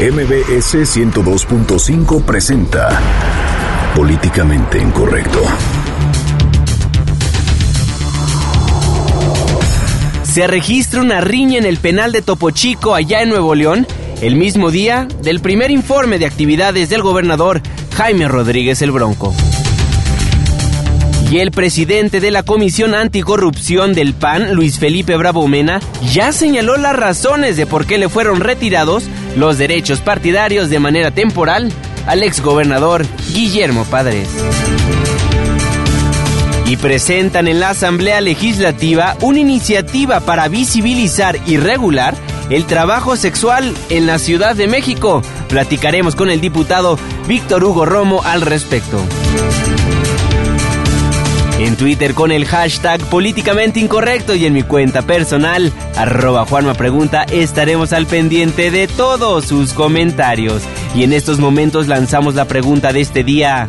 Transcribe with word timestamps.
MBS 0.00 0.76
102.5 0.96 2.22
presenta 2.22 2.88
Políticamente 3.96 4.78
Incorrecto. 4.78 5.42
Se 10.22 10.46
registra 10.46 11.00
una 11.00 11.20
riña 11.20 11.58
en 11.58 11.66
el 11.66 11.78
penal 11.78 12.12
de 12.12 12.22
Topo 12.22 12.52
Chico 12.52 12.94
allá 12.94 13.22
en 13.22 13.30
Nuevo 13.30 13.56
León 13.56 13.88
el 14.22 14.36
mismo 14.36 14.70
día 14.70 15.08
del 15.20 15.40
primer 15.40 15.72
informe 15.72 16.20
de 16.20 16.26
actividades 16.26 16.90
del 16.90 17.02
gobernador 17.02 17.60
Jaime 17.96 18.28
Rodríguez 18.28 18.80
el 18.82 18.92
Bronco. 18.92 19.34
Y 21.28 21.40
el 21.40 21.50
presidente 21.50 22.20
de 22.20 22.30
la 22.30 22.44
Comisión 22.44 22.94
Anticorrupción 22.94 23.94
del 23.94 24.14
PAN, 24.14 24.54
Luis 24.54 24.78
Felipe 24.78 25.16
Bravo 25.16 25.48
Mena, 25.48 25.80
ya 26.12 26.32
señaló 26.32 26.76
las 26.76 26.94
razones 26.94 27.56
de 27.56 27.66
por 27.66 27.84
qué 27.84 27.98
le 27.98 28.08
fueron 28.08 28.40
retirados 28.40 29.10
los 29.36 29.58
derechos 29.58 30.00
partidarios 30.00 30.70
de 30.70 30.78
manera 30.78 31.10
temporal 31.10 31.72
al 32.06 32.22
exgobernador 32.22 33.06
Guillermo 33.32 33.84
Padres. 33.84 34.28
Y 36.66 36.76
presentan 36.76 37.48
en 37.48 37.60
la 37.60 37.70
Asamblea 37.70 38.20
Legislativa 38.20 39.16
una 39.22 39.38
iniciativa 39.38 40.20
para 40.20 40.48
visibilizar 40.48 41.38
y 41.46 41.56
regular 41.56 42.14
el 42.50 42.66
trabajo 42.66 43.16
sexual 43.16 43.74
en 43.90 44.06
la 44.06 44.18
Ciudad 44.18 44.54
de 44.56 44.68
México. 44.68 45.22
Platicaremos 45.48 46.14
con 46.14 46.30
el 46.30 46.40
diputado 46.40 46.98
Víctor 47.26 47.64
Hugo 47.64 47.86
Romo 47.86 48.22
al 48.22 48.42
respecto. 48.42 48.98
En 51.58 51.76
Twitter 51.76 52.14
con 52.14 52.30
el 52.30 52.44
hashtag 52.44 53.00
políticamente 53.06 53.80
incorrecto 53.80 54.36
y 54.36 54.46
en 54.46 54.52
mi 54.52 54.62
cuenta 54.62 55.02
personal, 55.02 55.72
arroba 55.96 56.46
Juanma 56.46 56.74
Pregunta, 56.74 57.24
estaremos 57.24 57.92
al 57.92 58.06
pendiente 58.06 58.70
de 58.70 58.86
todos 58.86 59.46
sus 59.46 59.72
comentarios. 59.72 60.62
Y 60.94 61.02
en 61.02 61.12
estos 61.12 61.40
momentos 61.40 61.88
lanzamos 61.88 62.36
la 62.36 62.44
pregunta 62.44 62.92
de 62.92 63.00
este 63.00 63.24
día. 63.24 63.66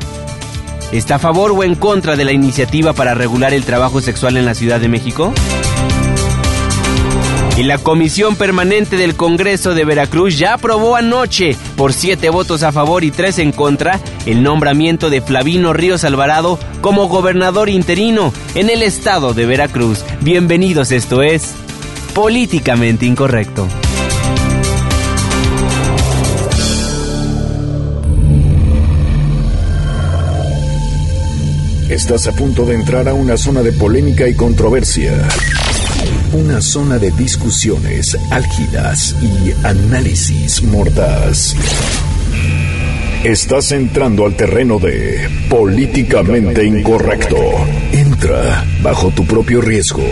¿Está 0.91 1.15
a 1.15 1.19
favor 1.19 1.51
o 1.51 1.63
en 1.63 1.73
contra 1.73 2.15
de 2.15 2.25
la 2.25 2.31
iniciativa 2.31 2.93
para 2.93 3.15
regular 3.15 3.55
el 3.55 3.63
trabajo 3.63 4.01
sexual 4.01 4.37
en 4.37 4.45
la 4.45 4.53
Ciudad 4.53 4.79
de 4.79 4.87
México? 4.87 5.33
Y 7.59 7.63
la 7.63 7.77
Comisión 7.77 8.37
Permanente 8.37 8.95
del 8.95 9.15
Congreso 9.15 9.73
de 9.73 9.83
Veracruz 9.83 10.37
ya 10.37 10.53
aprobó 10.53 10.95
anoche, 10.95 11.57
por 11.75 11.91
siete 11.91 12.29
votos 12.29 12.63
a 12.63 12.71
favor 12.71 13.03
y 13.03 13.11
tres 13.11 13.37
en 13.37 13.51
contra, 13.51 13.99
el 14.29 14.43
nombramiento 14.43 15.09
de 15.09 15.21
Flavino 15.21 15.73
Ríos 15.73 16.03
Alvarado 16.03 16.59
como 16.81 17.07
gobernador 17.07 17.67
interino 17.67 18.31
en 18.53 18.69
el 18.69 18.83
estado 18.83 19.33
de 19.33 19.47
Veracruz. 19.47 20.05
Bienvenidos, 20.21 20.91
esto 20.91 21.23
es 21.23 21.55
Políticamente 22.13 23.07
Incorrecto. 23.07 23.67
Estás 31.89 32.27
a 32.27 32.31
punto 32.33 32.65
de 32.65 32.75
entrar 32.75 33.09
a 33.09 33.15
una 33.15 33.35
zona 33.35 33.63
de 33.63 33.71
polémica 33.71 34.27
y 34.27 34.35
controversia. 34.35 35.27
Una 36.33 36.61
zona 36.61 36.99
de 36.99 37.09
discusiones 37.09 38.15
álgidas 38.29 39.15
y 39.23 39.65
análisis 39.65 40.61
mordaz. 40.61 41.55
Estás 43.23 43.73
entrando 43.73 44.25
al 44.25 44.33
terreno 44.33 44.79
de 44.79 45.27
políticamente 45.49 46.63
incorrecto. 46.63 47.35
Entra 47.91 48.63
bajo 48.81 49.11
tu 49.11 49.25
propio 49.25 49.59
riesgo. 49.59 50.05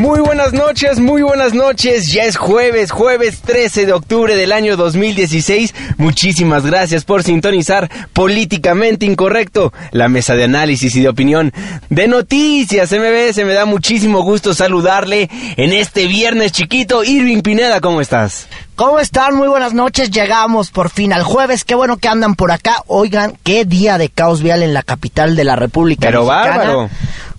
Muy 0.00 0.20
buenas 0.20 0.54
noches, 0.54 0.98
muy 0.98 1.20
buenas 1.20 1.52
noches. 1.52 2.10
Ya 2.10 2.22
es 2.22 2.38
jueves, 2.38 2.90
jueves 2.90 3.42
13 3.42 3.84
de 3.84 3.92
octubre 3.92 4.34
del 4.34 4.50
año 4.50 4.78
2016. 4.78 5.74
Muchísimas 5.98 6.64
gracias 6.64 7.04
por 7.04 7.22
sintonizar 7.22 7.90
Políticamente 8.14 9.04
Incorrecto, 9.04 9.74
la 9.90 10.08
mesa 10.08 10.36
de 10.36 10.44
análisis 10.44 10.96
y 10.96 11.02
de 11.02 11.10
opinión 11.10 11.52
de 11.90 12.08
noticias 12.08 12.90
MBS. 12.92 13.44
Me 13.44 13.52
da 13.52 13.66
muchísimo 13.66 14.22
gusto 14.22 14.54
saludarle 14.54 15.28
en 15.58 15.74
este 15.74 16.06
viernes 16.06 16.52
chiquito. 16.52 17.04
Irving 17.04 17.42
Pineda, 17.42 17.82
¿cómo 17.82 18.00
estás? 18.00 18.48
¿Cómo 18.80 18.98
están? 18.98 19.36
Muy 19.36 19.46
buenas 19.46 19.74
noches. 19.74 20.10
Llegamos 20.10 20.70
por 20.70 20.88
fin 20.88 21.12
al 21.12 21.22
jueves. 21.22 21.64
Qué 21.64 21.74
bueno 21.74 21.98
que 21.98 22.08
andan 22.08 22.34
por 22.34 22.50
acá. 22.50 22.82
Oigan, 22.86 23.36
qué 23.44 23.66
día 23.66 23.98
de 23.98 24.08
caos 24.08 24.42
vial 24.42 24.62
en 24.62 24.72
la 24.72 24.82
capital 24.82 25.36
de 25.36 25.44
la 25.44 25.54
República 25.54 26.06
Pero 26.06 26.24
Mexicana. 26.24 26.56
bárbaro. 26.56 26.90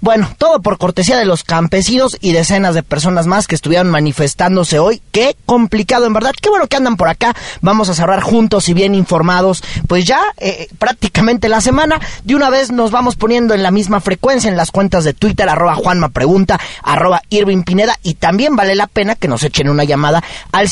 Bueno, 0.01 0.27
todo 0.39 0.63
por 0.63 0.79
cortesía 0.79 1.15
de 1.17 1.25
los 1.25 1.43
campesinos 1.43 2.17
y 2.21 2.31
decenas 2.31 2.73
de 2.73 2.81
personas 2.81 3.27
más 3.27 3.45
que 3.45 3.53
estuvieron 3.53 3.91
manifestándose 3.91 4.79
hoy. 4.79 4.99
Qué 5.11 5.35
complicado, 5.45 6.07
en 6.07 6.13
verdad. 6.13 6.33
Qué 6.41 6.49
bueno 6.49 6.65
que 6.65 6.75
andan 6.75 6.95
por 6.97 7.07
acá. 7.07 7.35
Vamos 7.61 7.87
a 7.87 7.93
cerrar 7.93 8.21
juntos 8.21 8.67
y 8.67 8.73
bien 8.73 8.95
informados. 8.95 9.63
Pues 9.87 10.05
ya 10.05 10.19
eh, 10.37 10.69
prácticamente 10.79 11.49
la 11.49 11.61
semana. 11.61 11.99
De 12.23 12.33
una 12.33 12.49
vez 12.49 12.71
nos 12.71 12.89
vamos 12.89 13.15
poniendo 13.15 13.53
en 13.53 13.61
la 13.61 13.69
misma 13.69 13.99
frecuencia 13.99 14.49
en 14.49 14.57
las 14.57 14.71
cuentas 14.71 15.03
de 15.03 15.13
Twitter, 15.13 15.47
arroba 15.47 15.75
Juanma 15.75 16.09
Pregunta, 16.09 16.59
arroba 16.81 17.21
Irving 17.29 17.61
Pineda. 17.61 17.95
Y 18.01 18.15
también 18.15 18.55
vale 18.55 18.73
la 18.73 18.87
pena 18.87 19.13
que 19.13 19.27
nos 19.27 19.43
echen 19.43 19.69
una 19.69 19.83
llamada 19.83 20.23
al 20.51 20.67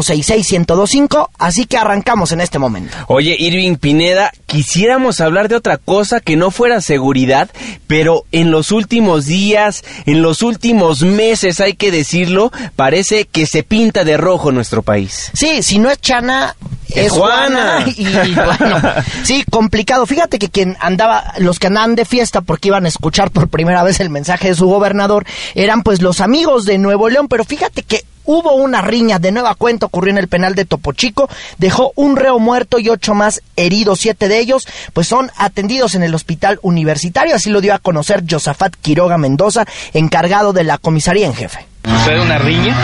5166-1025. 0.00 1.28
Así 1.38 1.66
que 1.66 1.76
arrancamos 1.76 2.32
en 2.32 2.40
este 2.40 2.58
momento. 2.58 2.96
Oye, 3.08 3.36
Irving 3.38 3.76
Pineda, 3.76 4.32
quisiéramos 4.46 5.20
hablar 5.20 5.48
de 5.48 5.56
otra 5.56 5.78
cosa 5.78 6.20
que 6.20 6.36
no 6.36 6.50
fuera 6.50 6.80
seguridad, 6.80 7.50
pero 7.86 8.24
en 8.32 8.50
los 8.50 8.72
últimos 8.72 9.26
días, 9.26 9.84
en 10.06 10.22
los 10.22 10.42
últimos 10.42 11.02
meses, 11.02 11.60
hay 11.60 11.74
que 11.74 11.90
decirlo, 11.90 12.52
parece 12.76 13.24
que 13.26 13.46
se 13.46 13.62
pinta 13.62 14.04
de 14.04 14.16
rojo 14.16 14.52
nuestro 14.52 14.82
país. 14.82 15.30
Sí, 15.34 15.62
si 15.62 15.78
no 15.78 15.90
es 15.90 16.00
Chana, 16.00 16.56
Es 16.94 17.12
Juana. 17.12 17.84
Y 17.96 18.34
bueno, 18.34 18.80
sí, 19.24 19.44
complicado. 19.50 20.06
Fíjate 20.06 20.38
que 20.38 20.48
quien 20.48 20.76
andaba, 20.80 21.34
los 21.38 21.58
que 21.58 21.68
andaban 21.68 21.94
de 21.94 22.04
fiesta 22.04 22.40
porque 22.40 22.68
iban 22.68 22.84
a 22.84 22.88
escuchar 22.88 23.30
por 23.30 23.48
primera 23.48 23.82
vez 23.82 24.00
el 24.00 24.10
mensaje 24.10 24.48
de 24.48 24.54
su 24.54 24.66
gobernador, 24.66 25.24
eran 25.54 25.82
pues 25.82 26.02
los 26.02 26.20
amigos 26.20 26.64
de 26.64 26.78
Nuevo 26.78 27.08
León, 27.08 27.28
pero 27.28 27.44
fíjate 27.44 27.82
que 27.82 28.04
Hubo 28.24 28.54
una 28.54 28.80
riña 28.80 29.18
de 29.18 29.32
nueva 29.32 29.54
cuenta, 29.54 29.86
ocurrió 29.86 30.12
en 30.12 30.18
el 30.18 30.28
penal 30.28 30.54
de 30.54 30.64
Topo 30.64 30.92
Chico, 30.92 31.28
dejó 31.58 31.92
un 31.94 32.16
reo 32.16 32.38
muerto 32.38 32.78
y 32.78 32.88
ocho 32.88 33.14
más 33.14 33.42
heridos, 33.56 34.00
siete 34.00 34.28
de 34.28 34.38
ellos 34.38 34.66
pues 34.92 35.06
son 35.06 35.30
atendidos 35.36 35.94
en 35.94 36.02
el 36.02 36.14
hospital 36.14 36.58
universitario, 36.62 37.34
así 37.34 37.50
lo 37.50 37.60
dio 37.60 37.74
a 37.74 37.78
conocer 37.78 38.24
Josafat 38.28 38.74
Quiroga 38.80 39.18
Mendoza, 39.18 39.66
encargado 39.92 40.52
de 40.52 40.64
la 40.64 40.78
comisaría 40.78 41.26
en 41.26 41.34
jefe. 41.34 41.73
Sucede 41.86 42.20
una 42.20 42.38
riña 42.38 42.74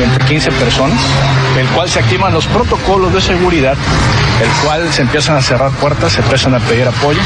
entre 0.00 0.24
15 0.26 0.52
personas, 0.52 1.00
el 1.58 1.66
cual 1.68 1.88
se 1.88 1.98
activan 1.98 2.32
los 2.32 2.46
protocolos 2.46 3.12
de 3.12 3.20
seguridad, 3.20 3.76
el 4.40 4.48
cual 4.64 4.92
se 4.92 5.02
empiezan 5.02 5.36
a 5.36 5.42
cerrar 5.42 5.72
puertas, 5.72 6.12
se 6.12 6.20
empiezan 6.20 6.54
a 6.54 6.60
pedir 6.60 6.86
apoyo. 6.86 7.20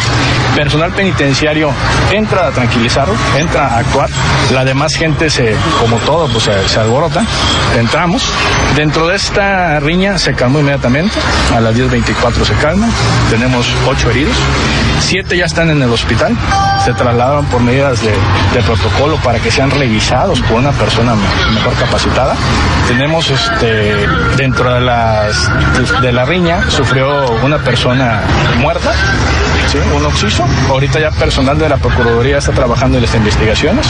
Personal 0.57 0.91
penitenciario 0.93 1.71
entra 2.13 2.47
a 2.47 2.51
tranquilizarlo, 2.51 3.15
entra 3.37 3.67
a 3.67 3.79
actuar. 3.79 4.09
La 4.53 4.65
demás 4.65 4.95
gente 4.95 5.29
se, 5.29 5.55
como 5.81 5.97
todo, 5.99 6.29
pues 6.33 6.45
se, 6.45 6.81
alborota. 6.81 7.23
Entramos. 7.79 8.23
Dentro 8.75 9.07
de 9.07 9.17
esta 9.17 9.81
riña 9.81 10.17
se 10.17 10.35
calmó 10.35 10.61
inmediatamente. 10.61 11.19
A 11.55 11.61
las 11.61 11.75
10.24 11.75 12.45
se 12.45 12.55
calma. 12.55 12.89
Tenemos 13.31 13.67
ocho 13.87 14.11
heridos. 14.11 14.37
Siete 15.01 15.37
ya 15.37 15.45
están 15.45 15.71
en 15.71 15.83
el 15.83 15.91
hospital. 15.91 16.37
Se 16.85 16.93
trasladaron 16.95 17.45
por 17.47 17.61
medidas 17.61 18.03
de, 18.03 18.13
de 18.55 18.63
protocolo 18.63 19.17
para 19.17 19.39
que 19.39 19.51
sean 19.51 19.71
revisados 19.71 20.41
por 20.43 20.59
una 20.59 20.73
persona 20.73 21.15
mejor 21.53 21.75
capacitada. 21.75 22.35
Tenemos 22.87 23.31
este 23.31 24.07
dentro 24.37 24.75
de 24.75 24.81
las 24.81 26.01
de 26.01 26.13
la 26.13 26.25
riña 26.25 26.71
sufrió 26.71 27.31
una 27.45 27.59
persona 27.59 28.23
muerta, 28.59 28.93
un 29.97 30.05
occiso. 30.05 30.45
Ahorita 30.69 31.01
ya 31.01 31.11
personal 31.11 31.59
de 31.59 31.69
la 31.69 31.77
Procuraduría 31.77 32.39
está 32.39 32.53
trabajando 32.53 32.99
en 32.99 33.05
las 33.05 33.15
investigaciones. 33.15 33.87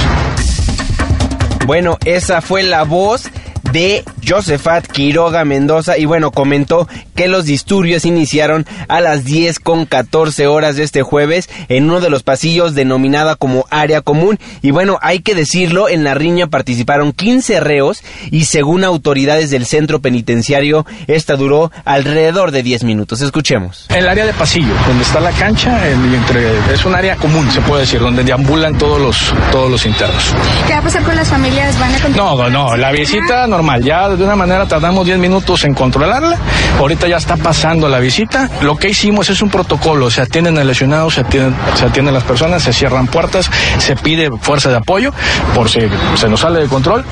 Bueno, 1.66 1.98
esa 2.04 2.40
fue 2.40 2.62
la 2.62 2.84
voz 2.84 3.30
de 3.72 4.04
Josefat 4.26 4.86
Quiroga 4.86 5.44
Mendoza 5.44 5.98
y 5.98 6.04
bueno, 6.04 6.30
comentó 6.30 6.88
que 7.14 7.28
los 7.28 7.44
disturbios 7.44 8.04
iniciaron 8.04 8.66
a 8.88 9.00
las 9.00 9.24
10 9.24 9.58
con 9.60 9.86
14 9.86 10.46
horas 10.46 10.76
de 10.76 10.84
este 10.84 11.02
jueves 11.02 11.48
en 11.68 11.84
uno 11.84 12.00
de 12.00 12.10
los 12.10 12.22
pasillos 12.22 12.74
denominada 12.74 13.36
como 13.36 13.66
área 13.70 14.00
común 14.00 14.38
y 14.62 14.70
bueno, 14.70 14.98
hay 15.02 15.20
que 15.20 15.34
decirlo, 15.34 15.88
en 15.88 16.04
la 16.04 16.14
riña 16.14 16.46
participaron 16.46 17.12
15 17.12 17.60
reos 17.60 18.02
y 18.30 18.44
según 18.46 18.84
autoridades 18.84 19.50
del 19.50 19.66
centro 19.66 20.00
penitenciario, 20.00 20.86
esta 21.06 21.36
duró 21.36 21.70
alrededor 21.84 22.50
de 22.50 22.62
10 22.62 22.84
minutos. 22.84 23.20
Escuchemos. 23.20 23.86
El 23.88 24.08
área 24.08 24.24
de 24.26 24.32
pasillo, 24.32 24.72
donde 24.86 25.02
está 25.04 25.20
la 25.20 25.30
cancha, 25.32 25.86
el- 25.88 26.14
entre- 26.14 26.72
es 26.72 26.84
un 26.84 26.94
área 26.94 27.16
común, 27.16 27.50
se 27.50 27.60
puede 27.62 27.82
decir, 27.82 28.00
donde 28.00 28.22
deambulan 28.24 28.76
todos 28.78 29.00
los, 29.00 29.34
todos 29.52 29.70
los 29.70 29.84
internos. 29.86 30.34
¿Qué 30.66 30.72
va 30.72 30.78
a 30.78 30.82
pasar 30.82 31.02
con 31.02 31.16
las 31.16 31.28
familias? 31.28 31.78
¿Van 31.78 31.94
a 31.94 31.98
continuar? 32.00 32.36
No, 32.36 32.50
no, 32.50 32.76
la 32.76 32.92
visita 32.92 33.46
normal, 33.58 33.82
ya 33.82 34.08
de 34.08 34.22
una 34.22 34.36
manera 34.36 34.66
tardamos 34.66 35.04
10 35.04 35.18
minutos 35.18 35.64
en 35.64 35.74
controlarla. 35.74 36.38
Ahorita 36.78 37.08
ya 37.08 37.16
está 37.16 37.36
pasando 37.36 37.88
la 37.88 37.98
visita. 37.98 38.48
Lo 38.62 38.76
que 38.76 38.90
hicimos 38.90 39.30
es 39.30 39.42
un 39.42 39.50
protocolo. 39.50 40.10
Se 40.10 40.20
atienden 40.20 40.58
a 40.58 40.64
lesionados, 40.64 41.14
se 41.14 41.22
atienden, 41.22 41.56
se 41.74 41.86
atienden 41.86 42.14
las 42.14 42.22
personas, 42.22 42.62
se 42.62 42.72
cierran 42.72 43.08
puertas, 43.08 43.50
se 43.78 43.96
pide 43.96 44.30
fuerza 44.40 44.70
de 44.70 44.76
apoyo 44.76 45.12
por 45.56 45.68
si 45.68 45.80
se 46.14 46.28
nos 46.28 46.40
sale 46.40 46.60
de 46.60 46.68
control. 46.68 47.04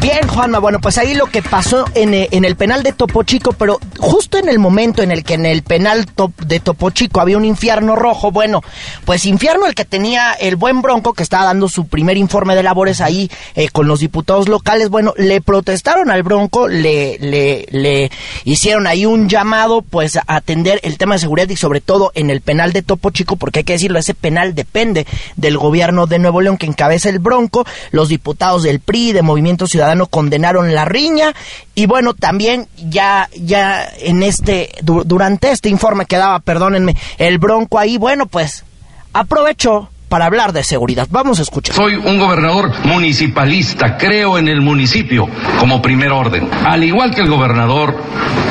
Bien, 0.00 0.28
Juanma, 0.28 0.60
bueno, 0.60 0.80
pues 0.80 0.96
ahí 0.96 1.12
lo 1.14 1.26
que 1.26 1.42
pasó 1.42 1.84
en, 1.94 2.14
eh, 2.14 2.28
en, 2.30 2.44
el 2.44 2.54
penal 2.54 2.84
de 2.84 2.92
Topo 2.92 3.24
Chico, 3.24 3.52
pero 3.52 3.80
justo 3.98 4.38
en 4.38 4.48
el 4.48 4.60
momento 4.60 5.02
en 5.02 5.10
el 5.10 5.24
que 5.24 5.34
en 5.34 5.44
el 5.44 5.62
penal 5.62 6.06
de 6.46 6.60
Topo 6.60 6.90
Chico 6.90 7.20
había 7.20 7.36
un 7.36 7.44
infierno 7.44 7.96
rojo, 7.96 8.30
bueno, 8.30 8.62
pues 9.04 9.26
infierno 9.26 9.66
el 9.66 9.74
que 9.74 9.84
tenía 9.84 10.34
el 10.34 10.54
buen 10.54 10.82
Bronco, 10.82 11.14
que 11.14 11.24
estaba 11.24 11.46
dando 11.46 11.68
su 11.68 11.88
primer 11.88 12.16
informe 12.16 12.54
de 12.54 12.62
labores 12.62 13.00
ahí 13.00 13.28
eh, 13.56 13.70
con 13.70 13.88
los 13.88 13.98
diputados 13.98 14.48
locales, 14.48 14.88
bueno, 14.88 15.14
le 15.16 15.40
protestaron 15.40 16.12
al 16.12 16.22
Bronco, 16.22 16.68
le, 16.68 17.18
le, 17.18 17.66
le 17.72 18.12
hicieron 18.44 18.86
ahí 18.86 19.04
un 19.04 19.28
llamado, 19.28 19.82
pues, 19.82 20.16
a 20.16 20.22
atender 20.28 20.78
el 20.84 20.96
tema 20.96 21.16
de 21.16 21.22
seguridad 21.22 21.48
y 21.48 21.56
sobre 21.56 21.80
todo 21.80 22.12
en 22.14 22.30
el 22.30 22.40
penal 22.40 22.72
de 22.72 22.82
Topo 22.82 23.10
Chico, 23.10 23.34
porque 23.34 23.60
hay 23.60 23.64
que 23.64 23.72
decirlo, 23.72 23.98
ese 23.98 24.14
penal 24.14 24.54
depende 24.54 25.08
del 25.34 25.58
gobierno 25.58 26.06
de 26.06 26.20
Nuevo 26.20 26.40
León 26.40 26.56
que 26.56 26.66
encabeza 26.66 27.08
el 27.08 27.18
Bronco, 27.18 27.66
los 27.90 28.08
diputados 28.08 28.62
del 28.62 28.78
PRI, 28.78 29.10
de 29.10 29.22
Movimiento 29.22 29.66
Ciudadano, 29.66 29.87
condenaron 30.06 30.74
la 30.74 30.84
riña 30.84 31.34
y 31.74 31.86
bueno, 31.86 32.14
también 32.14 32.68
ya, 32.76 33.28
ya 33.36 33.88
en 34.00 34.22
este, 34.22 34.70
durante 34.82 35.50
este 35.50 35.68
informe 35.68 36.06
que 36.06 36.16
daba, 36.16 36.38
perdónenme, 36.40 36.96
el 37.18 37.38
bronco 37.38 37.78
ahí, 37.78 37.98
bueno, 37.98 38.26
pues 38.26 38.64
aprovechó 39.12 39.88
para 40.08 40.26
hablar 40.26 40.52
de 40.52 40.62
seguridad. 40.62 41.06
Vamos 41.10 41.38
a 41.38 41.42
escuchar. 41.42 41.74
Soy 41.74 41.94
un 41.94 42.18
gobernador 42.18 42.72
municipalista, 42.84 43.96
creo 43.96 44.38
en 44.38 44.48
el 44.48 44.60
municipio 44.60 45.28
como 45.58 45.82
primer 45.82 46.10
orden. 46.10 46.48
Al 46.64 46.82
igual 46.84 47.14
que 47.14 47.20
el 47.20 47.28
gobernador, 47.28 47.96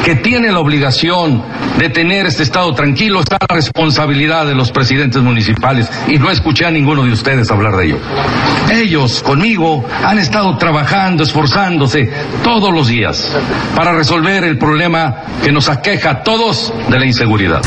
que 0.03 0.15
tiene 0.15 0.51
la 0.51 0.59
obligación 0.59 1.43
de 1.77 1.89
tener 1.89 2.25
este 2.25 2.43
estado 2.43 2.73
tranquilo, 2.73 3.19
está 3.19 3.37
la 3.39 3.55
responsabilidad 3.55 4.45
de 4.45 4.55
los 4.55 4.71
presidentes 4.71 5.21
municipales. 5.21 5.89
Y 6.07 6.17
no 6.17 6.29
escuché 6.29 6.65
a 6.65 6.71
ninguno 6.71 7.03
de 7.03 7.11
ustedes 7.11 7.49
hablar 7.51 7.75
de 7.75 7.85
ello. 7.85 7.99
Ellos, 8.71 9.23
conmigo, 9.23 9.85
han 10.03 10.19
estado 10.19 10.57
trabajando, 10.57 11.23
esforzándose 11.23 12.11
todos 12.43 12.73
los 12.73 12.87
días 12.87 13.31
para 13.75 13.93
resolver 13.93 14.43
el 14.43 14.57
problema 14.57 15.15
que 15.43 15.51
nos 15.51 15.69
aqueja 15.69 16.09
a 16.11 16.23
todos 16.23 16.73
de 16.89 16.99
la 16.99 17.05
inseguridad. 17.05 17.61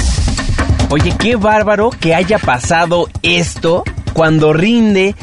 Oye, 0.92 1.14
qué 1.16 1.36
bárbaro 1.36 1.90
que 1.90 2.16
haya 2.16 2.40
pasado 2.40 3.08
esto 3.22 3.84
cuando 4.12 4.52
rinde 4.52 5.14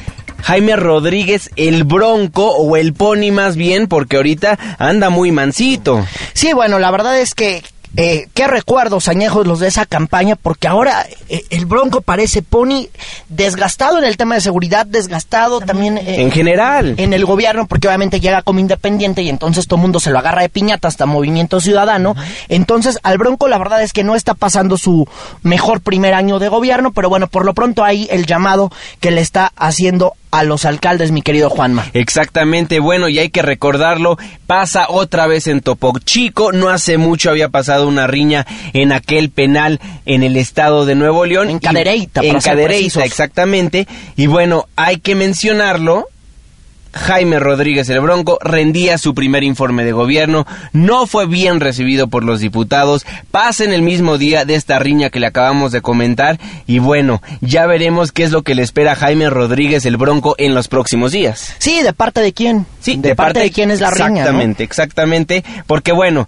Jaime 0.41 0.77
Rodríguez 0.77 1.51
el 1.57 1.83
Bronco 1.83 2.55
o 2.55 2.77
el 2.77 2.93
Pony 2.93 3.33
más 3.33 3.57
bien, 3.57 3.87
porque 3.87 4.15
ahorita 4.15 4.57
anda 4.79 5.09
muy 5.09 5.33
mansito. 5.33 6.07
Sí, 6.31 6.53
bueno, 6.53 6.79
la 6.79 6.89
verdad 6.89 7.19
es 7.19 7.35
que 7.35 7.63
eh, 7.99 8.29
qué 8.35 8.45
recuerdos 8.45 9.07
añejos 9.07 9.47
los 9.47 9.59
de 9.59 9.67
esa 9.67 9.87
campaña, 9.87 10.35
porque 10.35 10.67
ahora 10.67 11.07
eh, 11.29 11.43
el 11.49 11.65
Bronco 11.65 12.01
parece 12.01 12.43
Pony 12.43 12.89
desgastado 13.27 13.97
en 13.97 14.03
el 14.03 14.17
tema 14.17 14.35
de 14.35 14.41
seguridad, 14.41 14.85
desgastado 14.85 15.61
también, 15.61 15.97
eh, 15.97 16.21
en 16.21 16.31
general. 16.31 16.93
en 16.97 17.13
el 17.13 17.25
gobierno, 17.25 17.65
porque 17.65 17.87
obviamente 17.87 18.19
llega 18.19 18.43
como 18.43 18.59
independiente 18.59 19.23
y 19.23 19.29
entonces 19.29 19.65
todo 19.65 19.77
el 19.77 19.81
mundo 19.81 19.99
se 19.99 20.11
lo 20.11 20.19
agarra 20.19 20.43
de 20.43 20.49
piñata 20.49 20.87
hasta 20.87 21.07
Movimiento 21.07 21.59
Ciudadano. 21.59 22.15
Entonces 22.49 22.99
al 23.01 23.17
Bronco 23.17 23.47
la 23.47 23.57
verdad 23.57 23.81
es 23.81 23.93
que 23.93 24.03
no 24.03 24.15
está 24.15 24.35
pasando 24.35 24.77
su 24.77 25.07
mejor 25.41 25.81
primer 25.81 26.13
año 26.13 26.37
de 26.37 26.49
gobierno, 26.49 26.93
pero 26.93 27.09
bueno, 27.09 27.27
por 27.27 27.45
lo 27.45 27.55
pronto 27.55 27.83
ahí 27.83 28.07
el 28.11 28.27
llamado 28.27 28.71
que 28.99 29.09
le 29.09 29.21
está 29.21 29.51
haciendo 29.55 30.13
a 30.31 30.43
los 30.43 30.65
alcaldes, 30.65 31.11
mi 31.11 31.21
querido 31.21 31.49
Juanma. 31.49 31.85
Exactamente, 31.93 32.79
bueno, 32.79 33.09
y 33.09 33.19
hay 33.19 33.29
que 33.29 33.41
recordarlo, 33.41 34.17
pasa 34.45 34.87
otra 34.89 35.27
vez 35.27 35.47
en 35.47 35.61
Topo 35.61 35.97
Chico, 35.99 36.51
no 36.51 36.69
hace 36.69 36.97
mucho 36.97 37.29
había 37.29 37.49
pasado 37.49 37.87
una 37.87 38.07
riña 38.07 38.45
en 38.73 38.91
aquel 38.91 39.29
penal 39.29 39.79
en 40.05 40.23
el 40.23 40.37
estado 40.37 40.85
de 40.85 40.95
Nuevo 40.95 41.25
León. 41.25 41.49
En 41.49 41.59
Cadereyta, 41.59 42.21
En 42.23 42.39
Cadereyta, 42.39 43.03
exactamente, 43.03 43.87
y 44.15 44.27
bueno, 44.27 44.67
hay 44.75 44.97
que 44.97 45.15
mencionarlo, 45.15 46.07
Jaime 46.97 47.39
Rodríguez 47.39 47.89
el 47.89 47.99
Bronco 47.99 48.37
rendía 48.41 48.97
su 48.97 49.13
primer 49.13 49.43
informe 49.43 49.85
de 49.85 49.91
gobierno, 49.91 50.45
no 50.73 51.07
fue 51.07 51.27
bien 51.27 51.59
recibido 51.59 52.07
por 52.07 52.23
los 52.23 52.39
diputados, 52.39 53.05
pasa 53.31 53.63
en 53.63 53.73
el 53.73 53.81
mismo 53.81 54.17
día 54.17 54.45
de 54.45 54.55
esta 54.55 54.79
riña 54.79 55.09
que 55.09 55.19
le 55.19 55.27
acabamos 55.27 55.71
de 55.71 55.81
comentar 55.81 56.39
y 56.65 56.79
bueno, 56.79 57.21
ya 57.41 57.65
veremos 57.65 58.11
qué 58.11 58.23
es 58.23 58.31
lo 58.31 58.43
que 58.43 58.55
le 58.55 58.63
espera 58.63 58.93
a 58.93 58.95
Jaime 58.95 59.29
Rodríguez 59.29 59.85
el 59.85 59.97
Bronco 59.97 60.35
en 60.37 60.53
los 60.53 60.67
próximos 60.67 61.11
días. 61.11 61.55
Sí, 61.59 61.81
¿de 61.81 61.93
parte 61.93 62.21
de 62.21 62.33
quién? 62.33 62.65
Sí, 62.79 62.97
de, 62.97 63.15
parte, 63.15 63.39
de 63.39 63.51
quién 63.51 63.71
es 63.71 63.81
la 63.81 63.91
riña. 63.91 64.21
Exactamente, 64.21 64.63
exactamente, 64.63 65.43
porque 65.65 65.91
bueno, 65.91 66.27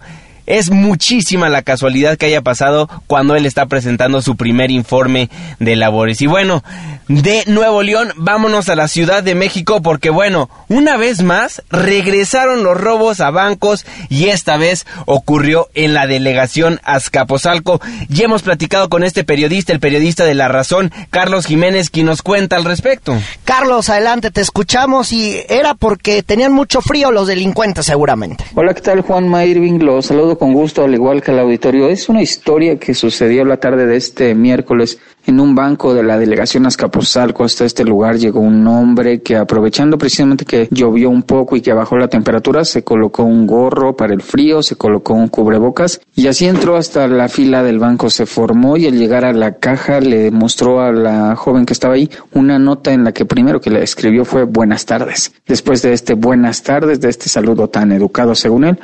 es 0.50 0.72
muchísima 0.72 1.48
la 1.48 1.62
casualidad 1.62 2.18
que 2.18 2.26
haya 2.26 2.42
pasado 2.42 2.90
cuando 3.08 3.36
él 3.36 3.46
está 3.46 3.68
presentando 3.68 4.22
su 4.22 4.36
primer 4.36 4.72
informe 4.72 5.30
de 5.60 5.76
labores. 5.76 6.22
Y 6.22 6.28
bueno, 6.28 6.64
de 7.08 7.44
Nuevo 7.46 7.84
León, 7.84 8.12
vámonos 8.16 8.68
a 8.68 8.76
la 8.76 8.88
Ciudad 8.88 9.22
de 9.24 9.36
México 9.36 9.82
porque 9.82 10.10
bueno, 10.10 10.50
una 10.68 10.98
vez 10.98 11.22
más 11.22 11.62
regresaron 11.70 12.64
los 12.64 12.76
robos 12.76 13.20
a 13.20 13.30
bancos 13.30 13.86
y 14.10 14.30
esta 14.30 14.58
vez 14.58 14.88
ocurrió 15.06 15.70
en 15.76 15.94
la 15.94 16.08
delegación 16.08 16.80
Azcapotzalco. 16.84 17.80
Ya 18.10 18.26
hemos 18.26 18.42
platicado 18.42 18.90
con 18.90 19.04
este 19.04 19.24
periodista, 19.24 19.72
el 19.72 19.80
periodista 19.80 20.26
de 20.26 20.34
La 20.34 20.48
Razón, 20.48 20.92
Carlos 21.12 21.46
Jiménez, 21.46 21.92
quien 21.92 22.08
nos 22.08 22.24
cuenta 22.24 22.56
al 22.56 22.66
respecto. 22.66 23.16
Carlos, 23.44 23.90
adelante, 23.90 24.32
te 24.32 24.42
escuchamos 24.42 25.14
y 25.14 25.44
era 25.48 25.76
porque 25.76 26.24
tenían 26.24 26.54
mucho 26.54 26.82
frío 26.82 27.12
los 27.12 27.28
delincuentes 27.28 27.86
seguramente. 27.86 28.46
Hola, 28.56 28.74
¿qué 28.74 28.82
tal 28.82 29.02
Juan 29.02 29.26
Irving? 29.48 29.78
Los 29.80 30.08
saludo 30.08 30.39
con 30.40 30.54
gusto, 30.54 30.84
al 30.84 30.94
igual 30.94 31.22
que 31.22 31.32
el 31.32 31.40
auditorio. 31.40 31.90
Es 31.90 32.10
una 32.10 32.22
historia 32.22 32.80
que 32.80 32.94
sucedió 32.94 33.44
la 33.44 33.58
tarde 33.58 33.86
de 33.86 33.98
este 33.98 34.34
miércoles 34.34 34.98
en 35.26 35.40
un 35.40 35.54
banco 35.54 35.94
de 35.94 36.02
la 36.02 36.18
delegación 36.18 36.66
Azcapotzalco. 36.66 37.44
Hasta 37.44 37.66
este 37.66 37.84
lugar 37.84 38.18
llegó 38.18 38.40
un 38.40 38.66
hombre 38.66 39.22
que 39.22 39.36
aprovechando 39.36 39.98
precisamente 39.98 40.46
que 40.46 40.68
llovió 40.72 41.10
un 41.10 41.24
poco 41.24 41.56
y 41.56 41.62
que 41.62 41.74
bajó 41.74 41.98
la 41.98 42.08
temperatura, 42.08 42.64
se 42.64 42.84
colocó 42.84 43.24
un 43.24 43.46
gorro 43.46 43.96
para 43.96 44.14
el 44.14 44.22
frío, 44.22 44.64
se 44.64 44.78
colocó 44.78 45.14
un 45.14 45.28
cubrebocas 45.28 46.02
y 46.16 46.28
así 46.28 46.48
entró 46.48 46.78
hasta 46.78 47.08
la 47.08 47.28
fila 47.28 47.62
del 47.62 47.78
banco. 47.78 48.10
Se 48.10 48.26
formó 48.26 48.78
y 48.78 48.88
al 48.88 48.98
llegar 48.98 49.26
a 49.26 49.34
la 49.34 49.56
caja 49.56 50.00
le 50.00 50.32
mostró 50.32 50.82
a 50.82 50.92
la 50.92 51.36
joven 51.36 51.66
que 51.66 51.74
estaba 51.74 51.96
ahí 51.96 52.10
una 52.34 52.58
nota 52.58 52.94
en 52.94 53.04
la 53.04 53.12
que 53.12 53.26
primero 53.26 53.60
que 53.60 53.70
le 53.70 53.84
escribió 53.84 54.24
fue 54.24 54.44
buenas 54.44 54.86
tardes. 54.86 55.34
Después 55.46 55.82
de 55.82 55.94
este 55.94 56.14
buenas 56.14 56.64
tardes, 56.64 57.02
de 57.02 57.10
este 57.10 57.28
saludo 57.28 57.68
tan 57.68 57.92
educado 57.92 58.36
según 58.36 58.64
él, 58.64 58.80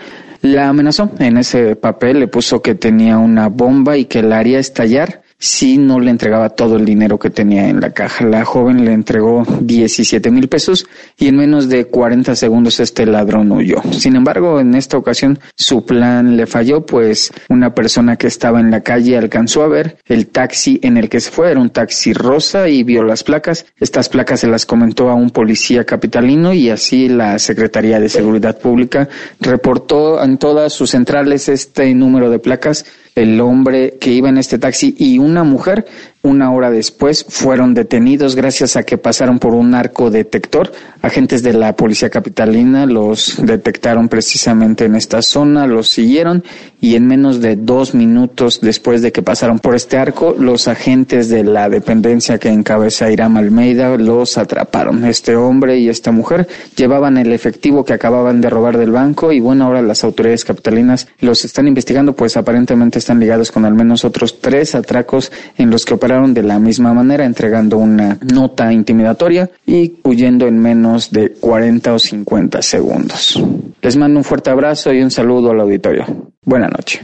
la 0.45 0.69
amenazó. 0.69 1.11
En 1.19 1.37
ese 1.37 1.75
papel 1.75 2.19
le 2.19 2.27
puso 2.27 2.61
que 2.61 2.75
tenía 2.75 3.17
una 3.17 3.49
bomba 3.49 3.97
y 3.97 4.05
que 4.05 4.21
la 4.21 4.39
haría 4.39 4.59
estallar 4.59 5.24
si 5.45 5.77
no 5.77 5.99
le 5.99 6.09
entregaba 6.09 6.49
todo 6.49 6.75
el 6.75 6.85
dinero 6.85 7.19
que 7.19 7.29
tenía 7.29 7.69
en 7.69 7.79
la 7.79 7.91
caja. 7.91 8.25
La 8.25 8.43
joven 8.45 8.83
le 8.83 8.93
entregó 8.93 9.43
17 9.61 10.31
mil 10.31 10.47
pesos 10.47 10.87
y 11.19 11.27
en 11.27 11.37
menos 11.37 11.69
de 11.69 11.85
40 11.85 12.35
segundos 12.35 12.79
este 12.79 13.05
ladrón 13.05 13.51
huyó. 13.51 13.79
Sin 13.91 14.15
embargo, 14.15 14.59
en 14.59 14.73
esta 14.73 14.97
ocasión 14.97 15.37
su 15.55 15.85
plan 15.85 16.35
le 16.35 16.47
falló, 16.47 16.83
pues 16.83 17.31
una 17.47 17.75
persona 17.75 18.15
que 18.15 18.25
estaba 18.25 18.59
en 18.59 18.71
la 18.71 18.81
calle 18.81 19.17
alcanzó 19.17 19.61
a 19.61 19.67
ver 19.67 19.97
el 20.07 20.27
taxi 20.27 20.79
en 20.81 20.97
el 20.97 21.09
que 21.09 21.19
se 21.19 21.29
fue. 21.29 21.51
Era 21.51 21.59
un 21.59 21.69
taxi 21.69 22.13
rosa 22.13 22.67
y 22.67 22.81
vio 22.81 23.03
las 23.03 23.23
placas. 23.23 23.67
Estas 23.79 24.09
placas 24.09 24.39
se 24.39 24.47
las 24.47 24.65
comentó 24.65 25.11
a 25.11 25.13
un 25.13 25.29
policía 25.29 25.85
capitalino 25.85 26.53
y 26.53 26.71
así 26.71 27.07
la 27.07 27.37
Secretaría 27.37 27.99
de 27.99 28.09
Seguridad 28.09 28.57
Pública 28.57 29.07
reportó 29.39 30.23
en 30.23 30.39
todas 30.39 30.73
sus 30.73 30.89
centrales 30.89 31.49
este 31.49 31.93
número 31.93 32.31
de 32.31 32.39
placas 32.39 32.85
el 33.15 33.39
hombre 33.39 33.95
que 33.99 34.11
iba 34.11 34.29
en 34.29 34.37
este 34.37 34.59
taxi 34.59 34.93
y 34.97 35.17
una 35.17 35.43
mujer 35.43 35.85
una 36.25 36.51
hora 36.51 36.71
después 36.71 37.23
fueron 37.29 37.75
detenidos 37.75 38.35
gracias 38.35 38.75
a 38.75 38.83
que 38.83 38.97
pasaron 38.97 39.37
por 39.37 39.53
un 39.53 39.75
arco 39.75 40.09
detector. 40.09 40.71
Agentes 41.01 41.43
de 41.43 41.53
la 41.53 41.75
policía 41.75 42.09
capitalina 42.09 42.87
los 42.87 43.37
detectaron 43.37 44.09
precisamente 44.09 44.85
en 44.85 44.95
esta 44.95 45.21
zona, 45.21 45.67
los 45.67 45.87
siguieron 45.89 46.43
y 46.81 46.95
en 46.95 47.07
menos 47.07 47.41
de 47.41 47.55
dos 47.55 47.93
minutos 47.93 48.59
después 48.61 49.03
de 49.03 49.11
que 49.11 49.21
pasaron 49.21 49.59
por 49.59 49.75
este 49.75 49.97
arco, 49.97 50.35
los 50.37 50.67
agentes 50.67 51.29
de 51.29 51.43
la 51.43 51.69
dependencia 51.69 52.39
que 52.39 52.49
encabeza 52.49 53.11
Irán 53.11 53.37
Almeida 53.37 53.95
los 53.97 54.37
atraparon. 54.39 55.05
Este 55.05 55.35
hombre 55.35 55.77
y 55.77 55.89
esta 55.89 56.11
mujer 56.11 56.47
llevaban 56.75 57.17
el 57.17 57.33
efectivo 57.33 57.85
que 57.85 57.93
acababan 57.93 58.41
de 58.41 58.49
robar 58.49 58.77
del 58.77 58.91
banco 58.91 59.31
y 59.31 59.39
bueno, 59.39 59.65
ahora 59.65 59.83
las 59.83 60.03
autoridades 60.03 60.43
capitalinas 60.43 61.07
los 61.19 61.45
están 61.45 61.67
investigando 61.67 62.13
pues 62.13 62.35
aparentemente 62.35 62.97
están 62.97 63.19
ligados 63.19 63.51
con 63.51 63.65
al 63.65 63.75
menos 63.75 64.05
otros 64.05 64.39
tres 64.41 64.73
atracos 64.73 65.31
en 65.57 65.69
los 65.69 65.85
que 65.85 65.93
operaron 65.93 66.14
de 66.23 66.43
la 66.43 66.59
misma 66.59 66.93
manera, 66.93 67.25
entregando 67.25 67.77
una 67.77 68.17
nota 68.33 68.71
intimidatoria 68.71 69.49
y 69.65 69.95
huyendo 70.03 70.47
en 70.47 70.59
menos 70.59 71.11
de 71.11 71.31
40 71.31 71.93
o 71.93 71.99
50 71.99 72.61
segundos. 72.61 73.41
Les 73.81 73.97
mando 73.97 74.19
un 74.19 74.23
fuerte 74.23 74.49
abrazo 74.49 74.93
y 74.93 75.01
un 75.01 75.11
saludo 75.11 75.51
al 75.51 75.59
auditorio. 75.59 76.05
Buenas 76.43 76.71
noches. 76.71 77.01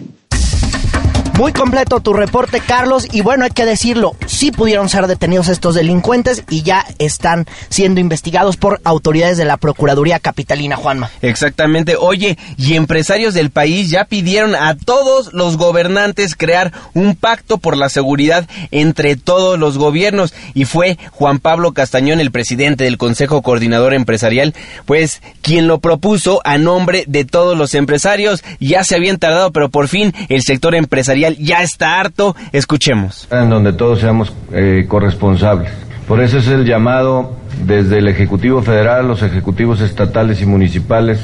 Muy 1.37 1.53
completo 1.53 2.01
tu 2.01 2.13
reporte, 2.13 2.59
Carlos. 2.59 3.07
Y 3.11 3.21
bueno, 3.21 3.45
hay 3.45 3.51
que 3.51 3.65
decirlo, 3.65 4.15
sí 4.27 4.51
pudieron 4.51 4.89
ser 4.89 5.07
detenidos 5.07 5.47
estos 5.47 5.75
delincuentes 5.75 6.43
y 6.49 6.61
ya 6.61 6.85
están 6.99 7.45
siendo 7.69 7.99
investigados 7.99 8.57
por 8.57 8.81
autoridades 8.83 9.37
de 9.37 9.45
la 9.45 9.57
Procuraduría 9.57 10.19
Capitalina, 10.19 10.75
Juanma. 10.75 11.09
Exactamente. 11.21 11.95
Oye, 11.95 12.37
y 12.57 12.75
empresarios 12.75 13.33
del 13.33 13.49
país 13.49 13.89
ya 13.89 14.05
pidieron 14.05 14.55
a 14.55 14.75
todos 14.75 15.33
los 15.33 15.57
gobernantes 15.57 16.35
crear 16.35 16.73
un 16.93 17.15
pacto 17.15 17.57
por 17.57 17.77
la 17.77 17.89
seguridad 17.89 18.47
entre 18.71 19.15
todos 19.15 19.57
los 19.57 19.77
gobiernos. 19.77 20.33
Y 20.53 20.65
fue 20.65 20.97
Juan 21.11 21.39
Pablo 21.39 21.71
Castañón, 21.71 22.19
el 22.19 22.31
presidente 22.31 22.83
del 22.83 22.97
Consejo 22.97 23.41
Coordinador 23.41 23.93
Empresarial, 23.93 24.53
pues 24.85 25.21
quien 25.41 25.67
lo 25.67 25.79
propuso 25.79 26.41
a 26.43 26.57
nombre 26.57 27.05
de 27.07 27.25
todos 27.25 27.57
los 27.57 27.73
empresarios. 27.73 28.43
Ya 28.59 28.83
se 28.83 28.95
habían 28.95 29.17
tardado, 29.17 29.51
pero 29.51 29.69
por 29.69 29.87
fin 29.87 30.13
el 30.29 30.43
sector 30.43 30.75
empresarial 30.75 31.20
ya 31.29 31.61
está 31.61 31.99
harto. 31.99 32.35
Escuchemos. 32.51 33.27
En 33.31 33.49
donde 33.49 33.73
todos 33.73 33.99
seamos 33.99 34.33
eh, 34.51 34.85
corresponsables. 34.87 35.71
Por 36.07 36.21
eso 36.21 36.39
es 36.39 36.47
el 36.47 36.65
llamado 36.65 37.35
desde 37.65 37.99
el 37.99 38.07
Ejecutivo 38.07 38.61
Federal, 38.61 39.07
los 39.07 39.21
ejecutivos 39.21 39.81
estatales 39.81 40.41
y 40.41 40.45
municipales, 40.45 41.19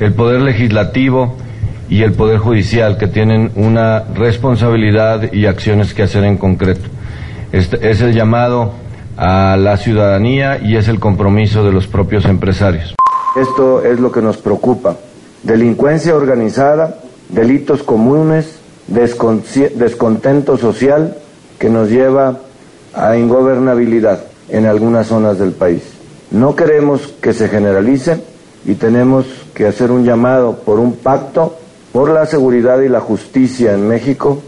el 0.00 0.12
Poder 0.12 0.40
Legislativo 0.40 1.36
y 1.88 2.02
el 2.02 2.12
Poder 2.12 2.38
Judicial, 2.38 2.96
que 2.96 3.06
tienen 3.06 3.50
una 3.54 4.00
responsabilidad 4.14 5.32
y 5.32 5.46
acciones 5.46 5.94
que 5.94 6.04
hacer 6.04 6.24
en 6.24 6.38
concreto. 6.38 6.88
Este 7.52 7.90
es 7.90 8.00
el 8.00 8.14
llamado 8.14 8.72
a 9.16 9.56
la 9.56 9.76
ciudadanía 9.76 10.58
y 10.62 10.76
es 10.76 10.88
el 10.88 10.98
compromiso 10.98 11.64
de 11.64 11.72
los 11.72 11.86
propios 11.86 12.24
empresarios. 12.24 12.94
Esto 13.36 13.84
es 13.84 14.00
lo 14.00 14.10
que 14.10 14.22
nos 14.22 14.36
preocupa. 14.38 14.96
Delincuencia 15.42 16.16
organizada, 16.16 16.98
delitos 17.28 17.82
comunes, 17.82 18.58
descontento 18.86 20.56
social 20.56 21.16
que 21.58 21.68
nos 21.68 21.88
lleva 21.88 22.38
a 22.92 23.16
ingobernabilidad 23.16 24.24
en 24.48 24.66
algunas 24.66 25.06
zonas 25.06 25.38
del 25.38 25.52
país. 25.52 25.82
No 26.30 26.54
queremos 26.56 27.14
que 27.20 27.32
se 27.32 27.48
generalice 27.48 28.22
y 28.64 28.74
tenemos 28.74 29.26
que 29.54 29.66
hacer 29.66 29.90
un 29.90 30.04
llamado 30.04 30.56
por 30.58 30.78
un 30.78 30.96
pacto 30.96 31.56
por 31.92 32.10
la 32.10 32.26
seguridad 32.26 32.80
y 32.80 32.88
la 32.88 33.00
justicia 33.00 33.72
en 33.72 33.86
México 33.86 34.42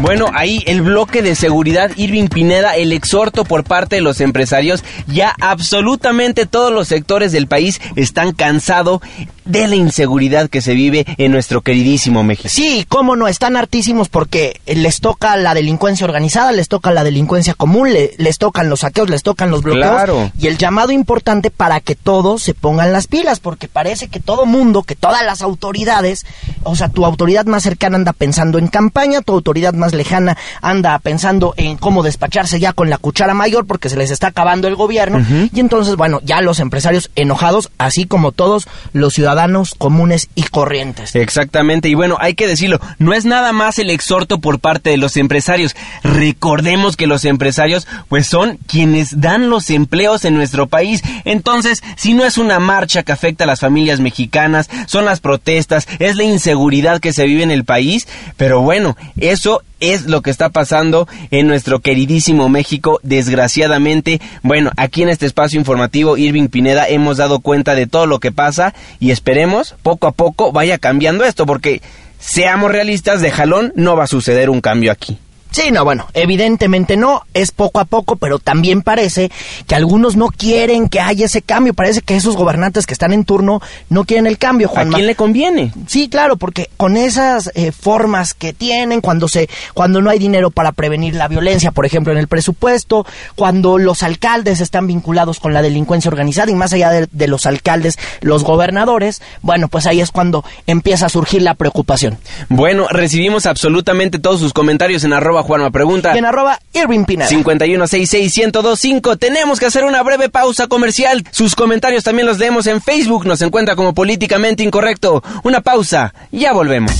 bueno, 0.00 0.26
ahí 0.34 0.62
el 0.66 0.82
bloque 0.82 1.22
de 1.22 1.34
seguridad 1.34 1.90
Irving 1.96 2.28
Pineda, 2.28 2.76
el 2.76 2.92
exhorto 2.92 3.44
por 3.44 3.64
parte 3.64 3.96
de 3.96 4.02
los 4.02 4.20
empresarios, 4.20 4.84
ya 5.06 5.34
absolutamente 5.40 6.46
todos 6.46 6.72
los 6.72 6.88
sectores 6.88 7.32
del 7.32 7.46
país 7.46 7.80
están 7.96 8.32
cansados 8.32 9.00
de 9.46 9.68
la 9.68 9.76
inseguridad 9.76 10.50
que 10.50 10.60
se 10.60 10.74
vive 10.74 11.06
en 11.18 11.32
nuestro 11.32 11.62
queridísimo 11.62 12.22
México. 12.24 12.48
Sí, 12.50 12.84
cómo 12.88 13.16
no, 13.16 13.28
están 13.28 13.56
hartísimos 13.56 14.08
porque 14.08 14.60
les 14.66 15.00
toca 15.00 15.36
la 15.36 15.54
delincuencia 15.54 16.04
organizada, 16.04 16.52
les 16.52 16.68
toca 16.68 16.90
la 16.90 17.04
delincuencia 17.04 17.54
común, 17.54 17.88
les 18.18 18.38
tocan 18.38 18.68
los 18.68 18.80
saqueos, 18.80 19.08
les 19.08 19.22
tocan 19.22 19.50
los 19.50 19.62
bloqueos. 19.62 19.86
Claro. 19.86 20.32
Y 20.38 20.48
el 20.48 20.58
llamado 20.58 20.90
importante 20.90 21.50
para 21.50 21.80
que 21.80 21.94
todos 21.94 22.42
se 22.42 22.54
pongan 22.54 22.92
las 22.92 23.06
pilas, 23.06 23.40
porque 23.40 23.68
parece 23.68 24.08
que 24.08 24.20
todo 24.20 24.46
mundo, 24.46 24.82
que 24.82 24.96
todas 24.96 25.24
las 25.24 25.42
autoridades, 25.42 26.26
o 26.64 26.74
sea, 26.74 26.88
tu 26.88 27.04
autoridad 27.04 27.46
más 27.46 27.62
cercana 27.62 27.96
anda 27.96 28.12
pensando 28.12 28.58
en 28.58 28.66
campaña, 28.66 29.22
tu 29.22 29.32
autoridad 29.32 29.74
más 29.74 29.85
lejana 29.94 30.36
anda 30.62 30.98
pensando 30.98 31.52
en 31.56 31.76
cómo 31.76 32.02
despacharse 32.02 32.58
ya 32.58 32.72
con 32.72 32.88
la 32.88 32.98
cuchara 32.98 33.34
mayor 33.34 33.66
porque 33.66 33.88
se 33.88 33.96
les 33.96 34.10
está 34.10 34.28
acabando 34.28 34.66
el 34.66 34.76
gobierno. 34.76 35.24
Y 35.52 35.60
entonces, 35.60 35.96
bueno, 35.96 36.20
ya 36.22 36.40
los 36.40 36.60
empresarios 36.60 37.10
enojados, 37.16 37.70
así 37.78 38.06
como 38.06 38.32
todos 38.32 38.66
los 38.92 39.12
ciudadanos 39.12 39.26
ciudadanos 39.26 39.74
comunes 39.76 40.28
y 40.36 40.44
corrientes. 40.44 41.16
Exactamente, 41.16 41.88
y 41.88 41.94
bueno, 41.94 42.16
hay 42.20 42.34
que 42.34 42.46
decirlo, 42.46 42.78
no 43.00 43.12
es 43.12 43.24
nada 43.24 43.52
más 43.52 43.80
el 43.80 43.90
exhorto 43.90 44.38
por 44.38 44.60
parte 44.60 44.90
de 44.90 44.98
los 44.98 45.16
empresarios. 45.16 45.74
Recordemos 46.04 46.96
que 46.96 47.08
los 47.08 47.24
empresarios 47.24 47.88
pues 48.08 48.28
son 48.28 48.56
quienes 48.68 49.20
dan 49.20 49.50
los 49.50 49.68
empleos 49.70 50.24
en 50.24 50.34
nuestro 50.34 50.68
país. 50.68 51.02
Entonces, 51.24 51.82
si 51.96 52.14
no 52.14 52.24
es 52.24 52.38
una 52.38 52.60
marcha 52.60 53.02
que 53.02 53.10
afecta 53.10 53.42
a 53.42 53.48
las 53.48 53.58
familias 53.58 53.98
mexicanas, 53.98 54.70
son 54.86 55.04
las 55.04 55.18
protestas, 55.18 55.88
es 55.98 56.14
la 56.14 56.22
inseguridad 56.22 57.00
que 57.00 57.12
se 57.12 57.26
vive 57.26 57.42
en 57.42 57.50
el 57.50 57.64
país, 57.64 58.06
pero 58.36 58.60
bueno, 58.60 58.96
eso 59.16 59.62
es 59.92 60.06
lo 60.06 60.22
que 60.22 60.30
está 60.30 60.48
pasando 60.50 61.08
en 61.30 61.46
nuestro 61.46 61.80
queridísimo 61.80 62.48
México, 62.48 63.00
desgraciadamente. 63.02 64.20
Bueno, 64.42 64.70
aquí 64.76 65.02
en 65.02 65.08
este 65.08 65.26
espacio 65.26 65.58
informativo, 65.58 66.16
Irving 66.16 66.48
Pineda, 66.48 66.88
hemos 66.88 67.16
dado 67.16 67.40
cuenta 67.40 67.74
de 67.74 67.86
todo 67.86 68.06
lo 68.06 68.20
que 68.20 68.32
pasa 68.32 68.74
y 69.00 69.10
esperemos 69.10 69.74
poco 69.82 70.06
a 70.06 70.12
poco 70.12 70.52
vaya 70.52 70.78
cambiando 70.78 71.24
esto, 71.24 71.46
porque 71.46 71.82
seamos 72.18 72.70
realistas, 72.70 73.20
de 73.20 73.30
jalón 73.30 73.72
no 73.76 73.96
va 73.96 74.04
a 74.04 74.08
suceder 74.08 74.50
un 74.50 74.60
cambio 74.60 74.92
aquí. 74.92 75.18
Sí, 75.56 75.70
no, 75.70 75.84
bueno, 75.84 76.06
evidentemente 76.12 76.98
no, 76.98 77.22
es 77.32 77.50
poco 77.50 77.80
a 77.80 77.86
poco, 77.86 78.16
pero 78.16 78.38
también 78.38 78.82
parece 78.82 79.30
que 79.66 79.74
algunos 79.74 80.14
no 80.14 80.26
quieren 80.26 80.90
que 80.90 81.00
haya 81.00 81.24
ese 81.24 81.40
cambio, 81.40 81.72
parece 81.72 82.02
que 82.02 82.14
esos 82.14 82.36
gobernantes 82.36 82.84
que 82.84 82.92
están 82.92 83.14
en 83.14 83.24
turno 83.24 83.62
no 83.88 84.04
quieren 84.04 84.26
el 84.26 84.36
cambio, 84.36 84.68
Juan. 84.68 84.88
¿A 84.88 84.96
quién 84.96 85.06
le 85.06 85.14
conviene? 85.14 85.72
Sí, 85.86 86.10
claro, 86.10 86.36
porque 86.36 86.68
con 86.76 86.98
esas 86.98 87.50
eh, 87.54 87.72
formas 87.72 88.34
que 88.34 88.52
tienen, 88.52 89.00
cuando 89.00 89.28
se, 89.28 89.48
cuando 89.72 90.02
no 90.02 90.10
hay 90.10 90.18
dinero 90.18 90.50
para 90.50 90.72
prevenir 90.72 91.14
la 91.14 91.26
violencia, 91.26 91.70
por 91.70 91.86
ejemplo, 91.86 92.12
en 92.12 92.18
el 92.18 92.28
presupuesto, 92.28 93.06
cuando 93.34 93.78
los 93.78 94.02
alcaldes 94.02 94.60
están 94.60 94.86
vinculados 94.86 95.40
con 95.40 95.54
la 95.54 95.62
delincuencia 95.62 96.10
organizada 96.10 96.50
y 96.50 96.54
más 96.54 96.74
allá 96.74 96.90
de, 96.90 97.08
de 97.10 97.28
los 97.28 97.46
alcaldes, 97.46 97.98
los 98.20 98.44
gobernadores, 98.44 99.22
bueno, 99.40 99.68
pues 99.68 99.86
ahí 99.86 100.02
es 100.02 100.10
cuando 100.10 100.44
empieza 100.66 101.06
a 101.06 101.08
surgir 101.08 101.40
la 101.40 101.54
preocupación. 101.54 102.18
Bueno, 102.50 102.88
recibimos 102.90 103.46
absolutamente 103.46 104.18
todos 104.18 104.38
sus 104.38 104.52
comentarios 104.52 105.02
en 105.04 105.14
arroba 105.14 105.45
Juanma 105.46 105.70
Pregunta. 105.70 106.12
Y 106.14 106.18
en 106.18 106.24
arroba 106.24 106.58
Irving 106.72 107.04
Pineda. 107.04 107.28
5166125. 107.30 109.16
Tenemos 109.16 109.60
que 109.60 109.66
hacer 109.66 109.84
una 109.84 110.02
breve 110.02 110.28
pausa 110.28 110.66
comercial. 110.66 111.24
Sus 111.30 111.54
comentarios 111.54 112.02
también 112.02 112.26
los 112.26 112.38
leemos 112.38 112.66
en 112.66 112.82
Facebook. 112.82 113.26
Nos 113.26 113.40
encuentra 113.42 113.76
como 113.76 113.94
políticamente 113.94 114.64
incorrecto. 114.64 115.22
Una 115.44 115.60
pausa. 115.60 116.12
Ya 116.32 116.52
volvemos. 116.52 116.92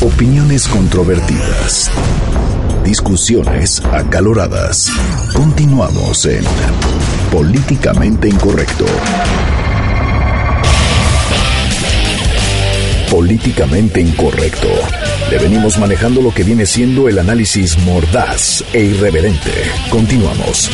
Opiniones 0.00 0.66
controvertidas. 0.68 1.90
Discusiones 2.82 3.82
acaloradas. 3.92 4.90
Continuamos 5.34 6.24
en 6.24 6.44
Políticamente 7.30 8.28
Incorrecto. 8.28 8.86
Políticamente 13.16 13.98
Incorrecto. 13.98 14.68
Le 15.30 15.38
venimos 15.38 15.78
manejando 15.78 16.20
lo 16.20 16.34
que 16.34 16.44
viene 16.44 16.66
siendo 16.66 17.08
el 17.08 17.18
análisis 17.18 17.78
mordaz 17.78 18.62
e 18.74 18.82
irreverente. 18.82 19.52
Continuamos. 19.88 20.70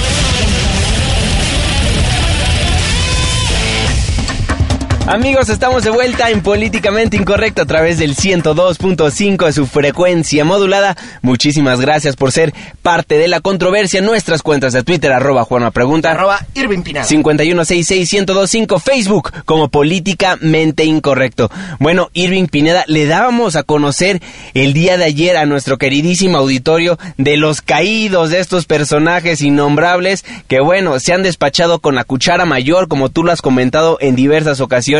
Amigos, 5.08 5.48
estamos 5.48 5.82
de 5.82 5.90
vuelta 5.90 6.30
en 6.30 6.42
Políticamente 6.42 7.16
Incorrecto 7.16 7.62
a 7.62 7.66
través 7.66 7.98
del 7.98 8.14
102.5 8.14 9.46
de 9.46 9.52
su 9.52 9.66
frecuencia 9.66 10.44
modulada. 10.44 10.96
Muchísimas 11.22 11.80
gracias 11.80 12.14
por 12.14 12.30
ser 12.30 12.54
parte 12.82 13.18
de 13.18 13.26
la 13.26 13.40
controversia. 13.40 14.00
Nuestras 14.00 14.42
cuentas 14.42 14.72
de 14.72 14.84
Twitter, 14.84 15.10
arroba 15.10 15.42
Juanma 15.42 15.72
Pregunta. 15.72 16.12
Arroba 16.12 16.46
Irving 16.54 16.82
Pinada. 16.82 17.04
5166125 17.08 18.80
Facebook 18.80 19.32
como 19.44 19.68
Políticamente 19.68 20.84
Incorrecto. 20.84 21.50
Bueno, 21.80 22.10
Irving 22.12 22.46
Pineda, 22.46 22.84
le 22.86 23.06
dábamos 23.06 23.56
a 23.56 23.64
conocer 23.64 24.22
el 24.54 24.72
día 24.72 24.98
de 24.98 25.04
ayer 25.04 25.36
a 25.36 25.46
nuestro 25.46 25.78
queridísimo 25.78 26.38
auditorio 26.38 26.96
de 27.18 27.36
los 27.36 27.60
caídos 27.60 28.30
de 28.30 28.38
estos 28.38 28.66
personajes 28.66 29.42
innombrables 29.42 30.24
que, 30.46 30.60
bueno, 30.60 31.00
se 31.00 31.12
han 31.12 31.24
despachado 31.24 31.80
con 31.80 31.96
la 31.96 32.04
cuchara 32.04 32.44
mayor, 32.46 32.86
como 32.86 33.08
tú 33.08 33.24
lo 33.24 33.32
has 33.32 33.42
comentado 33.42 33.98
en 34.00 34.14
diversas 34.14 34.60
ocasiones 34.60 34.91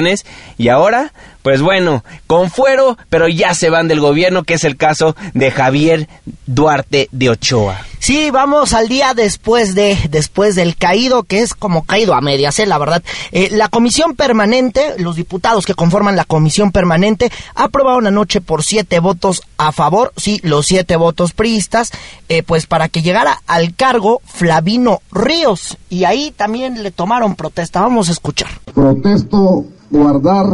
y 0.58 0.68
ahora, 0.68 1.12
pues 1.42 1.60
bueno, 1.60 2.04
con 2.26 2.50
fuero, 2.50 2.96
pero 3.08 3.28
ya 3.28 3.54
se 3.54 3.70
van 3.70 3.88
del 3.88 4.00
gobierno, 4.00 4.44
que 4.44 4.54
es 4.54 4.64
el 4.64 4.76
caso 4.76 5.16
de 5.34 5.50
Javier 5.50 6.08
Duarte 6.46 7.08
de 7.12 7.30
Ochoa. 7.30 7.80
Sí, 7.98 8.32
vamos 8.32 8.72
al 8.72 8.88
día 8.88 9.14
después 9.14 9.76
de 9.76 9.96
después 10.10 10.56
del 10.56 10.76
caído, 10.76 11.22
que 11.22 11.40
es 11.40 11.54
como 11.54 11.84
caído 11.84 12.14
a 12.14 12.20
medias, 12.20 12.58
¿eh? 12.58 12.66
la 12.66 12.76
verdad. 12.76 13.00
Eh, 13.30 13.48
la 13.52 13.68
comisión 13.68 14.16
permanente, 14.16 14.94
los 14.98 15.14
diputados 15.14 15.66
que 15.66 15.74
conforman 15.74 16.16
la 16.16 16.24
comisión 16.24 16.72
permanente, 16.72 17.30
aprobaron 17.54 18.08
anoche 18.08 18.40
por 18.40 18.64
siete 18.64 18.98
votos 18.98 19.42
a 19.56 19.70
favor, 19.70 20.12
sí, 20.16 20.40
los 20.42 20.66
siete 20.66 20.96
votos 20.96 21.32
priistas, 21.32 21.92
eh, 22.28 22.42
pues 22.42 22.66
para 22.66 22.88
que 22.88 23.02
llegara 23.02 23.40
al 23.46 23.76
cargo 23.76 24.20
Flavino 24.24 25.00
Ríos. 25.12 25.78
Y 25.88 26.02
ahí 26.02 26.32
también 26.36 26.82
le 26.82 26.90
tomaron 26.90 27.36
protesta. 27.36 27.82
Vamos 27.82 28.08
a 28.08 28.12
escuchar. 28.12 28.48
Protesto 28.74 29.64
guardar 29.90 30.46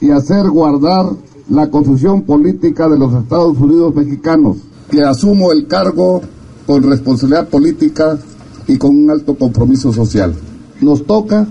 y 0.00 0.10
hacer 0.10 0.48
guardar 0.48 1.06
la 1.50 1.70
confusión 1.70 2.22
política 2.22 2.88
de 2.88 2.98
los 2.98 3.14
Estados 3.14 3.58
Unidos 3.58 3.94
mexicanos, 3.94 4.58
que 4.90 5.02
asumo 5.02 5.52
el 5.52 5.66
cargo 5.66 6.20
con 6.66 6.82
responsabilidad 6.82 7.48
política 7.48 8.18
y 8.66 8.76
con 8.76 8.96
un 8.96 9.10
alto 9.10 9.34
compromiso 9.34 9.92
social. 9.92 10.34
Nos 10.80 11.04
toca 11.06 11.46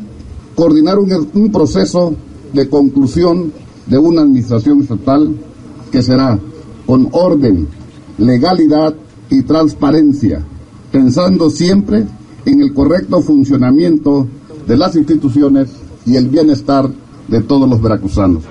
coordinar 0.56 1.00
un, 1.00 1.12
un 1.34 1.52
proceso 1.52 2.14
de 2.54 2.70
conclusión 2.70 3.52
de 3.88 3.98
una 3.98 4.22
administración 4.22 4.82
estatal 4.82 5.36
que 5.92 6.02
será 6.02 6.40
con 6.86 7.10
orden, 7.12 7.68
legalidad 8.18 8.96
y 9.30 9.42
transparencia, 9.44 10.42
pensando 10.92 11.50
siempre 11.50 12.06
en 12.46 12.62
el 12.62 12.74
correcto 12.74 13.22
funcionamiento 13.22 14.28
de 14.68 14.78
las 14.78 14.96
instituciones 14.96 15.70
y 16.06 16.16
el 16.16 16.30
bienestar 16.30 16.90
de 17.28 17.42
todos 17.42 17.70
los 17.70 17.82
veracruzanos. 17.82 18.44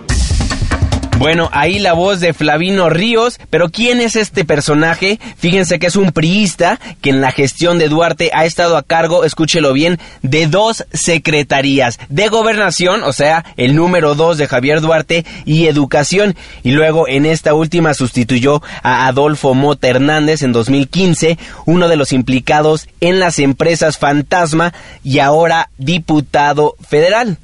Bueno, 1.18 1.48
ahí 1.52 1.78
la 1.78 1.94
voz 1.94 2.20
de 2.20 2.34
Flavino 2.34 2.90
Ríos, 2.90 3.40
pero 3.48 3.70
¿quién 3.70 4.00
es 4.00 4.16
este 4.16 4.44
personaje? 4.44 5.18
Fíjense 5.38 5.78
que 5.78 5.86
es 5.86 5.96
un 5.96 6.12
priista 6.12 6.78
que 7.00 7.08
en 7.08 7.22
la 7.22 7.32
gestión 7.32 7.78
de 7.78 7.88
Duarte 7.88 8.30
ha 8.34 8.44
estado 8.44 8.76
a 8.76 8.82
cargo, 8.82 9.24
escúchelo 9.24 9.72
bien, 9.72 9.98
de 10.20 10.46
dos 10.46 10.84
secretarías, 10.92 11.98
de 12.10 12.28
gobernación, 12.28 13.02
o 13.02 13.14
sea, 13.14 13.46
el 13.56 13.74
número 13.74 14.14
dos 14.14 14.36
de 14.36 14.46
Javier 14.46 14.82
Duarte, 14.82 15.24
y 15.46 15.68
educación, 15.68 16.36
y 16.62 16.72
luego 16.72 17.08
en 17.08 17.24
esta 17.24 17.54
última 17.54 17.94
sustituyó 17.94 18.62
a 18.82 19.06
Adolfo 19.06 19.54
Mota 19.54 19.88
Hernández 19.88 20.42
en 20.42 20.52
2015, 20.52 21.38
uno 21.64 21.88
de 21.88 21.96
los 21.96 22.12
implicados 22.12 22.88
en 23.00 23.20
las 23.20 23.38
empresas 23.38 23.96
fantasma 23.96 24.74
y 25.02 25.20
ahora 25.20 25.70
diputado 25.78 26.76
federal. 26.86 27.38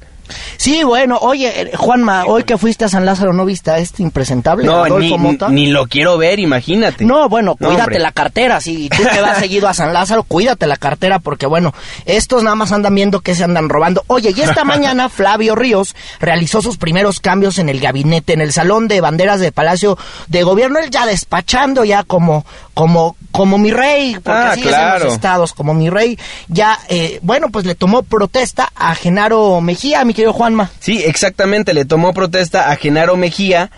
Sí, 0.57 0.83
bueno, 0.83 1.17
oye, 1.21 1.61
eh, 1.61 1.71
Juanma, 1.75 2.25
hoy 2.25 2.43
que 2.43 2.57
fuiste 2.57 2.85
a 2.85 2.89
San 2.89 3.05
Lázaro, 3.05 3.33
¿no 3.33 3.45
viste 3.45 3.71
a 3.71 3.79
este 3.79 4.01
impresentable? 4.03 4.65
No, 4.65 4.87
ni, 4.99 5.15
ni, 5.49 5.67
lo 5.67 5.87
quiero 5.87 6.17
ver, 6.17 6.39
imagínate. 6.39 7.03
No, 7.05 7.27
bueno, 7.27 7.55
cuídate 7.55 7.99
la 7.99 8.11
cartera. 8.11 8.61
Si 8.61 8.89
tú 8.89 9.03
te 9.03 9.21
vas 9.21 9.39
seguido 9.39 9.67
a 9.67 9.73
San 9.73 9.93
Lázaro, 9.93 10.23
cuídate 10.23 10.67
la 10.67 10.77
cartera, 10.77 11.19
porque 11.19 11.45
bueno, 11.45 11.73
estos 12.05 12.43
nada 12.43 12.55
más 12.55 12.71
andan 12.71 12.95
viendo 12.95 13.19
que 13.19 13.35
se 13.35 13.43
andan 13.43 13.69
robando. 13.69 14.03
Oye, 14.07 14.33
y 14.35 14.41
esta 14.41 14.63
mañana 14.63 15.09
Flavio 15.09 15.55
Ríos 15.55 15.95
realizó 16.19 16.61
sus 16.61 16.77
primeros 16.77 17.19
cambios 17.19 17.59
en 17.59 17.69
el 17.69 17.79
gabinete, 17.79 18.33
en 18.33 18.41
el 18.41 18.53
salón 18.53 18.87
de 18.87 19.01
banderas 19.01 19.39
del 19.39 19.51
Palacio 19.51 19.97
de 20.27 20.43
Gobierno, 20.43 20.79
él 20.79 20.89
ya 20.89 21.05
despachando 21.05 21.83
ya 21.83 22.03
como, 22.03 22.45
como, 22.73 23.15
como 23.33 23.57
mi 23.57 23.71
rey, 23.71 24.13
porque 24.13 24.29
Ah, 24.31 24.51
así 24.51 24.61
es 24.61 24.65
en 24.67 24.71
claro. 24.71 25.05
los 25.05 25.13
estados, 25.15 25.51
como 25.53 25.73
mi 25.73 25.89
rey, 25.89 26.17
ya, 26.47 26.79
eh, 26.87 27.19
bueno, 27.23 27.49
pues 27.49 27.65
le 27.65 27.75
tomó 27.75 28.03
protesta 28.03 28.71
a 28.75 28.95
Genaro 28.95 29.59
Mejía, 29.59 30.05
mi 30.05 30.13
querido 30.13 30.31
Juanma. 30.31 30.71
Sí, 30.79 31.03
exactamente, 31.03 31.73
le 31.73 31.83
tomó 31.83 32.13
protesta 32.13 32.71
a 32.71 32.75
Genaro 32.77 33.17
Mejía, 33.17 33.69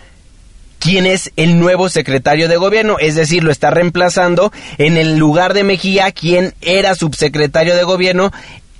quien 0.78 1.06
es 1.06 1.32
el 1.36 1.58
nuevo 1.58 1.88
secretario 1.88 2.48
de 2.48 2.56
gobierno, 2.58 2.98
es 3.00 3.14
decir, 3.14 3.42
lo 3.42 3.50
está 3.50 3.70
reemplazando 3.70 4.52
en 4.78 4.98
el 4.98 5.16
lugar 5.16 5.54
de 5.54 5.64
Mejía, 5.64 6.12
quien 6.12 6.54
era 6.60 6.94
subsecretario 6.94 7.74
de 7.74 7.82
gobierno 7.82 8.30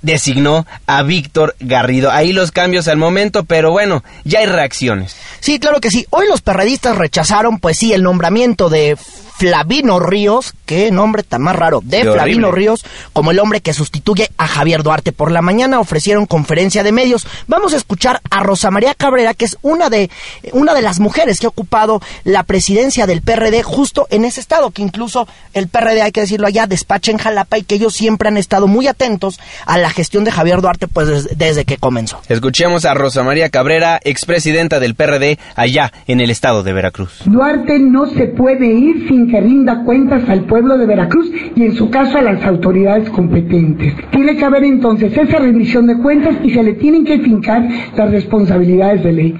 designó 0.03 0.67
a 0.85 1.01
Víctor 1.01 1.55
Garrido. 1.59 2.11
Ahí 2.11 2.31
los 2.33 2.51
cambios 2.51 2.87
al 2.87 2.97
momento, 2.97 3.45
pero 3.45 3.71
bueno, 3.71 4.03
ya 4.23 4.39
hay 4.39 4.45
reacciones. 4.45 5.15
Sí, 5.39 5.59
claro 5.59 5.81
que 5.81 5.89
sí. 5.89 6.05
Hoy 6.11 6.27
los 6.29 6.41
perredistas 6.41 6.95
rechazaron, 6.97 7.57
pues 7.59 7.79
sí, 7.79 7.93
el 7.93 8.03
nombramiento 8.03 8.69
de 8.69 8.95
Flavino 9.37 9.99
Ríos, 9.99 10.53
qué 10.65 10.89
nombre 10.91 11.23
tan 11.23 11.41
más 11.43 11.55
raro, 11.55 11.81
de 11.83 12.01
Qué 12.01 12.11
Flavino 12.11 12.47
horrible. 12.47 12.51
Ríos, 12.67 12.85
como 13.13 13.31
el 13.31 13.39
hombre 13.39 13.61
que 13.61 13.73
sustituye 13.73 14.29
a 14.37 14.47
Javier 14.47 14.81
Duarte. 14.83 15.11
Por 15.11 15.31
la 15.31 15.41
mañana 15.41 15.79
ofrecieron 15.79 16.25
conferencia 16.25 16.81
de 16.83 16.91
medios. 16.91 17.27
Vamos 17.47 17.73
a 17.73 17.77
escuchar 17.77 18.19
a 18.31 18.41
Rosa 18.41 18.71
María 18.71 18.95
Cabrera, 18.95 19.33
que 19.35 19.45
es 19.45 19.57
una 19.61 19.89
de, 19.89 20.09
una 20.53 20.73
de 20.73 20.81
las 20.81 20.99
mujeres 20.99 21.39
que 21.39 21.45
ha 21.45 21.49
ocupado 21.49 22.01
la 22.23 22.43
presidencia 22.43 23.05
del 23.05 23.21
PRD 23.21 23.61
justo 23.63 24.07
en 24.09 24.25
ese 24.25 24.39
estado, 24.39 24.71
que 24.71 24.81
incluso 24.81 25.27
el 25.53 25.67
PRD, 25.67 26.01
hay 26.01 26.11
que 26.11 26.21
decirlo 26.21 26.47
allá, 26.47 26.65
despacha 26.65 27.11
en 27.11 27.17
Jalapa 27.17 27.57
y 27.59 27.63
que 27.63 27.75
ellos 27.75 27.93
siempre 27.93 28.29
han 28.29 28.37
estado 28.37 28.67
muy 28.67 28.87
atentos 28.87 29.39
a 29.65 29.77
la 29.77 29.89
gestión 29.91 30.23
de 30.23 30.31
Javier 30.31 30.61
Duarte, 30.61 30.87
pues 30.87 31.07
des- 31.07 31.37
desde 31.37 31.63
que 31.65 31.77
comenzó. 31.77 32.19
Escuchemos 32.27 32.85
a 32.85 32.93
Rosa 32.95 33.23
María 33.23 33.49
Cabrera, 33.49 33.99
expresidenta 34.03 34.79
del 34.79 34.95
PRD, 34.95 35.37
allá 35.55 35.93
en 36.07 36.21
el 36.21 36.31
estado 36.31 36.63
de 36.63 36.73
Veracruz. 36.73 37.21
Duarte 37.25 37.77
no 37.79 38.07
se 38.07 38.25
puede 38.27 38.65
ir 38.67 39.07
sin 39.07 39.26
que 39.27 39.41
rinda 39.41 39.83
cuentas 39.83 40.27
al 40.29 40.45
pueblo 40.45 40.77
de 40.77 40.85
Veracruz 40.85 41.31
y 41.55 41.63
en 41.63 41.73
su 41.73 41.89
caso 41.89 42.17
a 42.17 42.21
las 42.21 42.43
autoridades 42.45 43.09
competentes. 43.09 43.93
Tiene 44.11 44.35
que 44.35 44.45
haber 44.45 44.63
entonces 44.63 45.15
esa 45.17 45.39
rendición 45.39 45.87
de 45.87 45.97
cuentas 45.97 46.35
y 46.43 46.49
se 46.51 46.63
le 46.63 46.73
tienen 46.73 47.05
que 47.05 47.19
fincar 47.19 47.67
las 47.95 48.11
responsabilidades 48.11 49.03
de 49.03 49.13
ley. 49.13 49.35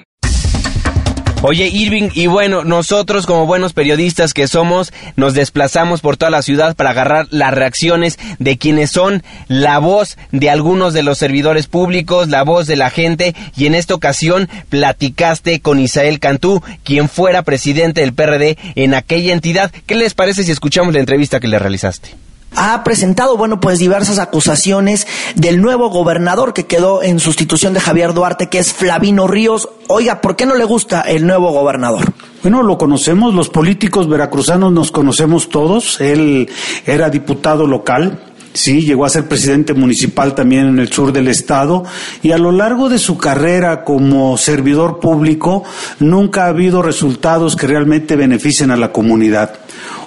Oye, 1.44 1.68
Irving, 1.68 2.10
y 2.16 2.26
bueno, 2.26 2.64
nosotros 2.64 3.28
como 3.28 3.46
buenos 3.46 3.74
periodistas 3.74 4.34
que 4.34 4.48
somos, 4.48 4.92
nos 5.16 5.36
desplazamos 5.36 6.02
por 6.02 6.18
toda 6.18 6.32
la 6.32 6.42
ciudad 6.42 6.76
para 6.76 6.90
agarrar 6.90 7.28
las 7.30 7.54
reacciones 7.54 8.18
de 8.40 8.58
quienes 8.58 8.90
son 8.90 9.22
la 9.48 9.78
voz 9.78 10.18
de 10.32 10.50
algunos 10.50 10.96
de 10.96 11.04
los 11.04 11.20
servidores 11.20 11.68
públicos, 11.68 12.30
la 12.30 12.44
voz 12.44 12.66
de 12.66 12.76
la 12.76 12.90
gente, 12.90 13.36
y 13.56 13.68
en 13.68 13.76
esta 13.76 13.94
ocasión 13.94 14.50
platicaste 14.70 15.60
con 15.60 15.80
Isael 15.80 16.20
Cantú, 16.20 16.64
quien 16.84 17.08
fuera 17.08 17.44
presidente 17.44 18.02
del 18.02 18.14
PRD 18.14 18.58
en 18.74 18.96
aquella 18.96 19.32
entidad. 19.32 19.72
¿Qué 19.86 19.94
les 19.94 20.16
parece 20.16 20.44
si 20.44 20.52
escuchamos 20.52 20.96
la 20.96 21.02
entrevista 21.02 21.40
que 21.40 21.48
le 21.48 21.60
realizaste? 21.60 22.27
Ha 22.58 22.84
presentado, 22.84 23.38
bueno, 23.38 23.60
pues 23.60 23.80
diversas 23.80 24.18
acusaciones 24.18 25.08
del 25.36 25.62
nuevo 25.62 25.90
gobernador 25.90 26.54
que 26.54 26.66
quedó 26.66 27.04
en 27.04 27.20
sustitución 27.20 27.74
de 27.74 27.80
Javier 27.80 28.14
Duarte, 28.14 28.50
que 28.50 28.58
es 28.58 28.74
Flavino 28.74 29.28
Ríos. 29.28 29.70
Oiga, 29.88 30.22
¿por 30.22 30.36
qué 30.36 30.46
no 30.46 30.56
le 30.56 30.66
gusta 30.66 31.02
el 31.02 31.26
nuevo 31.28 31.52
gobernador? 31.52 32.12
Bueno, 32.42 32.64
lo 32.64 32.78
conocemos, 32.78 33.34
los 33.34 33.50
políticos 33.50 34.10
veracruzanos 34.10 34.72
nos 34.72 34.92
conocemos 34.92 35.50
todos. 35.50 36.02
Él 36.02 36.50
era 36.86 37.10
diputado 37.10 37.68
local, 37.68 38.20
sí, 38.54 38.82
llegó 38.82 39.06
a 39.06 39.10
ser 39.10 39.28
presidente 39.28 39.74
municipal 39.74 40.34
también 40.34 40.68
en 40.68 40.80
el 40.80 40.92
sur 40.92 41.14
del 41.14 41.28
estado 41.28 41.84
y 42.24 42.32
a 42.32 42.38
lo 42.40 42.52
largo 42.52 42.90
de 42.90 42.98
su 42.98 43.18
carrera 43.18 43.84
como 43.84 44.36
servidor 44.38 45.00
público 45.00 45.64
nunca 46.00 46.46
ha 46.46 46.50
habido 46.50 46.82
resultados 46.82 47.56
que 47.56 47.68
realmente 47.68 48.16
beneficien 48.16 48.72
a 48.72 48.78
la 48.78 48.92
comunidad. 48.92 49.54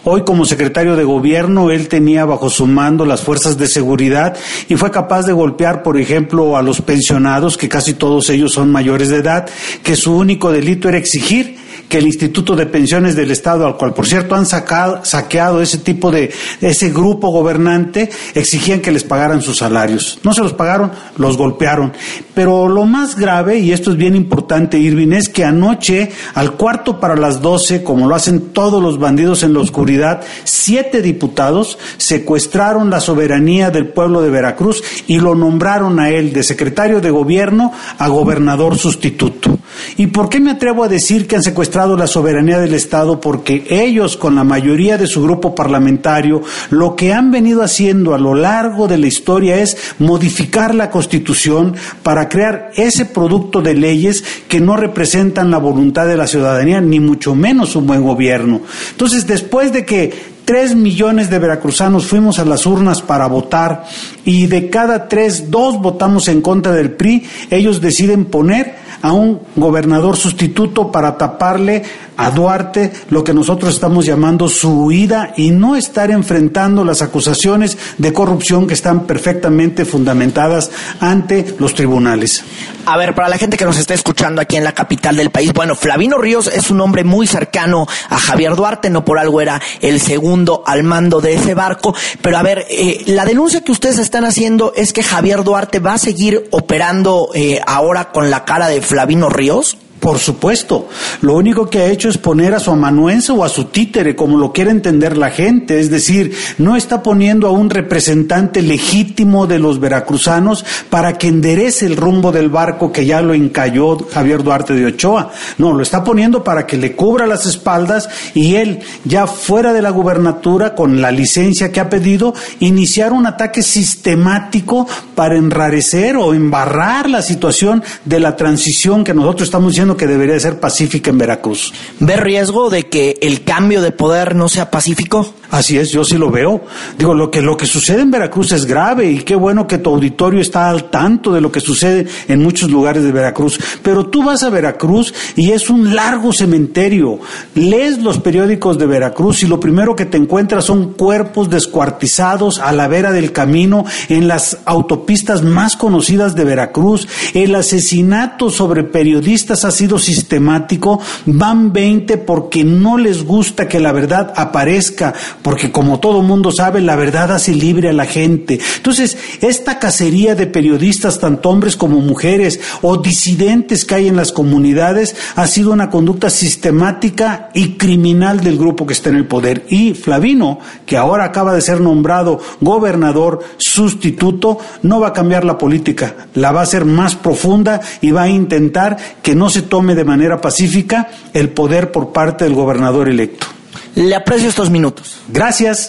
Hoy 0.02 0.22
como 0.22 0.46
secretario 0.46 0.96
de 0.96 1.04
gobierno 1.04 1.70
él 1.70 1.88
tenía 1.88 2.24
bajo 2.24 2.48
su 2.48 2.66
mando 2.66 3.04
las 3.04 3.20
fuerzas 3.20 3.58
de 3.58 3.68
seguridad 3.68 4.34
y 4.66 4.76
fue 4.76 4.90
capaz 4.90 5.26
de 5.26 5.34
golpear, 5.34 5.82
por 5.82 5.98
ejemplo, 5.98 6.56
a 6.56 6.62
los 6.62 6.80
pensionados, 6.80 7.58
que 7.58 7.68
casi 7.68 7.92
todos 7.92 8.30
ellos 8.30 8.52
son 8.52 8.72
mayores 8.72 9.10
de 9.10 9.16
edad, 9.16 9.46
que 9.82 9.96
su 9.96 10.16
único 10.16 10.52
delito 10.52 10.88
era 10.88 10.96
exigir 10.96 11.58
que 11.90 11.98
el 11.98 12.06
Instituto 12.06 12.54
de 12.54 12.66
Pensiones 12.66 13.16
del 13.16 13.32
Estado, 13.32 13.66
al 13.66 13.76
cual 13.76 13.92
por 13.92 14.06
cierto 14.06 14.36
han 14.36 14.46
sacado, 14.46 15.04
saqueado 15.04 15.60
ese 15.60 15.78
tipo 15.78 16.12
de, 16.12 16.32
ese 16.60 16.90
grupo 16.90 17.30
gobernante, 17.30 18.08
exigían 18.32 18.80
que 18.80 18.92
les 18.92 19.02
pagaran 19.02 19.42
sus 19.42 19.58
salarios. 19.58 20.20
No 20.22 20.32
se 20.32 20.40
los 20.40 20.52
pagaron, 20.52 20.92
los 21.18 21.36
golpearon. 21.36 21.92
Pero 22.32 22.68
lo 22.68 22.86
más 22.86 23.16
grave, 23.16 23.58
y 23.58 23.72
esto 23.72 23.90
es 23.90 23.96
bien 23.96 24.14
importante, 24.14 24.78
Irving, 24.78 25.10
es 25.12 25.28
que 25.28 25.44
anoche, 25.44 26.12
al 26.34 26.52
cuarto 26.52 27.00
para 27.00 27.16
las 27.16 27.42
doce, 27.42 27.82
como 27.82 28.06
lo 28.06 28.14
hacen 28.14 28.52
todos 28.52 28.80
los 28.80 29.00
bandidos 29.00 29.42
en 29.42 29.52
la 29.52 29.60
oscuridad, 29.60 30.22
siete 30.44 31.02
diputados 31.02 31.76
secuestraron 31.96 32.88
la 32.88 33.00
soberanía 33.00 33.70
del 33.70 33.88
pueblo 33.88 34.22
de 34.22 34.30
Veracruz 34.30 34.84
y 35.08 35.18
lo 35.18 35.34
nombraron 35.34 35.98
a 35.98 36.10
él 36.10 36.32
de 36.32 36.44
secretario 36.44 37.00
de 37.00 37.10
gobierno 37.10 37.72
a 37.98 38.06
gobernador 38.06 38.78
sustituto. 38.78 39.58
¿Y 39.96 40.08
por 40.08 40.28
qué 40.28 40.40
me 40.40 40.50
atrevo 40.50 40.84
a 40.84 40.88
decir 40.88 41.26
que 41.26 41.36
han 41.36 41.42
secuestrado 41.42 41.96
la 41.96 42.06
soberanía 42.06 42.58
del 42.58 42.74
Estado? 42.74 43.20
Porque 43.20 43.66
ellos, 43.68 44.16
con 44.16 44.34
la 44.34 44.44
mayoría 44.44 44.98
de 44.98 45.06
su 45.06 45.22
grupo 45.22 45.54
parlamentario, 45.54 46.42
lo 46.70 46.96
que 46.96 47.12
han 47.12 47.30
venido 47.30 47.62
haciendo 47.62 48.14
a 48.14 48.18
lo 48.18 48.34
largo 48.34 48.88
de 48.88 48.98
la 48.98 49.06
historia 49.06 49.56
es 49.56 49.76
modificar 49.98 50.74
la 50.74 50.90
Constitución 50.90 51.74
para 52.02 52.28
crear 52.28 52.70
ese 52.76 53.04
producto 53.04 53.60
de 53.62 53.74
leyes 53.74 54.24
que 54.48 54.60
no 54.60 54.76
representan 54.76 55.50
la 55.50 55.58
voluntad 55.58 56.06
de 56.06 56.16
la 56.16 56.26
ciudadanía, 56.26 56.80
ni 56.80 57.00
mucho 57.00 57.34
menos 57.34 57.76
un 57.76 57.86
buen 57.86 58.02
gobierno. 58.02 58.60
Entonces, 58.92 59.26
después 59.26 59.72
de 59.72 59.84
que 59.84 60.40
Tres 60.50 60.74
millones 60.74 61.30
de 61.30 61.38
veracruzanos 61.38 62.06
fuimos 62.06 62.40
a 62.40 62.44
las 62.44 62.66
urnas 62.66 63.02
para 63.02 63.28
votar 63.28 63.84
y 64.24 64.48
de 64.48 64.68
cada 64.68 65.06
tres, 65.06 65.48
dos 65.48 65.80
votamos 65.80 66.26
en 66.26 66.42
contra 66.42 66.72
del 66.72 66.90
PRI. 66.90 67.24
Ellos 67.50 67.80
deciden 67.80 68.24
poner 68.24 68.74
a 69.02 69.12
un 69.12 69.40
gobernador 69.56 70.16
sustituto 70.16 70.90
para 70.90 71.16
taparle 71.16 71.82
a 72.16 72.30
Duarte 72.30 72.92
lo 73.08 73.24
que 73.24 73.32
nosotros 73.32 73.74
estamos 73.74 74.04
llamando 74.04 74.48
su 74.48 74.84
huida 74.84 75.32
y 75.36 75.50
no 75.50 75.74
estar 75.74 76.10
enfrentando 76.10 76.84
las 76.84 77.00
acusaciones 77.00 77.78
de 77.96 78.12
corrupción 78.12 78.66
que 78.66 78.74
están 78.74 79.06
perfectamente 79.06 79.86
fundamentadas 79.86 80.70
ante 81.00 81.54
los 81.58 81.74
tribunales. 81.74 82.44
A 82.86 82.96
ver, 82.96 83.14
para 83.14 83.28
la 83.28 83.38
gente 83.38 83.56
que 83.56 83.64
nos 83.64 83.78
está 83.78 83.94
escuchando 83.94 84.40
aquí 84.40 84.56
en 84.56 84.64
la 84.64 84.72
capital 84.72 85.16
del 85.16 85.30
país, 85.30 85.52
bueno, 85.52 85.74
Flavino 85.74 86.18
Ríos 86.18 86.46
es 86.46 86.70
un 86.70 86.80
hombre 86.80 87.04
muy 87.04 87.26
cercano 87.26 87.86
a 88.08 88.18
Javier 88.18 88.56
Duarte, 88.56 88.90
no 88.90 89.04
por 89.04 89.18
algo 89.18 89.40
era 89.40 89.60
el 89.80 90.00
segundo 90.00 90.62
al 90.66 90.82
mando 90.82 91.20
de 91.20 91.34
ese 91.34 91.54
barco, 91.54 91.94
pero 92.20 92.38
a 92.38 92.42
ver, 92.42 92.66
eh, 92.68 93.02
la 93.06 93.24
denuncia 93.24 93.62
que 93.62 93.72
ustedes 93.72 93.98
están 93.98 94.24
haciendo 94.24 94.72
es 94.76 94.92
que 94.92 95.02
Javier 95.02 95.44
Duarte 95.44 95.78
va 95.78 95.94
a 95.94 95.98
seguir 95.98 96.48
operando 96.50 97.30
eh, 97.34 97.60
ahora 97.66 98.10
con 98.12 98.30
la 98.30 98.44
cara 98.44 98.68
de 98.68 98.80
Flavino 98.90 99.28
Ríos. 99.28 99.78
Por 100.00 100.18
supuesto, 100.18 100.88
lo 101.20 101.34
único 101.34 101.68
que 101.68 101.80
ha 101.80 101.86
hecho 101.86 102.08
es 102.08 102.16
poner 102.16 102.54
a 102.54 102.58
su 102.58 102.70
amanuense 102.70 103.32
o 103.32 103.44
a 103.44 103.50
su 103.50 103.64
títere, 103.64 104.16
como 104.16 104.38
lo 104.38 104.50
quiere 104.50 104.70
entender 104.70 105.18
la 105.18 105.28
gente, 105.30 105.78
es 105.78 105.90
decir, 105.90 106.34
no 106.56 106.74
está 106.74 107.02
poniendo 107.02 107.46
a 107.46 107.50
un 107.50 107.68
representante 107.68 108.62
legítimo 108.62 109.46
de 109.46 109.58
los 109.58 109.78
veracruzanos 109.78 110.64
para 110.88 111.18
que 111.18 111.28
enderece 111.28 111.84
el 111.84 111.96
rumbo 111.96 112.32
del 112.32 112.48
barco 112.48 112.90
que 112.90 113.04
ya 113.04 113.20
lo 113.20 113.34
encalló 113.34 113.98
Javier 114.10 114.42
Duarte 114.42 114.72
de 114.72 114.86
Ochoa, 114.86 115.32
no, 115.58 115.74
lo 115.74 115.82
está 115.82 116.02
poniendo 116.02 116.42
para 116.42 116.66
que 116.66 116.78
le 116.78 116.96
cubra 116.96 117.26
las 117.26 117.44
espaldas 117.44 118.08
y 118.32 118.54
él, 118.54 118.80
ya 119.04 119.26
fuera 119.26 119.74
de 119.74 119.82
la 119.82 119.90
gubernatura, 119.90 120.74
con 120.74 121.02
la 121.02 121.10
licencia 121.10 121.72
que 121.72 121.80
ha 121.80 121.90
pedido, 121.90 122.32
iniciar 122.60 123.12
un 123.12 123.26
ataque 123.26 123.62
sistemático 123.62 124.88
para 125.14 125.36
enrarecer 125.36 126.16
o 126.16 126.32
embarrar 126.32 127.10
la 127.10 127.20
situación 127.20 127.82
de 128.06 128.18
la 128.18 128.34
transición 128.34 129.04
que 129.04 129.12
nosotros 129.12 129.48
estamos 129.48 129.74
que 129.96 130.06
debería 130.06 130.38
ser 130.40 130.60
pacífica 130.60 131.10
en 131.10 131.18
Veracruz. 131.18 131.72
¿Ve 131.98 132.16
riesgo 132.16 132.70
de 132.70 132.88
que 132.88 133.18
el 133.22 133.44
cambio 133.44 133.82
de 133.82 133.92
poder 133.92 134.34
no 134.34 134.48
sea 134.48 134.70
pacífico? 134.70 135.34
Así 135.50 135.78
es, 135.78 135.90
yo 135.90 136.04
sí 136.04 136.16
lo 136.16 136.30
veo. 136.30 136.60
Digo, 136.96 137.12
lo 137.12 137.30
que, 137.30 137.42
lo 137.42 137.56
que 137.56 137.66
sucede 137.66 138.02
en 138.02 138.10
Veracruz 138.10 138.52
es 138.52 138.66
grave 138.66 139.10
y 139.10 139.18
qué 139.20 139.34
bueno 139.34 139.66
que 139.66 139.78
tu 139.78 139.90
auditorio 139.90 140.40
está 140.40 140.70
al 140.70 140.90
tanto 140.90 141.32
de 141.32 141.40
lo 141.40 141.50
que 141.50 141.60
sucede 141.60 142.06
en 142.28 142.42
muchos 142.42 142.70
lugares 142.70 143.02
de 143.02 143.10
Veracruz. 143.10 143.58
Pero 143.82 144.06
tú 144.06 144.22
vas 144.22 144.44
a 144.44 144.50
Veracruz 144.50 145.12
y 145.34 145.50
es 145.50 145.68
un 145.68 145.94
largo 145.94 146.32
cementerio. 146.32 147.18
Lees 147.56 147.98
los 147.98 148.18
periódicos 148.18 148.78
de 148.78 148.86
Veracruz 148.86 149.42
y 149.42 149.48
lo 149.48 149.58
primero 149.58 149.96
que 149.96 150.04
te 150.04 150.18
encuentras 150.18 150.66
son 150.66 150.92
cuerpos 150.92 151.50
descuartizados 151.50 152.60
a 152.60 152.72
la 152.72 152.86
vera 152.86 153.10
del 153.10 153.32
camino 153.32 153.84
en 154.08 154.28
las 154.28 154.58
autopistas 154.66 155.42
más 155.42 155.76
conocidas 155.76 156.36
de 156.36 156.44
Veracruz. 156.44 157.08
El 157.34 157.56
asesinato 157.56 158.50
sobre 158.50 158.84
periodistas 158.84 159.64
ha 159.64 159.72
sido 159.72 159.98
sistemático. 159.98 161.00
Van 161.26 161.72
20 161.72 162.18
porque 162.18 162.62
no 162.62 162.98
les 162.98 163.24
gusta 163.24 163.66
que 163.66 163.80
la 163.80 163.90
verdad 163.90 164.32
aparezca 164.36 165.12
porque 165.42 165.72
como 165.72 166.00
todo 166.00 166.22
mundo 166.22 166.52
sabe, 166.52 166.80
la 166.80 166.96
verdad 166.96 167.32
hace 167.32 167.54
libre 167.54 167.88
a 167.88 167.92
la 167.92 168.06
gente. 168.06 168.58
Entonces, 168.76 169.16
esta 169.40 169.78
cacería 169.78 170.34
de 170.34 170.46
periodistas, 170.46 171.18
tanto 171.18 171.50
hombres 171.50 171.76
como 171.76 172.00
mujeres, 172.00 172.60
o 172.82 172.96
disidentes 172.96 173.84
que 173.84 173.94
hay 173.94 174.08
en 174.08 174.16
las 174.16 174.32
comunidades, 174.32 175.16
ha 175.36 175.46
sido 175.46 175.72
una 175.72 175.90
conducta 175.90 176.30
sistemática 176.30 177.50
y 177.54 177.76
criminal 177.76 178.40
del 178.40 178.58
grupo 178.58 178.86
que 178.86 178.92
está 178.92 179.10
en 179.10 179.16
el 179.16 179.26
poder. 179.26 179.64
Y 179.68 179.94
Flavino, 179.94 180.58
que 180.86 180.96
ahora 180.96 181.24
acaba 181.24 181.54
de 181.54 181.60
ser 181.60 181.80
nombrado 181.80 182.40
gobernador 182.60 183.40
sustituto, 183.56 184.58
no 184.82 185.00
va 185.00 185.08
a 185.08 185.12
cambiar 185.12 185.44
la 185.44 185.58
política, 185.58 186.28
la 186.34 186.52
va 186.52 186.60
a 186.60 186.64
hacer 186.64 186.84
más 186.84 187.14
profunda 187.16 187.80
y 188.00 188.10
va 188.10 188.22
a 188.22 188.28
intentar 188.28 188.96
que 189.22 189.34
no 189.34 189.50
se 189.50 189.62
tome 189.62 189.94
de 189.94 190.04
manera 190.04 190.40
pacífica 190.40 191.08
el 191.32 191.50
poder 191.50 191.92
por 191.92 192.12
parte 192.12 192.44
del 192.44 192.54
gobernador 192.54 193.08
electo. 193.08 193.59
Le 193.94 194.14
aprecio 194.14 194.48
estos 194.48 194.70
minutos. 194.70 195.16
Gracias. 195.28 195.88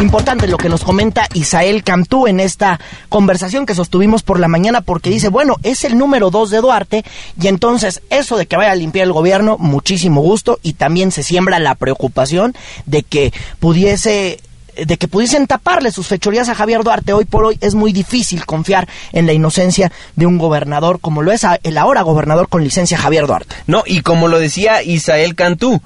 Importante 0.00 0.46
lo 0.46 0.58
que 0.58 0.68
nos 0.68 0.84
comenta 0.84 1.26
Isael 1.32 1.82
Cantú 1.82 2.26
en 2.26 2.38
esta 2.38 2.78
conversación 3.08 3.64
que 3.64 3.74
sostuvimos 3.74 4.22
por 4.22 4.38
la 4.38 4.46
mañana 4.46 4.82
porque 4.82 5.08
dice, 5.08 5.28
bueno, 5.28 5.56
es 5.62 5.84
el 5.84 5.96
número 5.96 6.30
dos 6.30 6.50
de 6.50 6.60
Duarte 6.60 7.04
y 7.40 7.46
entonces 7.46 8.02
eso 8.10 8.36
de 8.36 8.46
que 8.46 8.56
vaya 8.56 8.72
a 8.72 8.76
limpiar 8.76 9.06
el 9.06 9.14
gobierno, 9.14 9.56
muchísimo 9.58 10.20
gusto 10.20 10.58
y 10.62 10.74
también 10.74 11.12
se 11.12 11.22
siembra 11.22 11.58
la 11.60 11.74
preocupación 11.76 12.54
de 12.84 13.04
que 13.04 13.32
pudiese 13.58 14.40
de 14.76 14.98
que 14.98 15.08
pudiesen 15.08 15.46
taparle 15.46 15.90
sus 15.90 16.06
fechorías 16.06 16.50
a 16.50 16.54
Javier 16.54 16.84
Duarte. 16.84 17.14
Hoy 17.14 17.24
por 17.24 17.46
hoy 17.46 17.56
es 17.62 17.74
muy 17.74 17.92
difícil 17.92 18.44
confiar 18.44 18.86
en 19.12 19.24
la 19.24 19.32
inocencia 19.32 19.90
de 20.14 20.26
un 20.26 20.36
gobernador 20.36 21.00
como 21.00 21.22
lo 21.22 21.32
es 21.32 21.46
el 21.62 21.78
ahora 21.78 22.02
gobernador 22.02 22.48
con 22.50 22.62
licencia 22.62 22.98
Javier 22.98 23.26
Duarte. 23.26 23.56
No, 23.66 23.82
y 23.86 24.02
como 24.02 24.28
lo 24.28 24.38
decía 24.38 24.82
Isael 24.82 25.34
Cantú, 25.34 25.80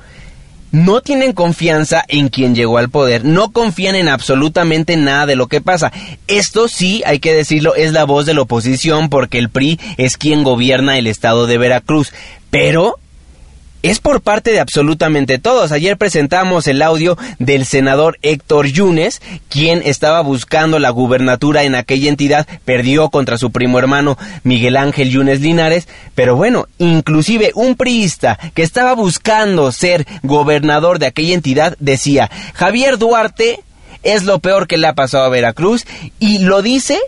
no 0.73 1.01
tienen 1.01 1.33
confianza 1.33 2.05
en 2.09 2.29
quien 2.29 2.55
llegó 2.55 2.79
al 2.79 2.91
poder, 2.91 3.25
no 3.25 3.51
confían 3.51 3.95
en 3.97 4.09
absolutamente 4.09 4.97
nada 4.97 5.27
de 5.27 5.37
lo 5.37 5.47
que 5.47 5.61
pasa. 5.61 5.93
Esto 6.27 6.69
sí, 6.69 7.03
hay 7.07 7.19
que 7.19 7.35
decirlo, 7.35 7.75
es 7.75 7.93
la 7.93 8.05
voz 8.05 8.27
de 8.27 8.35
la 8.35 8.43
oposición 8.43 9.09
porque 9.09 9.39
el 9.39 9.51
PRI 9.51 9.79
es 9.97 10.17
quien 10.17 10.45
gobierna 10.45 10.99
el 10.99 11.07
estado 11.07 11.47
de 11.47 11.59
Veracruz. 11.59 12.13
Pero 12.51 12.99
es 13.83 14.01
por 14.01 14.21
parte 14.21 14.53
de 14.53 14.61
absolutamente 14.61 15.38
todos. 15.38 15.73
Ayer 15.73 15.97
presentamos 15.97 16.66
el 16.66 16.83
audio 16.83 17.16
del 17.38 17.64
senador 17.64 18.19
Héctor 18.23 18.66
Yunes, 18.66 19.23
quien 19.49 19.83
estaba 19.85 20.21
buscando 20.21 20.79
la 20.79 20.90
gubernatura 20.90 21.64
en 21.64 21.75
aquella 21.75 22.09
entidad, 22.09 22.47
perdió 22.64 23.09
contra 23.11 23.38
su 23.38 23.51
primo 23.51 23.79
hermano 23.79 24.19
Miguel 24.43 24.77
Ángel 24.77 25.11
Yunes 25.11 25.40
Linares, 25.40 25.88
pero 26.14 26.37
bueno, 26.37 26.66
inclusive 26.79 27.53
un 27.55 27.77
priista 27.77 28.38
que 28.55 28.62
estaba 28.62 28.95
buscando 28.95 29.73
ser 29.73 30.07
gobernador 30.23 30.99
de 30.99 31.07
aquella 31.07 31.35
entidad 31.35 31.77
decía, 31.81 32.31
Javier 32.55 32.99
Duarte 32.99 33.61
es 34.03 34.25
lo 34.25 34.38
peor 34.38 34.66
que 34.66 34.79
le 34.79 34.87
ha 34.87 34.95
pasado 34.95 35.25
a 35.25 35.29
Veracruz 35.29 35.87
y 36.19 36.38
lo 36.38 36.62
dice 36.62 36.99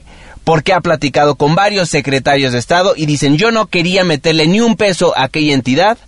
porque 0.44 0.72
ha 0.72 0.80
platicado 0.80 1.36
con 1.36 1.54
varios 1.54 1.88
secretarios 1.88 2.52
de 2.52 2.58
Estado 2.58 2.94
y 2.96 3.06
dicen 3.06 3.36
yo 3.36 3.50
no 3.50 3.66
quería 3.66 4.04
meterle 4.04 4.46
ni 4.46 4.60
un 4.60 4.76
peso 4.76 5.16
a 5.16 5.24
aquella 5.24 5.54
entidad 5.54 5.98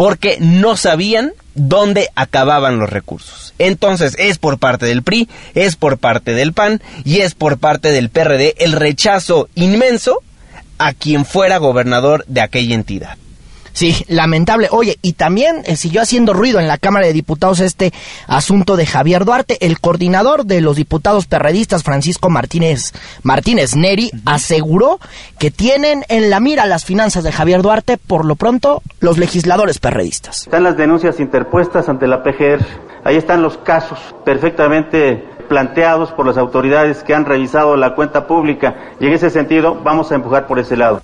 porque 0.00 0.38
no 0.40 0.78
sabían 0.78 1.34
dónde 1.54 2.08
acababan 2.14 2.78
los 2.78 2.88
recursos. 2.88 3.52
Entonces 3.58 4.16
es 4.18 4.38
por 4.38 4.58
parte 4.58 4.86
del 4.86 5.02
PRI, 5.02 5.28
es 5.54 5.76
por 5.76 5.98
parte 5.98 6.32
del 6.32 6.54
PAN 6.54 6.80
y 7.04 7.18
es 7.18 7.34
por 7.34 7.58
parte 7.58 7.90
del 7.90 8.08
PRD 8.08 8.54
el 8.60 8.72
rechazo 8.72 9.50
inmenso 9.54 10.22
a 10.78 10.94
quien 10.94 11.26
fuera 11.26 11.58
gobernador 11.58 12.24
de 12.28 12.40
aquella 12.40 12.76
entidad. 12.76 13.18
Sí, 13.80 14.04
lamentable. 14.08 14.68
Oye, 14.72 14.98
y 15.00 15.14
también 15.14 15.62
eh, 15.64 15.74
siguió 15.74 16.02
haciendo 16.02 16.34
ruido 16.34 16.60
en 16.60 16.68
la 16.68 16.76
Cámara 16.76 17.06
de 17.06 17.14
Diputados 17.14 17.60
este 17.60 17.94
asunto 18.26 18.76
de 18.76 18.84
Javier 18.84 19.24
Duarte. 19.24 19.56
El 19.64 19.80
coordinador 19.80 20.44
de 20.44 20.60
los 20.60 20.76
diputados 20.76 21.24
perredistas, 21.24 21.82
Francisco 21.82 22.28
Martínez, 22.28 22.92
Martínez 23.22 23.76
Neri, 23.76 24.10
aseguró 24.26 25.00
que 25.38 25.50
tienen 25.50 26.04
en 26.10 26.28
la 26.28 26.40
mira 26.40 26.66
las 26.66 26.84
finanzas 26.84 27.24
de 27.24 27.32
Javier 27.32 27.62
Duarte, 27.62 27.96
por 27.96 28.26
lo 28.26 28.36
pronto, 28.36 28.82
los 29.00 29.16
legisladores 29.16 29.78
perredistas. 29.78 30.42
Están 30.42 30.64
las 30.64 30.76
denuncias 30.76 31.18
interpuestas 31.18 31.88
ante 31.88 32.06
la 32.06 32.22
PGR. 32.22 32.62
Ahí 33.04 33.16
están 33.16 33.40
los 33.40 33.56
casos 33.56 33.98
perfectamente 34.26 35.24
planteados 35.48 36.12
por 36.12 36.26
las 36.26 36.36
autoridades 36.36 37.02
que 37.02 37.14
han 37.14 37.24
revisado 37.24 37.78
la 37.78 37.94
cuenta 37.94 38.26
pública 38.26 38.92
y 39.00 39.06
en 39.06 39.14
ese 39.14 39.30
sentido 39.30 39.80
vamos 39.82 40.12
a 40.12 40.16
empujar 40.16 40.46
por 40.46 40.58
ese 40.58 40.76
lado. 40.76 41.00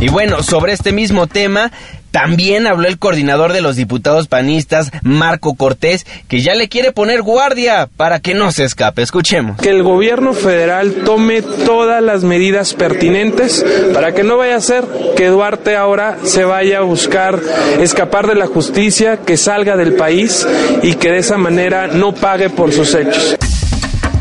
Y 0.00 0.08
bueno, 0.08 0.42
sobre 0.42 0.72
este 0.72 0.92
mismo 0.92 1.26
tema, 1.26 1.70
también 2.14 2.68
habló 2.68 2.86
el 2.86 3.00
coordinador 3.00 3.52
de 3.52 3.60
los 3.60 3.74
diputados 3.74 4.28
panistas, 4.28 4.92
Marco 5.02 5.54
Cortés, 5.54 6.06
que 6.28 6.42
ya 6.42 6.54
le 6.54 6.68
quiere 6.68 6.92
poner 6.92 7.22
guardia 7.22 7.88
para 7.96 8.20
que 8.20 8.34
no 8.34 8.52
se 8.52 8.62
escape. 8.62 9.02
Escuchemos. 9.02 9.56
Que 9.60 9.70
el 9.70 9.82
gobierno 9.82 10.32
federal 10.32 11.02
tome 11.04 11.42
todas 11.42 12.00
las 12.00 12.22
medidas 12.22 12.72
pertinentes 12.74 13.66
para 13.92 14.14
que 14.14 14.22
no 14.22 14.36
vaya 14.36 14.54
a 14.54 14.60
ser 14.60 14.84
que 15.16 15.26
Duarte 15.26 15.74
ahora 15.74 16.18
se 16.22 16.44
vaya 16.44 16.78
a 16.78 16.82
buscar 16.82 17.40
escapar 17.80 18.28
de 18.28 18.36
la 18.36 18.46
justicia, 18.46 19.16
que 19.16 19.36
salga 19.36 19.76
del 19.76 19.94
país 19.94 20.46
y 20.84 20.94
que 20.94 21.10
de 21.10 21.18
esa 21.18 21.36
manera 21.36 21.88
no 21.88 22.14
pague 22.14 22.48
por 22.48 22.72
sus 22.72 22.94
hechos. 22.94 23.36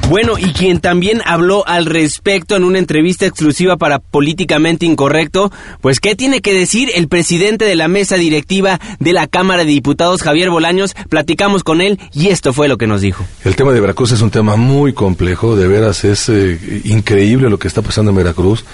Bueno, 0.09 0.37
y 0.37 0.53
quien 0.53 0.79
también 0.79 1.21
habló 1.25 1.67
al 1.67 1.85
respecto 1.85 2.55
en 2.55 2.63
una 2.63 2.77
entrevista 2.77 3.25
exclusiva 3.25 3.77
para 3.77 3.99
Políticamente 3.99 4.85
Incorrecto, 4.85 5.51
pues 5.81 5.99
¿qué 5.99 6.15
tiene 6.15 6.41
que 6.41 6.53
decir 6.53 6.89
el 6.93 7.07
presidente 7.07 7.65
de 7.65 7.75
la 7.75 7.87
mesa 7.87 8.15
directiva 8.15 8.79
de 8.99 9.13
la 9.13 9.27
Cámara 9.27 9.63
de 9.63 9.71
Diputados, 9.71 10.21
Javier 10.21 10.49
Bolaños? 10.49 10.93
Platicamos 11.09 11.63
con 11.63 11.81
él 11.81 11.99
y 12.13 12.27
esto 12.27 12.53
fue 12.53 12.67
lo 12.67 12.77
que 12.77 12.85
nos 12.85 13.01
dijo. 13.01 13.25
El 13.43 13.55
tema 13.55 13.71
de 13.71 13.79
Veracruz 13.79 14.11
es 14.11 14.21
un 14.21 14.29
tema 14.29 14.55
muy 14.55 14.93
complejo, 14.93 15.55
de 15.55 15.67
veras 15.67 16.03
es 16.03 16.29
eh, 16.29 16.81
increíble 16.83 17.49
lo 17.49 17.57
que 17.57 17.67
está 17.67 17.81
pasando 17.81 18.11
en 18.11 18.17
Veracruz. 18.17 18.65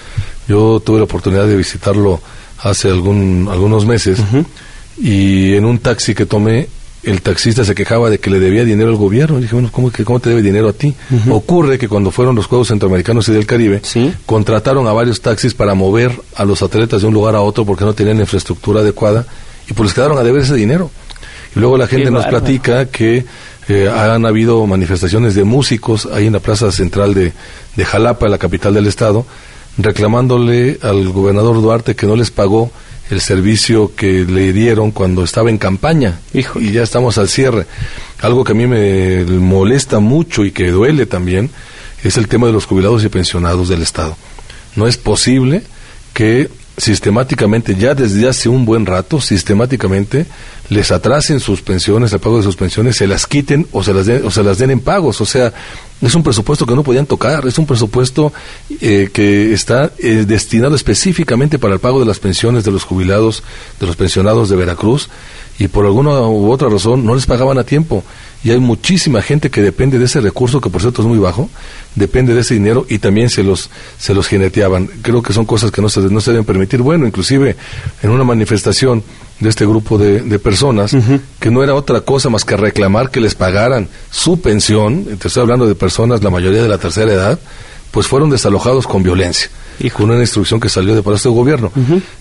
Yo 0.48 0.80
tuve 0.80 0.98
la 0.98 1.04
oportunidad 1.04 1.46
de 1.46 1.56
visitarlo 1.56 2.20
hace 2.58 2.88
algún, 2.88 3.48
algunos 3.50 3.86
meses 3.86 4.20
y 5.00 5.54
en 5.54 5.64
un 5.64 5.78
taxi 5.78 6.14
que 6.14 6.26
tomé 6.26 6.68
el 7.02 7.22
taxista 7.22 7.64
se 7.64 7.74
quejaba 7.74 8.10
de 8.10 8.18
que 8.18 8.30
le 8.30 8.38
debía 8.38 8.64
dinero 8.64 8.90
al 8.90 8.96
gobierno. 8.96 9.38
Y 9.38 9.42
dije, 9.42 9.54
bueno, 9.54 9.70
¿cómo, 9.72 9.90
que, 9.90 10.04
cómo 10.04 10.20
te 10.20 10.30
debe 10.30 10.42
dinero 10.42 10.68
a 10.68 10.72
ti? 10.72 10.94
Ocurre 11.30 11.78
que 11.78 11.88
cuando 11.88 12.10
fueron 12.10 12.34
los 12.34 12.46
Juegos 12.46 12.68
Centroamericanos 12.68 13.28
y 13.28 13.32
del 13.32 13.46
Caribe, 13.46 13.80
contrataron 14.26 14.86
a 14.86 14.92
varios 14.92 15.20
taxis 15.20 15.54
para 15.54 15.74
mover 15.74 16.12
a 16.36 16.44
los 16.44 16.62
atletas 16.62 17.02
de 17.02 17.08
un 17.08 17.14
lugar 17.14 17.34
a 17.34 17.40
otro 17.40 17.64
porque 17.64 17.84
no 17.84 17.94
tenían 17.94 18.18
infraestructura 18.18 18.80
adecuada 18.80 19.26
y 19.68 19.72
pues 19.72 19.88
les 19.88 19.94
quedaron 19.94 20.18
a 20.18 20.22
deber 20.22 20.42
ese 20.42 20.54
dinero. 20.54 20.90
Y 21.56 21.60
luego 21.60 21.76
la 21.76 21.86
gente 21.86 22.10
nos 22.10 22.26
platica 22.26 22.86
que 22.86 23.24
eh, 23.68 23.88
han 23.88 24.26
habido 24.26 24.66
manifestaciones 24.66 25.34
de 25.34 25.44
músicos 25.44 26.06
ahí 26.06 26.26
en 26.26 26.32
la 26.34 26.40
plaza 26.40 26.70
central 26.70 27.14
de, 27.14 27.32
de 27.76 27.84
Jalapa, 27.84 28.28
la 28.28 28.38
capital 28.38 28.74
del 28.74 28.86
estado, 28.86 29.26
reclamándole 29.78 30.78
al 30.82 31.08
gobernador 31.08 31.60
Duarte 31.60 31.96
que 31.96 32.06
no 32.06 32.16
les 32.16 32.30
pagó 32.30 32.70
el 33.10 33.20
servicio 33.20 33.92
que 33.94 34.24
le 34.24 34.52
dieron 34.52 34.92
cuando 34.92 35.24
estaba 35.24 35.50
en 35.50 35.58
campaña. 35.58 36.20
Y 36.32 36.72
ya 36.72 36.82
estamos 36.82 37.18
al 37.18 37.28
cierre. 37.28 37.66
Algo 38.20 38.44
que 38.44 38.52
a 38.52 38.54
mí 38.54 38.66
me 38.66 39.24
molesta 39.24 39.98
mucho 40.00 40.44
y 40.44 40.52
que 40.52 40.70
duele 40.70 41.06
también 41.06 41.50
es 42.02 42.16
el 42.16 42.28
tema 42.28 42.46
de 42.46 42.52
los 42.52 42.66
jubilados 42.66 43.04
y 43.04 43.08
pensionados 43.08 43.68
del 43.68 43.82
Estado. 43.82 44.16
No 44.76 44.86
es 44.86 44.96
posible 44.96 45.62
que 46.14 46.48
sistemáticamente, 46.80 47.76
ya 47.76 47.94
desde 47.94 48.28
hace 48.28 48.48
un 48.48 48.64
buen 48.64 48.86
rato, 48.86 49.20
sistemáticamente, 49.20 50.26
les 50.68 50.90
atrasen 50.90 51.40
sus 51.40 51.62
pensiones, 51.62 52.12
el 52.12 52.20
pago 52.20 52.38
de 52.38 52.42
sus 52.42 52.56
pensiones, 52.56 52.96
se 52.96 53.06
las 53.06 53.26
quiten 53.26 53.66
o 53.72 53.82
se 53.82 53.92
las, 53.92 54.06
den, 54.06 54.24
o 54.24 54.30
se 54.30 54.42
las 54.42 54.58
den 54.58 54.70
en 54.70 54.80
pagos. 54.80 55.20
O 55.20 55.26
sea, 55.26 55.52
es 56.00 56.14
un 56.14 56.22
presupuesto 56.22 56.64
que 56.64 56.74
no 56.74 56.82
podían 56.82 57.06
tocar, 57.06 57.46
es 57.46 57.58
un 57.58 57.66
presupuesto 57.66 58.32
eh, 58.80 59.10
que 59.12 59.52
está 59.52 59.92
eh, 59.98 60.24
destinado 60.26 60.74
específicamente 60.74 61.58
para 61.58 61.74
el 61.74 61.80
pago 61.80 62.00
de 62.00 62.06
las 62.06 62.18
pensiones 62.18 62.64
de 62.64 62.70
los 62.70 62.84
jubilados, 62.84 63.42
de 63.78 63.86
los 63.86 63.96
pensionados 63.96 64.48
de 64.48 64.56
Veracruz, 64.56 65.08
y 65.58 65.68
por 65.68 65.84
alguna 65.84 66.20
u 66.22 66.50
otra 66.50 66.68
razón 66.68 67.04
no 67.04 67.14
les 67.14 67.26
pagaban 67.26 67.58
a 67.58 67.64
tiempo. 67.64 68.02
Y 68.42 68.50
hay 68.50 68.58
muchísima 68.58 69.20
gente 69.20 69.50
que 69.50 69.60
depende 69.60 69.98
de 69.98 70.06
ese 70.06 70.20
recurso, 70.20 70.60
que 70.60 70.70
por 70.70 70.80
cierto 70.80 71.02
es 71.02 71.08
muy 71.08 71.18
bajo, 71.18 71.50
depende 71.94 72.34
de 72.34 72.40
ese 72.40 72.54
dinero 72.54 72.86
y 72.88 72.98
también 72.98 73.28
se 73.28 73.42
los, 73.42 73.70
se 73.98 74.14
los 74.14 74.28
jineteaban. 74.28 74.88
Creo 75.02 75.22
que 75.22 75.32
son 75.32 75.44
cosas 75.44 75.70
que 75.70 75.82
no 75.82 75.90
se, 75.90 76.00
no 76.00 76.20
se 76.20 76.30
deben 76.30 76.46
permitir. 76.46 76.80
Bueno, 76.80 77.06
inclusive 77.06 77.56
en 78.02 78.10
una 78.10 78.24
manifestación 78.24 79.02
de 79.40 79.48
este 79.48 79.66
grupo 79.66 79.98
de, 79.98 80.22
de 80.22 80.38
personas, 80.38 80.96
que 81.38 81.50
no 81.50 81.62
era 81.62 81.74
otra 81.74 82.02
cosa 82.02 82.30
más 82.30 82.44
que 82.44 82.56
reclamar 82.56 83.10
que 83.10 83.20
les 83.20 83.34
pagaran 83.34 83.88
su 84.10 84.40
pensión, 84.40 85.04
te 85.18 85.28
estoy 85.28 85.42
hablando 85.42 85.66
de 85.66 85.74
personas, 85.74 86.22
la 86.22 86.30
mayoría 86.30 86.62
de 86.62 86.68
la 86.68 86.78
tercera 86.78 87.12
edad, 87.12 87.38
pues 87.90 88.06
fueron 88.06 88.30
desalojados 88.30 88.86
con 88.86 89.02
violencia. 89.02 89.50
Y 89.80 89.90
con 89.90 90.10
una 90.10 90.20
instrucción 90.20 90.60
que 90.60 90.68
salió 90.68 90.94
de 90.94 91.02
Palacio 91.02 91.30
de 91.30 91.36
Gobierno. 91.36 91.72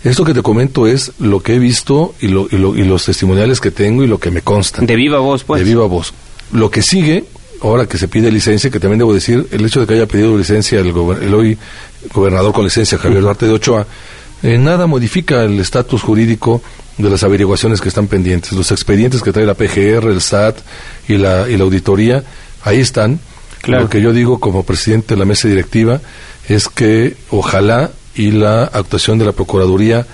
Esto 0.03 0.23
que 0.23 0.33
te 0.33 0.41
comento 0.41 0.87
es 0.87 1.11
lo 1.19 1.41
que 1.41 1.55
he 1.55 1.59
visto 1.59 2.15
y, 2.21 2.29
lo, 2.29 2.47
y, 2.49 2.57
lo, 2.57 2.75
y 2.75 2.83
los 2.83 3.05
testimoniales 3.05 3.59
que 3.59 3.69
tengo 3.69 4.03
y 4.03 4.07
lo 4.07 4.17
que 4.17 4.31
me 4.31 4.41
consta. 4.41 4.81
De 4.81 4.95
viva 4.95 5.19
voz, 5.19 5.43
pues. 5.43 5.61
De 5.61 5.67
viva 5.67 5.85
voz. 5.85 6.13
Lo 6.53 6.71
que 6.71 6.81
sigue, 6.81 7.25
ahora 7.61 7.85
que 7.85 7.97
se 7.97 8.07
pide 8.07 8.31
licencia, 8.31 8.69
que 8.69 8.79
también 8.79 8.99
debo 8.99 9.13
decir, 9.13 9.47
el 9.51 9.65
hecho 9.65 9.81
de 9.81 9.87
que 9.87 9.93
haya 9.95 10.07
pedido 10.07 10.37
licencia 10.37 10.79
el, 10.79 10.87
el 10.87 11.33
hoy 11.33 11.57
gobernador 12.13 12.53
con 12.53 12.63
licencia, 12.63 12.97
Javier 12.97 13.21
Duarte 13.21 13.45
de 13.45 13.51
Ochoa, 13.51 13.85
eh, 14.41 14.57
nada 14.57 14.87
modifica 14.87 15.43
el 15.43 15.59
estatus 15.59 16.01
jurídico 16.01 16.61
de 16.97 17.09
las 17.09 17.23
averiguaciones 17.23 17.81
que 17.81 17.89
están 17.89 18.07
pendientes. 18.07 18.51
Los 18.53 18.71
expedientes 18.71 19.21
que 19.21 19.31
trae 19.31 19.45
la 19.45 19.53
PGR, 19.53 20.09
el 20.09 20.21
SAT 20.21 20.59
y 21.07 21.17
la, 21.17 21.49
y 21.49 21.57
la 21.57 21.63
auditoría, 21.63 22.23
ahí 22.63 22.79
están. 22.79 23.19
Lo 23.65 23.89
que 23.89 24.01
yo 24.01 24.13
digo 24.13 24.39
como 24.39 24.63
presidente 24.63 25.15
de 25.15 25.19
la 25.19 25.25
mesa 25.25 25.47
directiva 25.47 26.01
es 26.47 26.69
que 26.69 27.15
ojalá 27.29 27.91
y 28.15 28.31
la 28.31 28.63
actuación 28.63 29.19
de 29.19 29.25
la 29.25 29.31
Procuraduría 29.31 30.05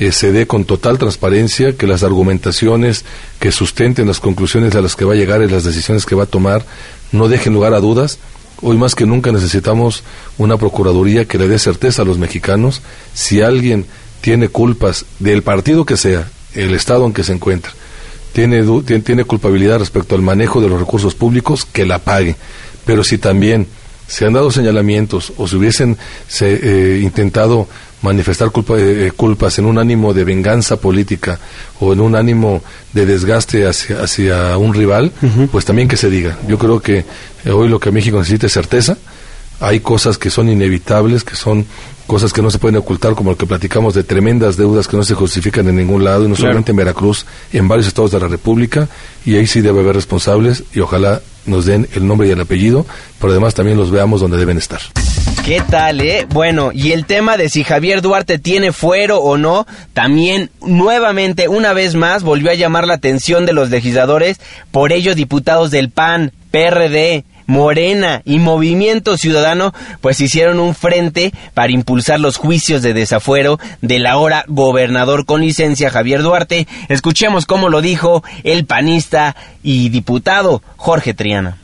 eh, 0.00 0.10
se 0.10 0.32
dé 0.32 0.46
con 0.46 0.64
total 0.64 0.98
transparencia, 0.98 1.76
que 1.76 1.86
las 1.86 2.02
argumentaciones 2.02 3.04
que 3.38 3.52
sustenten 3.52 4.08
las 4.08 4.20
conclusiones 4.20 4.74
a 4.74 4.80
las 4.80 4.96
que 4.96 5.04
va 5.04 5.12
a 5.12 5.16
llegar 5.16 5.42
y 5.42 5.48
las 5.48 5.64
decisiones 5.64 6.04
que 6.04 6.16
va 6.16 6.24
a 6.24 6.26
tomar 6.26 6.64
no 7.12 7.28
dejen 7.28 7.54
lugar 7.54 7.74
a 7.74 7.80
dudas. 7.80 8.18
Hoy 8.60 8.76
más 8.76 8.94
que 8.94 9.06
nunca 9.06 9.30
necesitamos 9.30 10.02
una 10.36 10.56
Procuraduría 10.56 11.26
que 11.26 11.38
le 11.38 11.48
dé 11.48 11.58
certeza 11.58 12.02
a 12.02 12.04
los 12.04 12.18
mexicanos 12.18 12.82
si 13.12 13.40
alguien 13.40 13.86
tiene 14.20 14.48
culpas 14.48 15.04
del 15.20 15.42
partido 15.42 15.84
que 15.84 15.96
sea, 15.96 16.28
el 16.54 16.74
Estado 16.74 17.06
en 17.06 17.12
que 17.12 17.24
se 17.24 17.32
encuentra, 17.32 17.72
tiene, 18.32 18.64
tiene 19.02 19.24
culpabilidad 19.24 19.78
respecto 19.78 20.14
al 20.14 20.22
manejo 20.22 20.60
de 20.60 20.68
los 20.68 20.80
recursos 20.80 21.14
públicos, 21.14 21.64
que 21.64 21.84
la 21.84 21.98
pague. 21.98 22.36
Pero 22.84 23.04
si 23.04 23.18
también 23.18 23.66
se 24.06 24.26
han 24.26 24.34
dado 24.34 24.50
señalamientos 24.50 25.32
o 25.36 25.48
se 25.48 25.56
hubiesen 25.56 25.96
se, 26.28 26.96
eh, 26.96 27.00
intentado 27.00 27.66
manifestar 28.02 28.50
culpa, 28.50 28.74
eh, 28.78 29.12
culpas 29.16 29.58
en 29.58 29.64
un 29.64 29.78
ánimo 29.78 30.12
de 30.12 30.24
venganza 30.24 30.76
política 30.76 31.38
o 31.80 31.94
en 31.94 32.00
un 32.00 32.14
ánimo 32.14 32.62
de 32.92 33.06
desgaste 33.06 33.66
hacia, 33.66 34.02
hacia 34.02 34.58
un 34.58 34.74
rival, 34.74 35.10
uh 35.22 35.26
-huh. 35.26 35.48
pues 35.48 35.64
también 35.64 35.88
que 35.88 35.96
se 35.96 36.10
diga. 36.10 36.38
Yo 36.46 36.58
creo 36.58 36.80
que 36.80 37.04
eh, 37.44 37.50
hoy 37.50 37.68
lo 37.68 37.80
que 37.80 37.90
México 37.90 38.18
necesita 38.18 38.46
es 38.46 38.52
certeza. 38.52 38.98
Hay 39.64 39.80
cosas 39.80 40.18
que 40.18 40.28
son 40.28 40.50
inevitables, 40.50 41.24
que 41.24 41.36
son 41.36 41.64
cosas 42.06 42.34
que 42.34 42.42
no 42.42 42.50
se 42.50 42.58
pueden 42.58 42.76
ocultar, 42.76 43.14
como 43.14 43.30
lo 43.30 43.38
que 43.38 43.46
platicamos 43.46 43.94
de 43.94 44.04
tremendas 44.04 44.58
deudas 44.58 44.86
que 44.86 44.96
no 44.98 45.04
se 45.04 45.14
justifican 45.14 45.66
en 45.68 45.76
ningún 45.76 46.04
lado, 46.04 46.24
y 46.24 46.28
no 46.28 46.34
claro. 46.34 46.48
solamente 46.48 46.72
en 46.72 46.76
Veracruz, 46.76 47.24
en 47.50 47.66
varios 47.66 47.86
estados 47.86 48.10
de 48.10 48.20
la 48.20 48.28
República, 48.28 48.88
y 49.24 49.36
ahí 49.36 49.46
sí 49.46 49.62
debe 49.62 49.80
haber 49.80 49.94
responsables, 49.96 50.64
y 50.74 50.80
ojalá 50.80 51.22
nos 51.46 51.64
den 51.64 51.88
el 51.94 52.06
nombre 52.06 52.28
y 52.28 52.30
el 52.30 52.40
apellido, 52.42 52.84
pero 53.18 53.32
además 53.32 53.54
también 53.54 53.78
los 53.78 53.90
veamos 53.90 54.20
donde 54.20 54.36
deben 54.36 54.58
estar. 54.58 54.80
¿Qué 55.46 55.62
tal, 55.62 56.02
eh? 56.02 56.26
Bueno, 56.28 56.70
y 56.72 56.92
el 56.92 57.06
tema 57.06 57.38
de 57.38 57.48
si 57.48 57.64
Javier 57.64 58.02
Duarte 58.02 58.38
tiene 58.38 58.70
fuero 58.70 59.18
o 59.18 59.38
no, 59.38 59.66
también 59.94 60.50
nuevamente, 60.60 61.48
una 61.48 61.72
vez 61.72 61.94
más, 61.94 62.22
volvió 62.22 62.50
a 62.50 62.54
llamar 62.54 62.86
la 62.86 62.94
atención 62.94 63.46
de 63.46 63.54
los 63.54 63.70
legisladores, 63.70 64.40
por 64.70 64.92
ello 64.92 65.14
diputados 65.14 65.70
del 65.70 65.90
PAN, 65.90 66.32
PRD, 66.50 67.24
Morena 67.46 68.22
y 68.24 68.38
Movimiento 68.38 69.16
Ciudadano 69.16 69.72
pues 70.00 70.20
hicieron 70.20 70.60
un 70.60 70.74
frente 70.74 71.32
para 71.54 71.72
impulsar 71.72 72.20
los 72.20 72.36
juicios 72.36 72.82
de 72.82 72.94
desafuero 72.94 73.58
del 73.80 74.06
ahora 74.06 74.44
gobernador 74.48 75.26
con 75.26 75.40
licencia 75.40 75.90
Javier 75.90 76.22
Duarte. 76.22 76.66
Escuchemos 76.88 77.46
cómo 77.46 77.68
lo 77.68 77.80
dijo 77.80 78.22
el 78.42 78.66
panista 78.66 79.36
y 79.62 79.88
diputado 79.88 80.62
Jorge 80.76 81.14
Triana. 81.14 81.58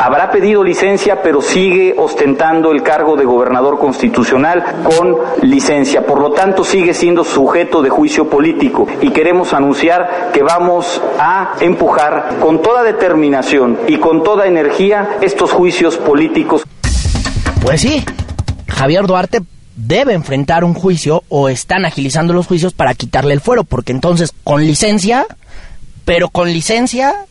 Habrá 0.00 0.30
pedido 0.30 0.62
licencia, 0.62 1.22
pero 1.22 1.42
sigue 1.42 1.94
ostentando 1.98 2.70
el 2.70 2.82
cargo 2.82 3.16
de 3.16 3.24
gobernador 3.24 3.78
constitucional 3.78 4.64
con 4.84 5.16
licencia. 5.42 6.06
Por 6.06 6.20
lo 6.20 6.30
tanto, 6.30 6.64
sigue 6.64 6.94
siendo 6.94 7.24
sujeto 7.24 7.82
de 7.82 7.90
juicio 7.90 8.30
político. 8.30 8.86
Y 9.00 9.10
queremos 9.10 9.52
anunciar 9.52 10.30
que 10.32 10.42
vamos 10.42 11.02
a 11.18 11.54
empujar 11.60 12.36
con 12.40 12.62
toda 12.62 12.82
determinación 12.82 13.78
y 13.88 13.98
con 13.98 14.22
toda 14.22 14.46
energía 14.46 15.18
estos 15.20 15.52
juicios 15.52 15.96
políticos. 15.96 16.64
Pues 17.60 17.80
sí, 17.80 18.04
Javier 18.68 19.06
Duarte 19.06 19.42
debe 19.74 20.12
enfrentar 20.12 20.64
un 20.64 20.74
juicio 20.74 21.24
o 21.28 21.48
están 21.48 21.84
agilizando 21.84 22.32
los 22.32 22.46
juicios 22.46 22.72
para 22.72 22.94
quitarle 22.94 23.34
el 23.34 23.40
fuero, 23.40 23.64
porque 23.64 23.92
entonces 23.92 24.32
con 24.44 24.64
licencia, 24.64 25.26
pero 26.04 26.28
con 26.28 26.52
licencia 26.52 27.26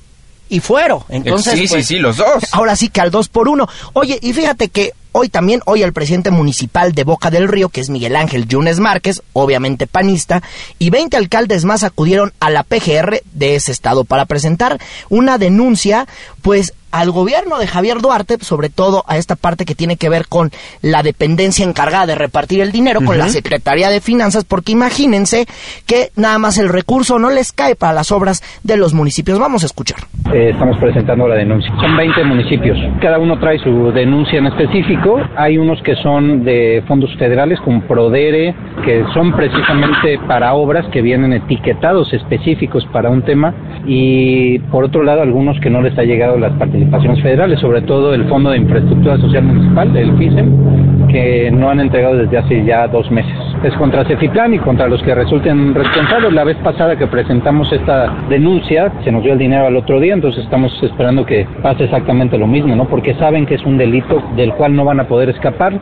y 0.50 0.60
fuero. 0.60 1.06
Entonces, 1.10 1.54
sí, 1.54 1.68
pues, 1.68 1.88
sí, 1.88 1.96
sí, 1.96 2.00
los 2.00 2.18
dos. 2.18 2.44
Ahora 2.52 2.76
sí 2.76 2.90
que 2.90 3.02
al 3.02 3.12
dos 3.12 3.30
por 3.30 3.48
uno. 3.48 3.68
Oye, 3.94 4.20
y 4.22 4.34
fíjate 4.34 4.70
que 4.70 4.94
hoy 5.18 5.30
también, 5.30 5.62
hoy 5.66 5.82
el 5.82 5.94
presidente 5.94 6.30
municipal 6.30 6.94
de 6.94 7.04
Boca 7.04 7.32
del 7.32 7.48
Río, 7.48 7.70
que 7.70 7.82
es 7.82 7.90
Miguel 7.90 8.16
Ángel 8.16 8.48
Yunes 8.48 8.80
Márquez, 8.80 9.24
obviamente 9.34 9.88
panista, 9.88 10.44
y 10.78 10.92
20 10.92 11.18
alcaldes 11.18 11.66
más 11.66 11.84
acudieron 11.84 12.34
a 12.40 12.52
la 12.52 12.64
PGR 12.64 13.22
de 13.34 13.56
ese 13.56 13.72
estado 13.72 14.04
para 14.04 14.26
presentar 14.26 14.80
una 15.10 15.40
denuncia, 15.40 16.08
pues 16.48 16.74
al 16.94 17.12
gobierno 17.12 17.60
de 17.60 17.68
Javier 17.68 17.98
Duarte, 17.98 18.38
sobre 18.40 18.70
todo 18.70 19.04
a 19.08 19.18
esta 19.18 19.36
parte 19.36 19.66
que 19.66 19.76
tiene 19.76 19.98
que 19.98 20.08
ver 20.08 20.28
con 20.30 20.50
la 20.82 21.04
dependencia 21.04 21.66
encargada 21.66 22.06
de 22.06 22.16
repartir 22.16 22.62
el 22.62 22.72
dinero, 22.72 23.00
uh 23.00 23.04
-huh. 23.04 23.08
con 23.08 23.18
la 23.18 23.28
Secretaría 23.28 23.90
de 23.90 24.00
Finanzas, 24.00 24.46
porque 24.46 24.72
imagínense 24.72 25.46
que 25.86 26.12
nada 26.16 26.40
más 26.40 26.58
el 26.58 26.70
recurso 26.70 27.20
no 27.20 27.30
les 27.30 27.52
cae 27.52 27.76
para 27.76 27.92
las 27.92 28.14
obras 28.14 28.42
de 28.64 28.78
los 28.78 28.94
municipios. 28.94 29.38
Vamos 29.38 29.64
a 29.64 29.66
escuchar. 29.66 30.00
Eh, 30.34 30.52
estamos 30.54 30.78
presentando 30.78 31.28
la 31.28 31.36
denuncia. 31.36 31.70
Son 31.82 31.96
20 31.98 32.24
municipios. 32.24 32.78
Cada 33.02 33.20
uno 33.20 33.38
trae 33.38 33.60
su 33.60 33.92
denuncia 33.92 34.40
en 34.40 34.48
específico. 34.48 35.20
Hay 35.36 35.58
unos 35.58 35.82
que 35.84 35.96
son 36.02 36.46
de 36.46 36.84
fondos 36.88 37.10
federales, 37.18 37.60
como 37.62 37.82
Prodere, 37.82 38.56
que 38.86 39.04
son 39.14 39.36
precisamente 39.36 40.20
para 40.28 40.54
obras 40.54 40.86
que 40.92 41.02
vienen 41.02 41.34
etiquetados 41.34 42.14
específicos 42.14 42.86
para 42.94 43.10
un 43.10 43.24
tema. 43.24 43.54
Y 43.86 44.60
por 44.72 44.86
otro 44.86 45.04
lado, 45.04 45.22
algunos 45.22 45.60
que 45.60 45.70
no 45.70 45.82
les 45.82 45.98
ha 45.98 46.04
llegado 46.04 46.37
las 46.40 46.54
participaciones 46.54 47.22
federales, 47.22 47.60
sobre 47.60 47.82
todo 47.82 48.14
el 48.14 48.28
Fondo 48.28 48.52
de 48.52 48.58
Infraestructura 48.58 49.18
Social 49.18 49.44
Municipal, 49.44 49.96
el 49.96 50.18
FISEM, 50.18 51.08
que 51.08 51.52
no 51.52 51.70
han 51.70 51.80
entregado 51.80 52.18
desde 52.18 52.38
hace 52.38 52.66
ya 52.66 52.88
dos 52.88 53.10
meses. 53.12 53.34
Es 53.64 53.74
contra 53.76 54.06
Cefiplan 54.06 54.54
y 54.54 54.60
contra 54.60 54.88
los 54.88 55.02
que 55.04 55.16
resulten 55.16 55.74
responsables. 55.74 56.34
La 56.34 56.44
vez 56.44 56.58
pasada 56.58 56.96
que 56.96 57.08
presentamos 57.08 57.72
esta 57.72 58.14
denuncia, 58.30 58.92
se 59.04 59.12
nos 59.12 59.24
dio 59.24 59.34
el 59.34 59.40
dinero 59.40 59.68
al 59.68 59.76
otro 59.76 60.00
día, 60.00 60.14
entonces 60.14 60.44
estamos 60.44 60.72
esperando 60.84 61.26
que 61.26 61.48
pase 61.62 61.86
exactamente 61.86 62.38
lo 62.38 62.48
mismo, 62.48 62.76
¿no? 62.76 62.88
Porque 62.88 63.16
saben 63.16 63.46
que 63.46 63.56
es 63.56 63.66
un 63.66 63.78
delito 63.78 64.24
del 64.36 64.54
cual 64.54 64.76
no 64.76 64.86
van 64.86 65.00
a 65.00 65.08
poder 65.08 65.30
escapar. 65.30 65.82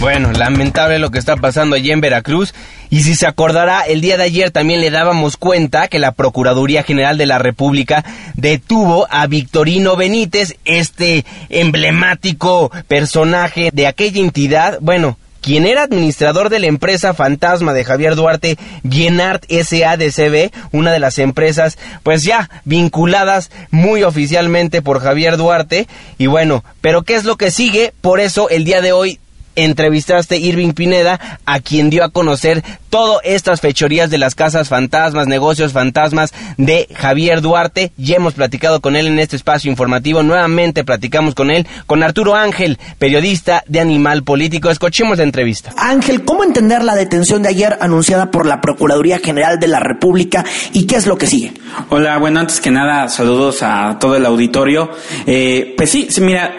Bueno, 0.00 0.32
lamentable 0.32 0.98
lo 0.98 1.10
que 1.10 1.20
está 1.20 1.36
pasando 1.36 1.76
allí 1.76 1.92
en 1.92 2.00
Veracruz. 2.00 2.52
Y 2.90 3.02
si 3.02 3.14
se 3.14 3.26
acordará, 3.26 3.82
el 3.82 4.00
día 4.00 4.16
de 4.16 4.24
ayer 4.24 4.50
también 4.50 4.80
le 4.80 4.90
dábamos 4.90 5.36
cuenta 5.36 5.86
que 5.88 5.98
la 5.98 6.12
Procuraduría 6.12 6.82
General 6.82 7.16
de 7.16 7.26
la 7.26 7.38
República 7.38 8.04
detuvo 8.34 9.06
a 9.10 9.26
Victorino 9.28 9.81
Benítez, 9.96 10.56
este 10.64 11.24
emblemático 11.48 12.70
personaje 12.88 13.70
de 13.72 13.86
aquella 13.86 14.20
entidad. 14.20 14.78
Bueno, 14.80 15.18
quien 15.42 15.66
era 15.66 15.82
administrador 15.82 16.48
de 16.48 16.60
la 16.60 16.68
empresa 16.68 17.14
fantasma 17.14 17.72
de 17.74 17.84
Javier 17.84 18.14
Duarte, 18.14 18.56
Bienart 18.84 19.44
SADCB, 19.50 20.52
una 20.70 20.92
de 20.92 21.00
las 21.00 21.18
empresas 21.18 21.78
pues 22.04 22.22
ya 22.22 22.48
vinculadas 22.64 23.50
muy 23.70 24.04
oficialmente 24.04 24.82
por 24.82 25.00
Javier 25.00 25.36
Duarte. 25.36 25.88
Y 26.16 26.28
bueno, 26.28 26.64
pero 26.80 27.02
¿qué 27.02 27.16
es 27.16 27.24
lo 27.24 27.36
que 27.36 27.50
sigue? 27.50 27.92
Por 28.00 28.20
eso 28.20 28.48
el 28.48 28.64
día 28.64 28.80
de 28.80 28.92
hoy 28.92 29.18
entrevistaste 29.56 30.36
Irving 30.36 30.72
Pineda, 30.72 31.38
a 31.44 31.60
quien 31.60 31.90
dio 31.90 32.04
a 32.04 32.10
conocer 32.10 32.62
todas 32.90 33.20
estas 33.24 33.60
fechorías 33.60 34.10
de 34.10 34.18
las 34.18 34.34
casas 34.34 34.68
fantasmas, 34.68 35.26
negocios 35.26 35.72
fantasmas 35.72 36.32
de 36.58 36.88
Javier 36.94 37.40
Duarte. 37.40 37.92
Ya 37.96 38.16
hemos 38.16 38.34
platicado 38.34 38.80
con 38.80 38.96
él 38.96 39.06
en 39.06 39.18
este 39.18 39.36
espacio 39.36 39.70
informativo. 39.70 40.22
Nuevamente 40.22 40.84
platicamos 40.84 41.34
con 41.34 41.50
él, 41.50 41.66
con 41.86 42.02
Arturo 42.02 42.34
Ángel, 42.34 42.78
periodista 42.98 43.64
de 43.66 43.80
Animal 43.80 44.24
Político. 44.24 44.70
Escuchemos 44.70 45.18
la 45.18 45.24
entrevista. 45.24 45.72
Ángel, 45.76 46.24
¿cómo 46.24 46.44
entender 46.44 46.84
la 46.84 46.94
detención 46.94 47.42
de 47.42 47.48
ayer 47.48 47.78
anunciada 47.80 48.30
por 48.30 48.46
la 48.46 48.60
Procuraduría 48.60 49.18
General 49.18 49.58
de 49.58 49.68
la 49.68 49.80
República 49.80 50.44
y 50.72 50.86
qué 50.86 50.96
es 50.96 51.06
lo 51.06 51.16
que 51.16 51.26
sigue? 51.26 51.54
Hola, 51.88 52.18
bueno, 52.18 52.40
antes 52.40 52.60
que 52.60 52.70
nada, 52.70 53.08
saludos 53.08 53.62
a 53.62 53.98
todo 53.98 54.16
el 54.16 54.26
auditorio. 54.26 54.90
Eh, 55.26 55.74
pues 55.76 55.90
sí, 55.90 56.08
mira, 56.20 56.54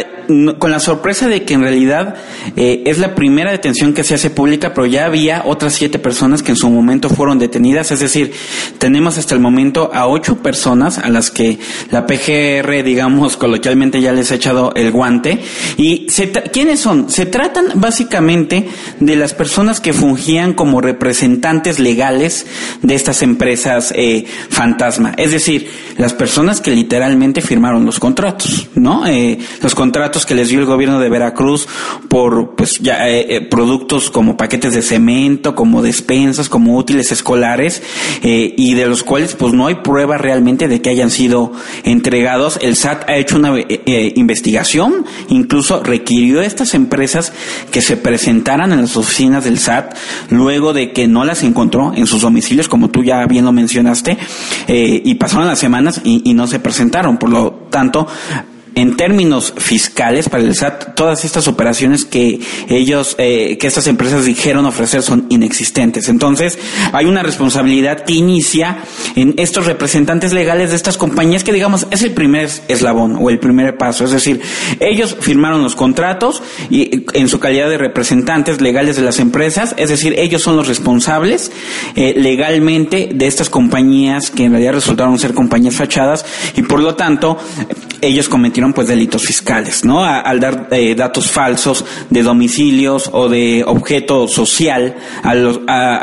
con 0.60 0.72
la 0.72 0.80
sorpresa 0.80 1.28
de 1.28 1.44
que 1.44 1.54
en 1.54 1.62
realidad 1.62 2.16
eh, 2.56 2.84
es 2.86 3.00
la 3.00 3.16
primera 3.16 3.52
detención 3.52 3.94
que 3.94 4.04
se 4.04 4.16
hace 4.16 4.30
pública, 4.30 4.74
pero 4.74 4.86
ya 4.86 5.06
había 5.06 5.44
otras 5.46 5.74
siete 5.74 6.00
personas 6.00 6.44
que 6.44 6.52
en 6.52 6.58
su 6.58 6.70
momento 6.70 7.10
fueron 7.10 7.40
detenidas, 7.40 7.92
es 7.92 8.00
decir, 8.00 8.34
tenemos 8.78 9.18
hasta 9.18 9.36
el 9.36 9.42
momento 9.42 9.92
a 9.94 10.08
ocho 10.08 10.38
personas 10.38 10.98
a 10.98 11.10
las 11.10 11.32
que 11.32 11.60
la 11.92 12.06
PGR, 12.06 12.84
digamos, 12.84 13.38
coloquialmente 13.38 14.02
ya 14.02 14.12
les 14.12 14.32
ha 14.32 14.36
echado 14.36 14.74
el 14.76 14.92
guante. 14.92 15.40
¿Y 15.78 16.08
quiénes 16.52 16.80
son? 16.80 17.10
Se 17.10 17.26
tratan 17.26 17.66
básicamente 17.76 18.68
de 19.00 19.16
las 19.16 19.34
personas 19.34 19.80
que 19.80 19.94
fungían 19.94 20.54
como 20.54 20.82
representantes 20.82 21.80
legales 21.80 22.46
de 22.82 22.96
estas 22.96 23.22
empresas 23.22 23.94
eh, 23.96 24.26
fantasma, 24.50 25.14
es 25.18 25.32
decir, 25.32 25.70
las 25.98 26.14
personas 26.14 26.62
que 26.62 26.72
literalmente 26.72 27.42
firmaron 27.42 27.86
los 27.86 28.00
contratos, 28.00 28.68
¿no? 28.76 29.06
Eh, 29.08 29.38
los 29.62 29.76
contratos 29.76 30.13
que 30.22 30.36
les 30.36 30.50
dio 30.50 30.60
el 30.60 30.66
gobierno 30.66 31.00
de 31.00 31.10
Veracruz 31.10 31.68
por 32.08 32.56
pues 32.56 32.80
ya 32.80 33.10
eh, 33.10 33.36
eh, 33.36 33.42
productos 33.42 34.12
como 34.12 34.38
paquetes 34.38 34.74
de 34.74 34.84
cemento, 34.84 35.56
como 35.56 35.82
despensas, 35.82 36.50
como 36.50 36.78
útiles 36.78 37.12
escolares 37.12 37.82
eh, 38.22 38.54
y 38.56 38.76
de 38.76 38.86
los 38.86 39.04
cuales 39.04 39.36
pues 39.36 39.54
no 39.54 39.66
hay 39.66 39.76
prueba 39.76 40.18
realmente 40.18 40.68
de 40.68 40.82
que 40.82 40.92
hayan 40.92 41.10
sido 41.10 41.52
entregados. 41.84 42.60
El 42.62 42.76
SAT 42.76 43.10
ha 43.10 43.16
hecho 43.18 43.38
una 43.38 43.56
investigación, 44.16 45.06
incluso 45.30 45.82
requirió 45.84 46.42
a 46.42 46.46
estas 46.46 46.76
empresas 46.76 47.34
que 47.72 47.82
se 47.82 47.98
presentaran 47.98 48.72
en 48.72 48.82
las 48.82 48.96
oficinas 48.96 49.44
del 49.44 49.58
SAT 49.58 49.96
luego 50.30 50.74
de 50.74 50.92
que 50.92 51.08
no 51.08 51.26
las 51.26 51.44
encontró 51.44 51.94
en 51.96 52.06
sus 52.06 52.22
domicilios, 52.22 52.70
como 52.70 52.90
tú 52.90 53.04
ya 53.04 53.26
bien 53.26 53.46
lo 53.46 53.52
mencionaste, 53.52 54.18
y 54.68 55.16
pasaron 55.16 55.48
las 55.48 55.60
semanas 55.60 56.02
y 56.04 56.34
no 56.34 56.46
se 56.48 56.60
presentaron. 56.60 57.18
Por 57.18 57.30
lo 57.30 57.52
tanto, 57.70 58.08
en 58.76 58.98
términos 58.98 59.54
fiscales 59.58 60.30
para 60.30 60.44
el 60.44 60.56
SAT, 60.56 60.96
todas 60.96 61.26
estas 61.26 61.48
operaciones 61.48 62.06
que 62.06 62.40
ellos, 62.70 63.16
eh, 63.18 63.58
que 63.60 63.68
estas 63.68 63.88
empresas 63.88 64.26
dijeron 64.26 64.66
ofrecer 64.66 65.02
son 65.02 65.26
inexistentes. 65.30 66.10
Entonces, 66.10 66.58
hay 66.92 67.06
una 67.06 67.24
responsabilidad 67.24 68.04
que 68.04 68.14
inicia 68.14 68.80
en 69.16 69.36
estos 69.38 69.66
representantes 69.66 70.34
legales 70.34 70.72
de 70.72 70.76
estas 70.76 70.98
compañías 70.98 71.44
que, 71.44 71.54
digamos, 71.54 71.88
es 71.92 72.02
el 72.04 72.12
primer 72.12 72.50
eslabón 72.68 73.18
o 73.20 73.30
el 73.30 73.40
primer 73.40 73.78
paso. 73.78 74.06
Es 74.06 74.12
decir, 74.12 74.42
ellos 74.80 75.18
firmaron 75.20 75.64
los 75.64 75.76
contratos 75.76 76.42
y 76.70 77.06
en 77.14 77.30
su 77.30 77.40
calidad 77.40 77.70
de 77.70 77.78
representantes 77.78 78.62
legales 78.62 78.96
de 78.96 79.02
las 79.02 79.20
empresas, 79.20 79.76
es 79.78 79.90
decir, 79.90 80.16
ellos 80.18 80.42
son 80.42 80.56
los 80.56 80.68
responsables 80.68 81.52
eh, 81.96 82.14
legalmente 82.18 83.10
de 83.14 83.28
estas 83.28 83.50
compañías 83.50 84.32
que 84.32 84.46
en 84.46 84.52
realidad 84.52 84.74
resultaron 84.74 85.20
ser 85.20 85.34
compañías 85.34 85.76
fachadas 85.76 86.26
y 86.56 86.64
por 86.64 86.80
lo 86.80 86.96
tanto 86.96 87.38
ellos 88.02 88.30
cometieron 88.30 88.63
pues 88.72 88.88
delitos 88.88 89.24
fiscales, 89.24 89.84
¿no? 89.84 90.06
al 90.06 90.40
dar 90.40 90.70
eh, 90.72 90.96
datos 90.96 91.30
falsos 91.30 91.84
de 92.10 92.24
domicilios 92.24 93.10
o 93.12 93.28
de 93.28 93.64
objeto 93.66 94.28
social 94.28 94.96
a, 95.24 95.32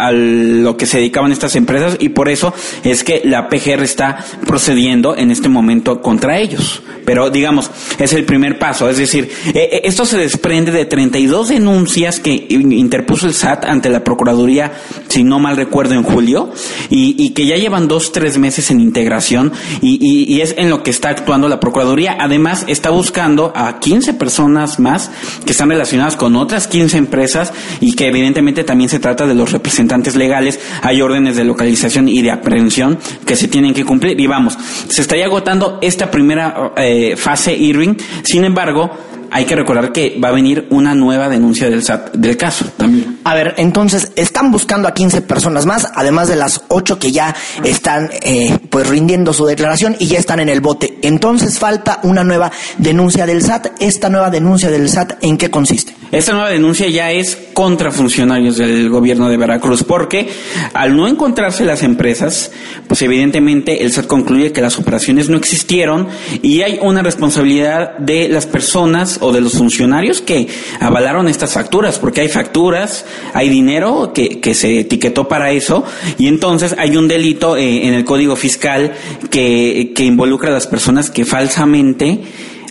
a, 0.09 0.13
lo 0.13 0.77
que 0.77 0.87
se 0.87 0.99
dedicaban 0.99 1.33
estas 1.33 1.57
empresas 1.57 1.97
y 2.01 2.11
por 2.11 2.29
eso 2.29 2.53
es 2.85 3.05
que 3.05 3.23
la 3.25 3.49
PGR 3.49 3.83
está 3.83 4.25
procediendo 4.47 5.17
en 5.17 5.31
este 5.31 5.49
momento 5.49 6.03
contra 6.03 6.39
ellos. 6.39 6.83
Pero 7.05 7.31
digamos, 7.31 7.71
es 7.99 8.13
el 8.13 8.25
primer 8.25 8.59
paso, 8.59 8.89
es 8.89 8.99
decir, 8.99 9.31
eh, 9.47 9.53
eh, 9.55 9.81
esto 9.85 10.05
se 10.05 10.19
desprende 10.19 10.71
de 10.71 10.85
32 10.85 11.49
denuncias 11.49 12.21
que 12.21 12.47
interpuso 12.51 13.27
el 13.27 13.35
SAT 13.35 13.65
ante 13.65 13.89
la 13.89 14.05
Procuraduría, 14.05 14.73
si 15.09 15.25
no 15.25 15.39
mal 15.39 15.57
recuerdo, 15.57 15.95
en 15.95 16.03
julio, 16.03 16.53
y, 16.91 17.31
que 17.31 17.47
ya 17.47 17.57
llevan 17.57 17.87
dos, 17.87 18.13
tres 18.13 18.39
meses 18.39 18.71
en 18.71 18.81
integración 18.81 19.53
y, 19.81 20.35
y 20.35 20.41
es 20.41 20.55
en 20.59 20.69
lo 20.69 20.83
que 20.83 20.91
está 20.91 21.11
actuando 21.11 21.49
la 21.49 21.61
Procuraduría 21.61 22.17
además 22.19 22.50
está 22.67 22.91
buscando 22.91 23.53
a 23.55 23.79
15 23.79 24.15
personas 24.15 24.79
más 24.79 25.11
que 25.45 25.53
están 25.53 25.71
relacionadas 25.71 26.17
con 26.17 26.37
otras 26.37 26.67
15 26.67 26.97
empresas 26.97 27.53
y 27.81 27.95
que 27.95 28.09
evidentemente 28.09 28.65
también 28.65 28.91
se 28.91 28.99
trata 28.99 29.27
de 29.27 29.35
los 29.35 29.53
representantes 29.53 30.17
legales. 30.17 30.61
Hay 30.83 31.01
órdenes 31.01 31.37
de 31.37 31.45
localización 31.45 32.09
y 32.09 32.23
de 32.23 32.31
aprehensión 32.31 32.99
que 33.27 33.37
se 33.37 33.49
tienen 33.49 33.75
que 33.75 33.85
cumplir. 33.85 34.21
Y 34.21 34.27
vamos, 34.27 34.59
se 34.89 35.03
estaría 35.03 35.27
agotando 35.27 35.79
esta 35.81 36.11
primera 36.11 36.73
eh, 36.77 37.17
fase 37.17 37.57
Irving. 37.57 37.95
Sin 38.23 38.45
embargo, 38.45 38.91
hay 39.31 39.45
que 39.45 39.57
recordar 39.57 39.93
que 39.93 40.19
va 40.23 40.29
a 40.29 40.33
venir 40.33 40.67
una 40.71 40.95
nueva 40.95 41.29
denuncia 41.29 41.71
del 41.71 41.83
SAT 41.83 42.15
del 42.15 42.37
caso 42.37 42.67
también. 42.77 43.19
A 43.25 43.35
ver, 43.35 43.55
entonces 43.59 44.13
están 44.17 44.51
buscando 44.51 44.89
a 44.89 44.95
15 44.95 45.23
personas 45.23 45.67
más, 45.67 45.89
además 45.95 46.29
de 46.29 46.37
las 46.37 46.63
8 46.69 46.99
que 46.99 47.13
ya 47.13 47.35
están 47.65 48.11
eh, 48.23 48.59
pues 48.71 48.89
rindiendo 48.89 49.33
su 49.33 49.47
declaración 49.47 49.97
y 49.99 50.07
ya 50.07 50.19
están 50.19 50.41
en 50.41 50.49
el 50.49 50.61
bote. 50.61 50.99
Entonces 51.03 51.59
falta 51.59 52.01
una 52.03 52.25
nueva 52.25 52.51
denuncia 52.79 53.27
del 53.27 53.43
SAT. 53.43 53.81
Esta 53.81 54.09
nueva 54.09 54.31
denuncia 54.31 54.71
del 54.71 54.89
SAT, 54.89 55.23
¿en 55.23 55.37
qué 55.37 55.51
consiste? 55.51 55.95
Esta 56.11 56.33
nueva 56.33 56.51
denuncia 56.51 56.89
ya 56.89 57.13
es 57.13 57.39
contra 57.53 57.93
funcionarios 57.93 58.57
del 58.57 58.89
gobierno 58.89 59.29
de 59.29 59.37
Veracruz, 59.37 59.85
porque 59.85 60.29
al 60.75 60.97
no 60.97 61.07
encontrarse 61.07 61.65
las 61.65 61.85
empresas, 61.85 62.51
pues 62.89 63.03
evidentemente 63.03 63.85
el 63.85 63.93
SAT 63.93 64.07
concluye 64.07 64.51
que 64.53 64.61
las 64.61 64.79
operaciones 64.79 65.29
no 65.29 65.37
existieron 65.37 66.09
y 66.43 66.63
hay 66.63 66.81
una 66.83 67.03
responsabilidad 67.03 67.97
de 67.99 68.29
las 68.29 68.47
personas 68.47 69.20
o 69.21 69.33
de 69.33 69.41
los 69.41 69.55
funcionarios 69.55 70.21
que 70.21 70.49
avalaron 70.81 71.29
estas 71.29 71.53
facturas, 71.53 71.99
porque 71.99 72.23
hay 72.23 72.29
facturas, 72.29 73.05
hay 73.35 73.49
dinero 73.49 74.13
que, 74.15 74.41
que 74.41 74.55
se 74.55 74.81
etiquetó 74.81 75.29
para 75.29 75.53
eso 75.53 75.85
y 76.19 76.29
entonces 76.29 76.75
hay 76.79 76.97
un 76.97 77.09
delito 77.09 77.57
eh, 77.57 77.87
en 77.87 77.95
el 77.95 78.05
Código 78.05 78.37
Fiscal 78.37 78.93
que, 79.31 79.93
que 79.95 80.05
involucra 80.05 80.51
a 80.51 80.53
las 80.53 80.67
personas 80.67 81.11
que 81.11 81.25
falsamente 81.25 82.21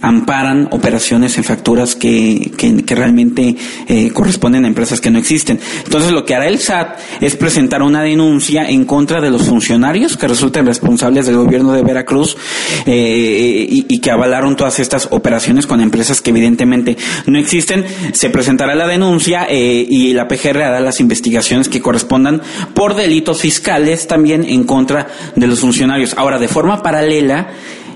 amparan 0.02 0.68
operaciones 0.72 1.38
en 1.38 1.44
facturas 1.44 1.96
que, 1.96 2.52
que, 2.58 2.96
realmente 2.96 3.56
eh, 3.88 4.12
corresponden 4.12 4.66
a 4.66 4.68
empresas 4.68 5.00
que 5.02 5.12
no 5.12 5.20
existen. 5.20 5.60
Entonces 5.86 6.12
lo 6.12 6.26
que 6.26 6.36
hará 6.36 6.48
el 6.48 6.60
SAT 6.60 6.98
es 7.22 7.36
presentar 7.36 7.82
una 7.82 8.02
denuncia 8.02 8.68
en 8.70 8.86
contra 8.86 9.22
de 9.22 9.30
los 9.30 9.44
funcionarios 9.44 10.18
que 10.18 10.28
resulten 10.28 10.66
responsables 10.66 11.26
del 11.26 11.38
gobierno 11.38 11.74
de 11.74 11.84
Veracruz 11.84 12.36
eh, 12.86 13.68
y, 13.70 14.00
que 14.00 14.12
avalaron 14.12 14.56
todas 14.56 14.80
estas 14.80 15.10
operaciones 15.12 15.68
con 15.68 15.82
empresas 15.82 16.22
que 16.22 16.30
evidentemente 16.30 16.98
no 17.26 17.38
existen. 17.38 17.86
Se 18.14 18.30
presentará 18.30 18.76
la 18.76 18.88
denuncia 18.88 19.46
eh, 19.50 19.86
y 19.88 20.14
la 20.14 20.28
PGR 20.28 20.62
hará 20.62 20.80
las 20.80 21.00
investigaciones 21.00 21.68
que 21.68 21.82
correspondan 21.82 22.42
por 22.74 22.96
delitos 22.96 23.42
fiscales 23.42 24.08
también 24.08 24.46
en 24.46 24.64
contra 24.64 25.08
de 25.36 25.48
los 25.48 25.60
funcionarios. 25.60 26.14
Ahora, 26.18 26.40
de 26.40 26.48
forma 26.48 26.82
paralela, 26.82 27.50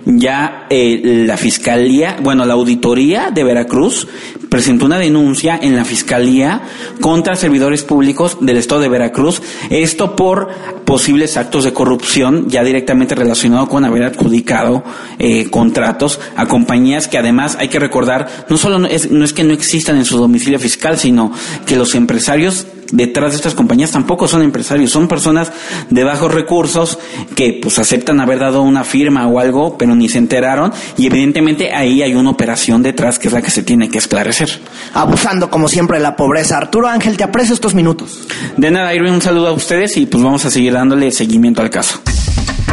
ya 0.05 0.67
eh, 0.69 1.23
la 1.25 1.37
Fiscalía, 1.37 2.17
bueno, 2.21 2.45
la 2.45 2.53
Auditoría 2.53 3.31
de 3.31 3.43
Veracruz 3.43 4.07
presentó 4.49 4.85
una 4.85 4.99
denuncia 4.99 5.57
en 5.61 5.75
la 5.75 5.85
Fiscalía 5.85 6.61
contra 7.01 7.35
servidores 7.35 7.83
públicos 7.83 8.37
del 8.41 8.57
Estado 8.57 8.81
de 8.81 8.89
Veracruz, 8.89 9.41
esto 9.69 10.15
por 10.15 10.49
posibles 10.85 11.37
actos 11.37 11.63
de 11.63 11.73
corrupción 11.73 12.49
ya 12.49 12.63
directamente 12.63 13.15
relacionado 13.15 13.67
con 13.67 13.85
haber 13.85 14.03
adjudicado 14.03 14.83
eh, 15.19 15.49
contratos 15.49 16.19
a 16.35 16.45
compañías 16.45 17.07
que 17.07 17.17
además 17.17 17.57
hay 17.59 17.69
que 17.69 17.79
recordar, 17.79 18.45
no 18.49 18.57
solo 18.57 18.85
es, 18.87 19.09
no 19.09 19.25
es 19.25 19.33
que 19.33 19.43
no 19.43 19.53
existan 19.53 19.97
en 19.97 20.05
su 20.05 20.17
domicilio 20.17 20.59
fiscal, 20.59 20.97
sino 20.97 21.31
que 21.65 21.75
los 21.75 21.95
empresarios 21.95 22.67
detrás 22.93 23.31
de 23.31 23.37
estas 23.37 23.55
compañías 23.55 23.91
tampoco 23.91 24.27
son 24.27 24.43
empresarios, 24.43 24.91
son 24.91 25.07
personas 25.07 25.51
de 25.89 26.03
bajos 26.03 26.33
recursos 26.33 26.99
que 27.35 27.59
pues 27.61 27.79
aceptan 27.79 28.19
haber 28.19 28.39
dado 28.39 28.61
una 28.61 28.83
firma 28.83 29.27
o 29.27 29.39
algo, 29.39 29.77
pero 29.77 29.95
ni 29.95 30.07
se 30.07 30.19
enteraron 30.19 30.71
y 30.97 31.07
evidentemente 31.07 31.73
ahí 31.73 32.01
hay 32.01 32.13
una 32.13 32.29
operación 32.29 32.83
detrás 32.83 33.19
que 33.19 33.27
es 33.27 33.33
la 33.33 33.41
que 33.41 33.51
se 33.51 33.63
tiene 33.63 33.89
que 33.89 33.97
esclarecer. 33.97 34.61
Abusando 34.93 35.49
como 35.49 35.67
siempre 35.67 35.97
de 35.97 36.03
la 36.03 36.15
pobreza. 36.15 36.57
Arturo 36.57 36.87
Ángel, 36.87 37.17
te 37.17 37.23
aprecio 37.23 37.55
estos 37.55 37.73
minutos. 37.73 38.27
De 38.57 38.69
nada, 38.71 38.93
Irving, 38.93 39.11
un 39.11 39.21
saludo 39.21 39.47
a 39.47 39.51
ustedes 39.53 39.97
y 39.97 40.05
pues 40.05 40.23
vamos 40.23 40.45
a 40.45 40.51
seguir 40.51 40.73
dándole 40.73 41.11
seguimiento 41.11 41.61
al 41.61 41.69
caso. 41.69 41.99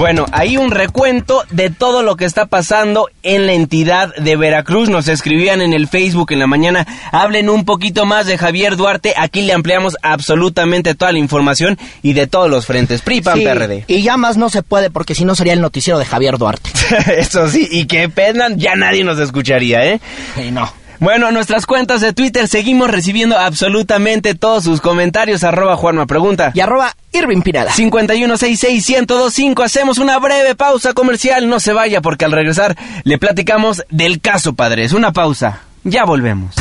Bueno, 0.00 0.24
hay 0.32 0.56
un 0.56 0.70
recuento 0.70 1.44
de 1.50 1.68
todo 1.68 2.02
lo 2.02 2.16
que 2.16 2.24
está 2.24 2.46
pasando 2.46 3.10
en 3.22 3.46
la 3.46 3.52
entidad 3.52 4.14
de 4.16 4.34
Veracruz. 4.34 4.88
Nos 4.88 5.08
escribían 5.08 5.60
en 5.60 5.74
el 5.74 5.88
Facebook 5.88 6.32
en 6.32 6.38
la 6.38 6.46
mañana. 6.46 6.86
Hablen 7.12 7.50
un 7.50 7.66
poquito 7.66 8.06
más 8.06 8.24
de 8.24 8.38
Javier 8.38 8.76
Duarte. 8.76 9.12
Aquí 9.18 9.42
le 9.42 9.52
ampliamos 9.52 9.98
absolutamente 10.00 10.94
toda 10.94 11.12
la 11.12 11.18
información 11.18 11.78
y 12.02 12.14
de 12.14 12.26
todos 12.26 12.48
los 12.48 12.64
frentes. 12.64 13.02
PRI, 13.02 13.20
PAN, 13.20 13.40
PRD. 13.40 13.84
Y 13.88 14.00
ya 14.00 14.16
más 14.16 14.38
no 14.38 14.48
se 14.48 14.62
puede 14.62 14.88
porque 14.88 15.14
si 15.14 15.26
no 15.26 15.34
sería 15.34 15.52
el 15.52 15.60
noticiero 15.60 15.98
de 15.98 16.06
Javier 16.06 16.38
Duarte. 16.38 16.70
Eso 17.18 17.46
sí, 17.48 17.68
y 17.70 17.84
que 17.84 18.08
pena, 18.08 18.48
ya 18.56 18.76
nadie 18.76 19.04
nos 19.04 19.18
escucharía, 19.18 19.84
¿eh? 19.84 20.00
Sí, 20.34 20.50
no. 20.50 20.79
Bueno, 21.00 21.32
nuestras 21.32 21.64
cuentas 21.64 22.02
de 22.02 22.12
Twitter 22.12 22.46
seguimos 22.46 22.90
recibiendo 22.90 23.38
absolutamente 23.38 24.34
todos 24.34 24.64
sus 24.64 24.82
comentarios. 24.82 25.44
Arroba 25.44 25.74
Juanma 25.74 26.04
Pregunta. 26.04 26.52
Y 26.54 26.60
arroba 26.60 26.94
Irving 27.12 27.40
Pineda. 27.40 27.70
5166125. 27.70 29.64
Hacemos 29.64 29.96
una 29.96 30.18
breve 30.18 30.54
pausa 30.54 30.92
comercial. 30.92 31.48
No 31.48 31.58
se 31.58 31.72
vaya 31.72 32.02
porque 32.02 32.26
al 32.26 32.32
regresar 32.32 32.76
le 33.04 33.16
platicamos 33.16 33.82
del 33.88 34.20
caso 34.20 34.52
Padres. 34.52 34.92
Una 34.92 35.10
pausa. 35.12 35.62
Ya 35.84 36.04
volvemos. 36.04 36.54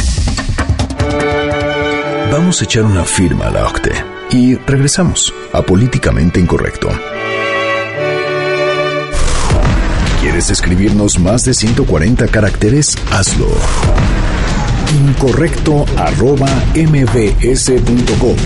Vamos 2.31 2.61
a 2.61 2.63
echar 2.63 2.83
una 2.83 3.03
firma 3.03 3.47
a 3.47 3.51
la 3.51 3.65
OCTE 3.67 3.91
y 4.31 4.55
regresamos 4.55 5.33
a 5.51 5.61
Políticamente 5.63 6.39
Incorrecto. 6.39 6.89
¿Quieres 10.39 10.51
escribirnos 10.51 11.19
más 11.19 11.43
de 11.43 11.53
140 11.53 12.25
caracteres? 12.29 12.97
Hazlo. 13.11 13.49
Incorrecto 15.05 15.85
arroba 15.97 16.47
mbs.com. 16.75 18.37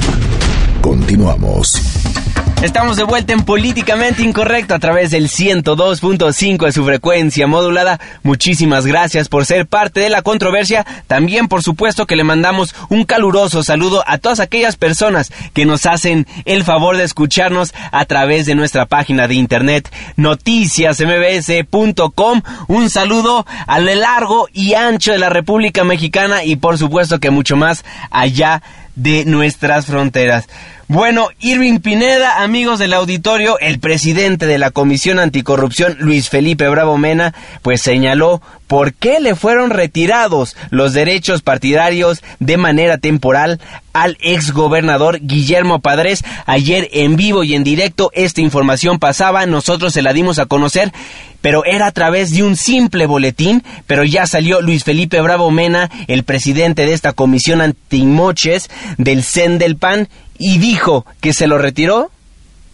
Continuamos. 0.82 2.23
Estamos 2.64 2.96
de 2.96 3.04
vuelta 3.04 3.34
en 3.34 3.44
Políticamente 3.44 4.24
Incorrecto 4.24 4.74
a 4.74 4.80
través 4.80 5.12
del 5.12 5.28
102.5 5.28 6.66
de 6.66 6.72
su 6.72 6.86
frecuencia 6.86 7.46
modulada. 7.46 8.00
Muchísimas 8.24 8.86
gracias 8.86 9.28
por 9.28 9.46
ser 9.46 9.68
parte 9.68 10.00
de 10.00 10.10
la 10.10 10.22
controversia. 10.22 10.86
También, 11.08 11.50
por 11.50 11.62
supuesto, 11.62 12.06
que 12.06 12.16
le 12.16 12.24
mandamos 12.24 12.74
un 12.88 13.04
caluroso 13.04 13.64
saludo 13.64 14.02
a 14.08 14.18
todas 14.18 14.40
aquellas 14.40 14.78
personas 14.78 15.30
que 15.54 15.66
nos 15.66 15.86
hacen 15.86 16.26
el 16.46 16.64
favor 16.64 16.96
de 16.96 17.04
escucharnos 17.04 17.74
a 17.92 18.06
través 18.06 18.46
de 18.46 18.56
nuestra 18.56 18.86
página 18.86 19.28
de 19.28 19.36
internet 19.36 19.92
noticiasmbs.com. 20.16 22.42
Un 22.70 22.90
saludo 22.90 23.46
a 23.68 23.80
lo 23.82 23.94
largo 23.94 24.48
y 24.54 24.76
ancho 24.76 25.12
de 25.12 25.20
la 25.20 25.28
República 25.28 25.84
Mexicana 25.84 26.46
y, 26.46 26.56
por 26.56 26.78
supuesto, 26.78 27.20
que 27.20 27.30
mucho 27.30 27.58
más 27.58 27.84
allá 28.10 28.64
de 28.96 29.26
nuestras 29.26 29.88
fronteras. 29.88 30.48
Bueno, 30.90 31.30
Irving 31.40 31.80
Pineda, 31.80 32.44
amigos 32.44 32.78
del 32.78 32.94
auditorio, 32.94 33.58
el 33.60 33.80
presidente 33.80 34.46
de 34.48 34.58
la 34.58 34.70
Comisión 34.70 35.18
Anticorrupción, 35.18 35.96
Luis 36.00 36.30
Felipe 36.30 36.68
Bravo 36.68 36.98
Mena, 36.98 37.34
pues 37.62 37.82
señaló 37.82 38.42
por 38.68 38.94
qué 38.94 39.22
le 39.22 39.36
fueron 39.36 39.70
retirados 39.70 40.58
los 40.72 40.92
derechos 40.92 41.42
partidarios 41.42 42.22
de 42.40 42.58
manera 42.58 42.98
temporal 42.98 43.62
al 43.94 44.18
exgobernador 44.20 45.20
Guillermo 45.22 45.80
Padres. 45.80 46.22
Ayer 46.46 46.90
en 46.92 47.16
vivo 47.16 47.46
y 47.46 47.56
en 47.56 47.64
directo 47.64 48.12
esta 48.14 48.42
información 48.42 49.00
pasaba, 49.00 49.46
nosotros 49.46 49.94
se 49.94 50.02
la 50.02 50.12
dimos 50.12 50.38
a 50.38 50.48
conocer, 50.48 50.92
pero 51.40 51.64
era 51.66 51.88
a 51.88 51.92
través 51.92 52.32
de 52.32 52.44
un 52.44 52.58
simple 52.58 53.06
boletín, 53.06 53.64
pero 53.88 54.04
ya 54.04 54.28
salió 54.28 54.62
Luis 54.62 54.84
Felipe 54.84 55.22
Bravo 55.22 55.50
Mena, 55.50 55.90
el 56.08 56.24
presidente 56.24 56.86
de 56.86 56.94
esta 56.94 57.14
comisión 57.14 57.62
antimoches 57.62 58.70
del 58.98 59.24
CEN 59.24 59.60
del 59.60 59.78
PAN, 59.78 60.10
y 60.40 60.60
dijo 60.60 61.06
que 61.22 61.34
se 61.34 61.48
lo 61.48 61.58
retiró 61.58 62.08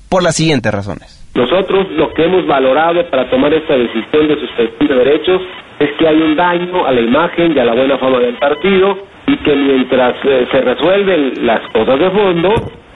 por 0.09 0.23
las 0.23 0.35
siguientes 0.35 0.73
razones. 0.73 1.19
Nosotros 1.35 1.91
lo 1.91 2.13
que 2.13 2.25
hemos 2.25 2.45
valorado 2.47 3.07
para 3.09 3.29
tomar 3.29 3.53
esta 3.53 3.75
decisión 3.75 4.27
de 4.27 4.39
suspensión 4.39 4.87
de 4.87 4.95
derechos 4.95 5.41
es 5.79 5.89
que 5.97 6.07
hay 6.07 6.21
un 6.21 6.35
daño 6.35 6.85
a 6.85 6.91
la 6.91 7.01
imagen 7.01 7.55
y 7.55 7.59
a 7.59 7.65
la 7.65 7.73
buena 7.73 7.97
fama 7.97 8.19
del 8.19 8.35
partido 8.35 8.97
y 9.27 9.37
que 9.37 9.55
mientras 9.55 10.15
eh, 10.25 10.47
se 10.51 10.61
resuelven 10.61 11.45
las 11.45 11.61
cosas 11.71 11.99
de 11.99 12.09
fondo, 12.09 12.53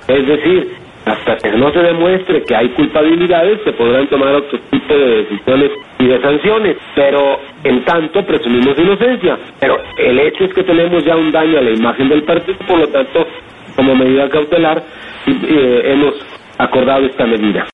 es 0.07 0.27
decir, 0.27 0.75
hasta 1.05 1.35
que 1.37 1.57
no 1.57 1.71
se 1.71 1.79
demuestre 1.79 2.43
que 2.43 2.55
hay 2.55 2.69
culpabilidades, 2.69 3.59
se 3.63 3.73
podrán 3.73 4.07
tomar 4.07 4.35
otro 4.35 4.59
tipo 4.71 4.93
de 4.93 5.23
decisiones 5.23 5.71
y 5.99 6.05
de 6.07 6.21
sanciones, 6.21 6.77
pero 6.95 7.39
en 7.63 7.83
tanto 7.83 8.25
presumimos 8.25 8.77
inocencia. 8.77 9.37
Pero 9.59 9.77
el 9.97 10.19
hecho 10.19 10.45
es 10.45 10.53
que 10.53 10.63
tenemos 10.63 11.03
ya 11.03 11.15
un 11.15 11.31
daño 11.31 11.59
a 11.59 11.61
la 11.61 11.71
imagen 11.71 12.09
del 12.09 12.23
partido, 12.23 12.57
por 12.67 12.79
lo 12.79 12.87
tanto, 12.87 13.27
como 13.75 13.95
medida 13.95 14.29
cautelar, 14.29 14.83
eh, 15.27 15.93
hemos 15.93 16.13
acordado 16.57 17.05
esta 17.05 17.25
medida. 17.25 17.67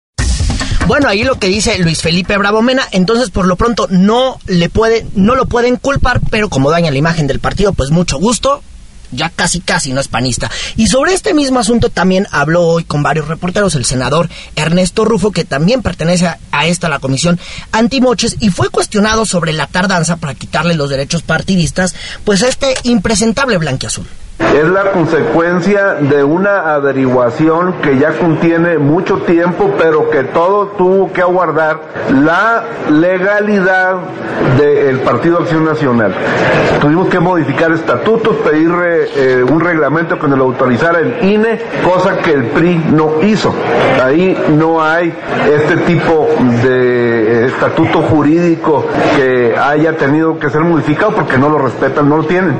Bueno, 0.87 1.07
ahí 1.07 1.23
lo 1.23 1.35
que 1.35 1.47
dice 1.47 1.77
Luis 1.77 2.01
Felipe 2.01 2.35
Bravo 2.37 2.63
Mena, 2.63 2.83
entonces 2.91 3.29
por 3.29 3.45
lo 3.45 3.55
pronto 3.55 3.85
no 3.91 4.39
le 4.47 4.69
puede, 4.69 5.05
no 5.13 5.35
lo 5.35 5.45
pueden 5.45 5.75
culpar, 5.75 6.19
pero 6.31 6.49
como 6.49 6.71
daña 6.71 6.89
la 6.89 6.97
imagen 6.97 7.27
del 7.27 7.39
partido, 7.39 7.73
pues 7.73 7.91
mucho 7.91 8.17
gusto, 8.17 8.63
ya 9.11 9.29
casi 9.29 9.59
casi 9.59 9.93
no 9.93 10.01
es 10.01 10.07
panista. 10.07 10.49
Y 10.77 10.87
sobre 10.87 11.13
este 11.13 11.35
mismo 11.35 11.59
asunto 11.59 11.89
también 11.89 12.25
habló 12.31 12.63
hoy 12.63 12.85
con 12.85 13.03
varios 13.03 13.27
reporteros 13.27 13.75
el 13.75 13.85
senador 13.85 14.29
Ernesto 14.55 15.05
Rufo, 15.05 15.31
que 15.31 15.45
también 15.45 15.83
pertenece 15.83 16.27
a 16.51 16.65
esta 16.65 16.89
la 16.89 16.97
comisión 16.97 17.39
antimoches, 17.71 18.37
y 18.39 18.49
fue 18.49 18.69
cuestionado 18.69 19.27
sobre 19.27 19.53
la 19.53 19.67
tardanza 19.67 20.17
para 20.17 20.33
quitarle 20.33 20.73
los 20.73 20.89
derechos 20.89 21.21
partidistas, 21.21 21.95
pues 22.23 22.41
a 22.41 22.47
este 22.47 22.73
impresentable 22.83 23.57
blanquiazul 23.57 24.07
es 24.39 24.67
la 24.67 24.91
consecuencia 24.91 25.95
de 25.95 26.23
una 26.23 26.73
averiguación 26.73 27.73
que 27.81 27.97
ya 27.97 28.17
contiene 28.17 28.77
mucho 28.77 29.19
tiempo, 29.19 29.73
pero 29.77 30.09
que 30.09 30.23
todo 30.23 30.67
tuvo 30.69 31.13
que 31.13 31.21
aguardar 31.21 31.79
la 32.11 32.63
legalidad 32.89 33.97
del 34.57 34.99
Partido 34.99 35.39
Acción 35.39 35.65
Nacional. 35.65 36.13
Tuvimos 36.81 37.09
que 37.09 37.19
modificar 37.19 37.71
estatutos, 37.71 38.37
pedir 38.37 38.71
eh, 39.15 39.43
un 39.47 39.59
reglamento 39.59 40.17
que 40.17 40.27
nos 40.27 40.37
lo 40.37 40.45
autorizara 40.45 40.99
el 40.99 41.23
INE, 41.23 41.59
cosa 41.83 42.17
que 42.17 42.31
el 42.33 42.45
PRI 42.45 42.85
no 42.91 43.21
hizo. 43.21 43.53
Ahí 44.03 44.37
no 44.57 44.81
hay 44.81 45.13
este 45.53 45.77
tipo 45.77 46.27
de 46.63 47.45
estatuto 47.45 48.01
jurídico 48.01 48.85
que 49.15 49.55
haya 49.55 49.95
tenido 49.95 50.39
que 50.39 50.49
ser 50.49 50.61
modificado 50.61 51.11
porque 51.11 51.37
no 51.37 51.49
lo 51.49 51.59
respetan, 51.59 52.09
no 52.09 52.17
lo 52.17 52.23
tienen. 52.23 52.59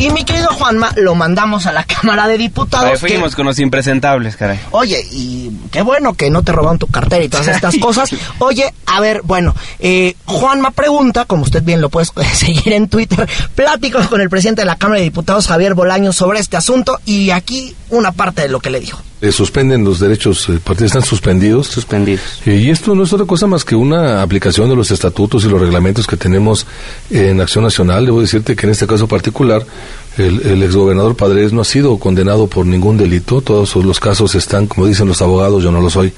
Y 0.00 0.08
mi 0.12 0.24
querido 0.24 0.48
Juanma, 0.48 0.92
lo 0.96 1.14
mandamos 1.14 1.66
a 1.66 1.72
la 1.72 1.84
Cámara 2.00 2.26
de 2.26 2.38
Diputados. 2.38 2.90
Ahí 2.90 2.96
fuimos 2.96 3.36
con 3.36 3.44
los 3.44 3.58
impresentables, 3.58 4.34
caray. 4.34 4.58
Oye, 4.70 5.06
y 5.12 5.50
qué 5.70 5.82
bueno 5.82 6.14
que 6.14 6.30
no 6.30 6.42
te 6.42 6.52
robaron 6.52 6.78
tu 6.78 6.86
cartera 6.86 7.22
y 7.22 7.28
todas 7.28 7.48
estas 7.54 7.76
cosas. 7.76 8.08
Oye, 8.38 8.72
a 8.86 8.98
ver, 9.00 9.20
bueno, 9.24 9.54
eh, 9.78 10.16
Juanma 10.24 10.70
pregunta, 10.70 11.26
como 11.26 11.42
usted 11.42 11.62
bien 11.62 11.82
lo 11.82 11.90
puede 11.90 12.06
seguir 12.32 12.72
en 12.72 12.88
Twitter, 12.88 13.28
plático 13.54 14.00
con 14.08 14.22
el 14.22 14.30
presidente 14.30 14.62
de 14.62 14.66
la 14.66 14.76
Cámara 14.76 15.00
de 15.00 15.04
Diputados, 15.04 15.46
Javier 15.46 15.74
Bolaño, 15.74 16.14
sobre 16.14 16.40
este 16.40 16.56
asunto 16.56 16.98
y 17.04 17.28
aquí 17.28 17.76
una 17.90 18.12
parte 18.12 18.42
de 18.42 18.48
lo 18.48 18.60
que 18.60 18.70
le 18.70 18.80
dijo. 18.80 19.00
Eh, 19.20 19.32
suspenden 19.32 19.84
los 19.84 20.00
derechos, 20.00 20.48
el 20.48 20.60
partido 20.60 20.86
están 20.86 21.02
suspendidos. 21.02 21.66
Suspendidos. 21.66 22.22
Eh, 22.46 22.56
y 22.56 22.70
esto 22.70 22.94
no 22.94 23.02
es 23.02 23.12
otra 23.12 23.26
cosa 23.26 23.46
más 23.46 23.64
que 23.64 23.76
una 23.76 24.22
aplicación 24.22 24.68
de 24.70 24.76
los 24.76 24.90
estatutos 24.90 25.44
y 25.44 25.48
los 25.48 25.60
reglamentos 25.60 26.06
que 26.06 26.16
tenemos 26.16 26.66
en 27.10 27.40
Acción 27.40 27.64
Nacional. 27.64 28.06
Debo 28.06 28.20
decirte 28.20 28.56
que 28.56 28.66
en 28.66 28.72
este 28.72 28.86
caso 28.86 29.06
particular, 29.06 29.64
el, 30.16 30.40
el 30.46 30.62
exgobernador 30.62 31.16
Padres 31.16 31.52
no 31.52 31.60
ha 31.60 31.64
sido 31.64 31.98
condenado 31.98 32.46
por 32.46 32.64
ningún 32.64 32.96
delito. 32.96 33.42
Todos 33.42 33.76
los 33.76 34.00
casos 34.00 34.34
están, 34.34 34.66
como 34.66 34.86
dicen 34.86 35.06
los 35.06 35.20
abogados, 35.20 35.62
yo 35.62 35.70
no 35.70 35.80
lo 35.80 35.90
soy, 35.90 36.12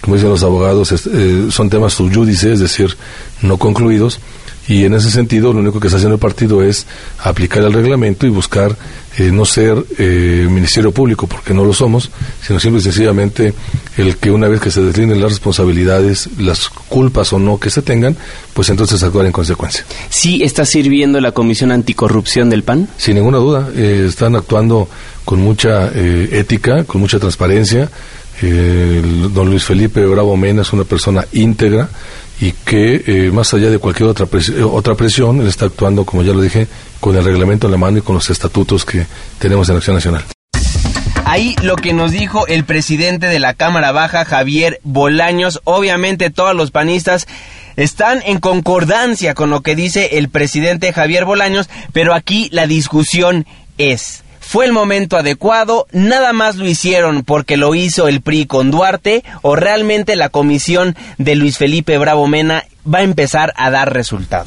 como 0.00 0.14
dicen 0.14 0.30
los 0.30 0.42
abogados, 0.42 0.92
eh, 0.92 1.48
son 1.50 1.68
temas 1.68 1.94
subyúdice, 1.94 2.52
es 2.52 2.60
decir, 2.60 2.96
no 3.42 3.56
concluidos. 3.56 4.20
Y 4.68 4.84
en 4.84 4.92
ese 4.92 5.10
sentido, 5.10 5.54
lo 5.54 5.60
único 5.60 5.80
que 5.80 5.86
está 5.88 5.96
haciendo 5.96 6.16
el 6.16 6.20
partido 6.20 6.62
es 6.62 6.86
aplicar 7.20 7.62
el 7.62 7.72
reglamento 7.72 8.26
y 8.26 8.28
buscar 8.28 8.76
eh, 9.18 9.32
no 9.32 9.44
ser 9.44 9.84
eh, 9.98 10.46
Ministerio 10.48 10.92
Público, 10.92 11.26
porque 11.26 11.52
no 11.52 11.64
lo 11.64 11.72
somos, 11.72 12.08
sino 12.40 12.60
simple 12.60 12.78
y 12.78 12.84
sencillamente 12.84 13.52
el 13.96 14.16
que 14.16 14.30
una 14.30 14.46
vez 14.46 14.60
que 14.60 14.70
se 14.70 14.80
deslinden 14.80 15.20
las 15.20 15.32
responsabilidades, 15.32 16.28
las 16.38 16.68
culpas 16.68 17.32
o 17.32 17.40
no 17.40 17.58
que 17.58 17.68
se 17.68 17.82
tengan, 17.82 18.16
pues 18.54 18.68
entonces 18.68 19.02
actuar 19.02 19.26
en 19.26 19.32
consecuencia. 19.32 19.84
¿Sí 20.08 20.44
está 20.44 20.64
sirviendo 20.64 21.20
la 21.20 21.32
Comisión 21.32 21.72
Anticorrupción 21.72 22.48
del 22.48 22.62
PAN? 22.62 22.88
Sin 22.96 23.16
ninguna 23.16 23.38
duda, 23.38 23.68
eh, 23.74 24.06
están 24.08 24.36
actuando 24.36 24.88
con 25.24 25.40
mucha 25.40 25.90
ética, 25.92 26.84
con 26.84 27.00
mucha 27.00 27.18
transparencia. 27.18 27.90
don 28.40 29.50
Luis 29.50 29.64
Felipe 29.64 30.06
Bravo 30.06 30.36
Mena 30.36 30.62
es 30.62 30.72
una 30.72 30.84
persona 30.84 31.26
íntegra 31.32 31.90
y 32.40 32.52
que 32.52 33.02
eh, 33.06 33.30
más 33.32 33.52
allá 33.54 33.70
de 33.70 33.78
cualquier 33.78 34.08
otra, 34.08 34.26
presión, 34.26 34.68
otra 34.72 34.94
presión, 34.94 35.40
él 35.40 35.48
está 35.48 35.66
actuando, 35.66 36.04
como 36.04 36.22
ya 36.22 36.32
lo 36.32 36.40
dije, 36.40 36.68
con 37.00 37.16
el 37.16 37.24
reglamento 37.24 37.66
en 37.66 37.72
la 37.72 37.78
mano 37.78 37.98
y 37.98 38.02
con 38.02 38.14
los 38.14 38.30
estatutos 38.30 38.84
que 38.84 39.06
tenemos 39.38 39.68
en 39.68 39.76
Acción 39.76 39.96
Nacional. 39.96 40.24
Ahí 41.24 41.56
lo 41.62 41.76
que 41.76 41.92
nos 41.92 42.10
dijo 42.10 42.46
el 42.46 42.64
presidente 42.64 43.26
de 43.26 43.38
la 43.38 43.52
Cámara 43.52 43.92
Baja, 43.92 44.24
Javier 44.24 44.80
Bolaños, 44.82 45.60
obviamente 45.64 46.30
todos 46.30 46.56
los 46.56 46.70
panistas 46.70 47.26
están 47.76 48.22
en 48.24 48.40
concordancia 48.40 49.34
con 49.34 49.50
lo 49.50 49.60
que 49.60 49.76
dice 49.76 50.18
el 50.18 50.30
presidente 50.30 50.92
Javier 50.92 51.26
Bolaños, 51.26 51.68
pero 51.92 52.14
aquí 52.14 52.48
la 52.50 52.66
discusión 52.66 53.46
es, 53.76 54.24
¿Fue 54.48 54.64
el 54.64 54.72
momento 54.72 55.18
adecuado? 55.18 55.86
¿Nada 55.92 56.32
más 56.32 56.56
lo 56.56 56.66
hicieron 56.66 57.22
porque 57.22 57.58
lo 57.58 57.74
hizo 57.74 58.08
el 58.08 58.22
PRI 58.22 58.46
con 58.46 58.70
Duarte? 58.70 59.22
¿O 59.42 59.56
realmente 59.56 60.16
la 60.16 60.30
comisión 60.30 60.96
de 61.18 61.34
Luis 61.34 61.58
Felipe 61.58 61.98
Bravo 61.98 62.26
Mena 62.28 62.64
va 62.82 63.00
a 63.00 63.02
empezar 63.02 63.52
a 63.58 63.70
dar 63.70 63.92
resultado? 63.92 64.46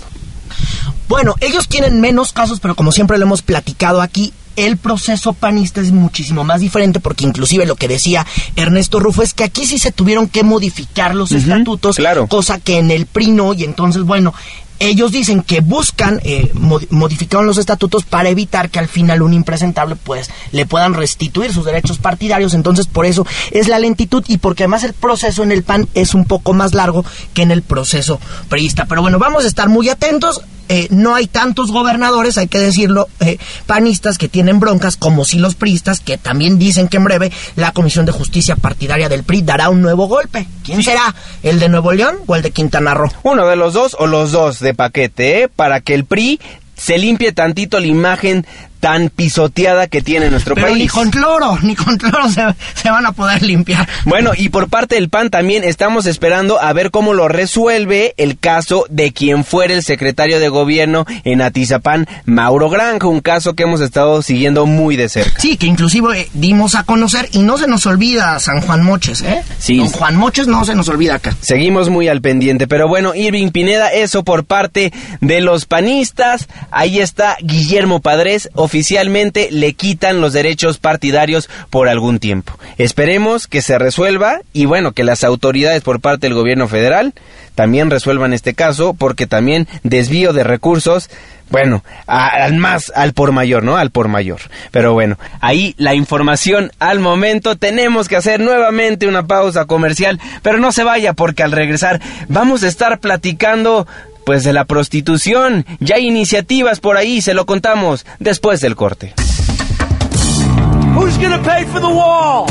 Bueno, 1.07 1.35
ellos 1.39 1.67
tienen 1.67 2.01
menos 2.01 2.33
casos, 2.33 2.59
pero 2.59 2.73
como 2.73 2.91
siempre 2.91 3.19
lo 3.19 3.25
hemos 3.25 3.43
platicado 3.43 4.01
aquí, 4.01 4.33
el 4.55 4.77
proceso 4.77 5.33
panista 5.33 5.81
es 5.81 5.91
muchísimo 5.91 6.43
más 6.43 6.61
diferente 6.61 6.99
porque 6.99 7.25
inclusive 7.25 7.67
lo 7.67 7.75
que 7.75 7.87
decía 7.87 8.25
Ernesto 8.55 8.99
Rufo 8.99 9.21
es 9.21 9.35
que 9.35 9.43
aquí 9.43 9.67
sí 9.67 9.77
se 9.77 9.91
tuvieron 9.91 10.27
que 10.27 10.43
modificar 10.43 11.15
los 11.15 11.31
estatutos, 11.31 11.97
cosa 12.27 12.59
que 12.59 12.79
en 12.79 12.89
el 12.89 13.05
PRI 13.05 13.31
no, 13.31 13.53
y 13.53 13.63
entonces 13.63 14.01
bueno, 14.01 14.33
ellos 14.81 15.11
dicen 15.11 15.43
que 15.43 15.61
buscan 15.61 16.19
eh, 16.23 16.51
modificar 16.89 17.43
los 17.43 17.57
estatutos 17.57 18.03
para 18.03 18.29
evitar 18.29 18.69
que 18.69 18.79
al 18.79 18.87
final 18.87 19.21
un 19.21 19.33
impresentable 19.33 19.95
pues 19.95 20.29
le 20.51 20.65
puedan 20.65 20.93
restituir 20.93 21.53
sus 21.53 21.65
derechos 21.65 21.99
partidarios, 21.99 22.53
entonces 22.53 22.87
por 22.87 23.05
eso 23.05 23.25
es 23.51 23.67
la 23.67 23.79
lentitud 23.79 24.23
y 24.27 24.37
porque 24.37 24.63
además 24.63 24.83
el 24.83 24.93
proceso 24.93 25.43
en 25.43 25.51
el 25.51 25.63
PAN 25.63 25.87
es 25.93 26.13
un 26.13 26.25
poco 26.25 26.53
más 26.53 26.73
largo 26.73 27.05
que 27.33 27.43
en 27.43 27.51
el 27.51 27.61
proceso 27.61 28.19
priista. 28.49 28.85
Pero 28.85 29.01
bueno, 29.01 29.19
vamos 29.19 29.45
a 29.45 29.47
estar 29.47 29.69
muy 29.69 29.89
atentos. 29.89 30.41
Eh, 30.69 30.87
no 30.89 31.15
hay 31.15 31.27
tantos 31.27 31.71
gobernadores, 31.71 32.37
hay 32.37 32.47
que 32.47 32.59
decirlo, 32.59 33.07
eh, 33.19 33.37
panistas 33.65 34.17
que 34.17 34.29
tienen 34.29 34.59
broncas, 34.59 34.95
como 34.95 35.25
si 35.25 35.39
los 35.39 35.55
priistas, 35.55 35.99
que 35.99 36.17
también 36.17 36.57
dicen 36.57 36.87
que 36.87 36.97
en 36.97 37.03
breve 37.03 37.31
la 37.55 37.71
Comisión 37.71 38.05
de 38.05 38.11
Justicia 38.11 38.55
Partidaria 38.55 39.09
del 39.09 39.23
PRI 39.23 39.41
dará 39.41 39.69
un 39.69 39.81
nuevo 39.81 40.07
golpe. 40.07 40.47
¿Quién 40.63 40.83
será? 40.83 41.13
¿El 41.43 41.59
de 41.59 41.69
Nuevo 41.69 41.91
León 41.91 42.17
o 42.25 42.35
el 42.35 42.41
de 42.41 42.51
Quintana 42.51 42.93
Roo? 42.93 43.11
Uno 43.23 43.47
de 43.47 43.55
los 43.55 43.73
dos 43.73 43.95
o 43.99 44.07
los 44.07 44.31
dos 44.31 44.59
de 44.59 44.73
paquete, 44.73 45.43
¿eh? 45.43 45.47
Para 45.47 45.81
que 45.81 45.93
el 45.93 46.05
PRI 46.05 46.39
se 46.75 46.97
limpie 46.97 47.31
tantito 47.31 47.79
la 47.79 47.87
imagen 47.87 48.45
tan 48.81 49.09
pisoteada 49.09 49.87
que 49.87 50.01
tiene 50.01 50.29
nuestro 50.29 50.55
Pero 50.55 50.67
país. 50.67 50.79
Ni 50.79 50.87
con 50.87 51.09
cloro, 51.11 51.57
ni 51.61 51.75
con 51.75 51.97
cloro 51.97 52.27
se, 52.29 52.89
van 52.89 53.05
a 53.05 53.11
poder 53.13 53.41
limpiar. 53.43 53.87
Bueno, 54.05 54.31
y 54.35 54.49
por 54.49 54.67
parte 54.67 54.95
del 54.95 55.07
PAN 55.07 55.29
también 55.29 55.63
estamos 55.63 56.07
esperando 56.07 56.59
a 56.59 56.73
ver 56.73 56.91
cómo 56.91 57.13
lo 57.13 57.27
resuelve 57.27 58.13
el 58.17 58.37
caso 58.37 58.85
de 58.89 59.13
quien 59.13 59.45
fuera 59.45 59.73
el 59.73 59.83
secretario 59.83 60.39
de 60.39 60.49
gobierno 60.49 61.05
en 61.23 61.41
Atizapán, 61.41 62.07
Mauro 62.25 62.69
Granja, 62.69 63.07
un 63.07 63.21
caso 63.21 63.53
que 63.53 63.63
hemos 63.63 63.81
estado 63.81 64.21
siguiendo 64.23 64.65
muy 64.65 64.95
de 64.95 65.07
cerca. 65.07 65.39
Sí, 65.39 65.57
que 65.57 65.67
inclusive 65.67 66.21
eh, 66.21 66.29
dimos 66.33 66.75
a 66.75 66.83
conocer 66.83 67.29
y 67.31 67.39
no 67.39 67.57
se 67.57 67.67
nos 67.67 67.85
olvida 67.85 68.39
San 68.39 68.61
Juan 68.61 68.83
Moches, 68.83 69.21
¿eh? 69.21 69.43
Sí. 69.59 69.77
Don 69.77 69.89
Juan 69.89 70.17
Moches 70.17 70.47
no 70.47 70.65
se 70.65 70.73
nos 70.73 70.89
olvida 70.89 71.15
acá. 71.15 71.35
Seguimos 71.39 71.89
muy 71.89 72.07
al 72.07 72.21
pendiente, 72.21 72.67
pero 72.67 72.87
bueno, 72.87 73.13
Irving 73.13 73.51
Pineda, 73.51 73.89
eso 73.89 74.23
por 74.23 74.43
parte 74.43 74.91
de 75.19 75.41
los 75.41 75.65
panistas. 75.65 76.47
Ahí 76.71 76.99
está 76.99 77.37
Guillermo 77.41 77.99
Padres, 77.99 78.49
oficialmente 78.71 79.49
le 79.51 79.73
quitan 79.73 80.21
los 80.21 80.31
derechos 80.31 80.77
partidarios 80.77 81.49
por 81.69 81.89
algún 81.89 82.19
tiempo. 82.19 82.57
Esperemos 82.77 83.45
que 83.45 83.61
se 83.61 83.77
resuelva 83.77 84.39
y 84.53 84.63
bueno, 84.63 84.93
que 84.93 85.03
las 85.03 85.25
autoridades 85.25 85.81
por 85.81 85.99
parte 85.99 86.27
del 86.27 86.35
gobierno 86.35 86.69
federal 86.69 87.13
también 87.53 87.89
resuelvan 87.89 88.31
este 88.31 88.53
caso 88.53 88.93
porque 88.93 89.27
también 89.27 89.67
desvío 89.83 90.31
de 90.31 90.45
recursos 90.45 91.09
bueno, 91.49 91.83
al 92.07 92.53
más, 92.53 92.93
al 92.95 93.11
por 93.11 93.33
mayor, 93.33 93.61
¿no? 93.63 93.75
Al 93.75 93.91
por 93.91 94.07
mayor. 94.07 94.39
Pero 94.71 94.93
bueno, 94.93 95.17
ahí 95.41 95.75
la 95.77 95.93
información 95.93 96.71
al 96.79 97.01
momento. 97.01 97.57
Tenemos 97.57 98.07
que 98.07 98.15
hacer 98.15 98.39
nuevamente 98.39 99.05
una 99.05 99.27
pausa 99.27 99.65
comercial, 99.65 100.17
pero 100.43 100.59
no 100.59 100.71
se 100.71 100.85
vaya 100.85 101.11
porque 101.11 101.43
al 101.43 101.51
regresar 101.51 101.99
vamos 102.29 102.63
a 102.63 102.69
estar 102.69 102.99
platicando 102.99 103.85
pues 104.25 104.43
de 104.43 104.53
la 104.53 104.65
prostitución. 104.65 105.65
Ya 105.79 105.95
hay 105.95 106.07
iniciativas 106.07 106.79
por 106.79 106.97
ahí, 106.97 107.21
se 107.21 107.33
lo 107.33 107.45
contamos 107.45 108.05
después 108.19 108.61
del 108.61 108.75
corte. 108.75 109.13
Who's 110.95 111.17
gonna 111.17 111.41
pay 111.41 111.65
for 111.65 111.79
the 111.79 111.87
wall? 111.87 112.45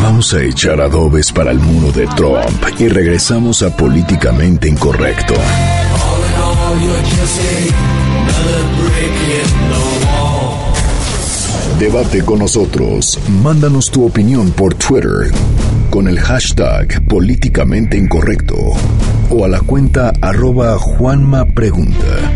Vamos 0.00 0.34
a 0.34 0.42
echar 0.42 0.80
adobes 0.80 1.32
para 1.32 1.50
el 1.50 1.58
muro 1.58 1.90
de 1.90 2.06
Trump 2.08 2.62
y 2.78 2.88
regresamos 2.88 3.62
a 3.62 3.76
Políticamente 3.76 4.68
Incorrecto. 4.68 5.34
Debate 11.78 12.24
con 12.24 12.38
nosotros. 12.38 13.18
Mándanos 13.42 13.90
tu 13.90 14.06
opinión 14.06 14.52
por 14.52 14.74
Twitter 14.74 15.32
con 15.92 16.08
el 16.08 16.18
hashtag 16.18 17.04
políticamente 17.06 17.98
incorrecto 17.98 18.56
o 19.28 19.44
a 19.44 19.48
la 19.48 19.60
cuenta 19.60 20.10
arroba 20.22 20.78
Juanma 20.78 21.44
Pregunta. 21.44 22.32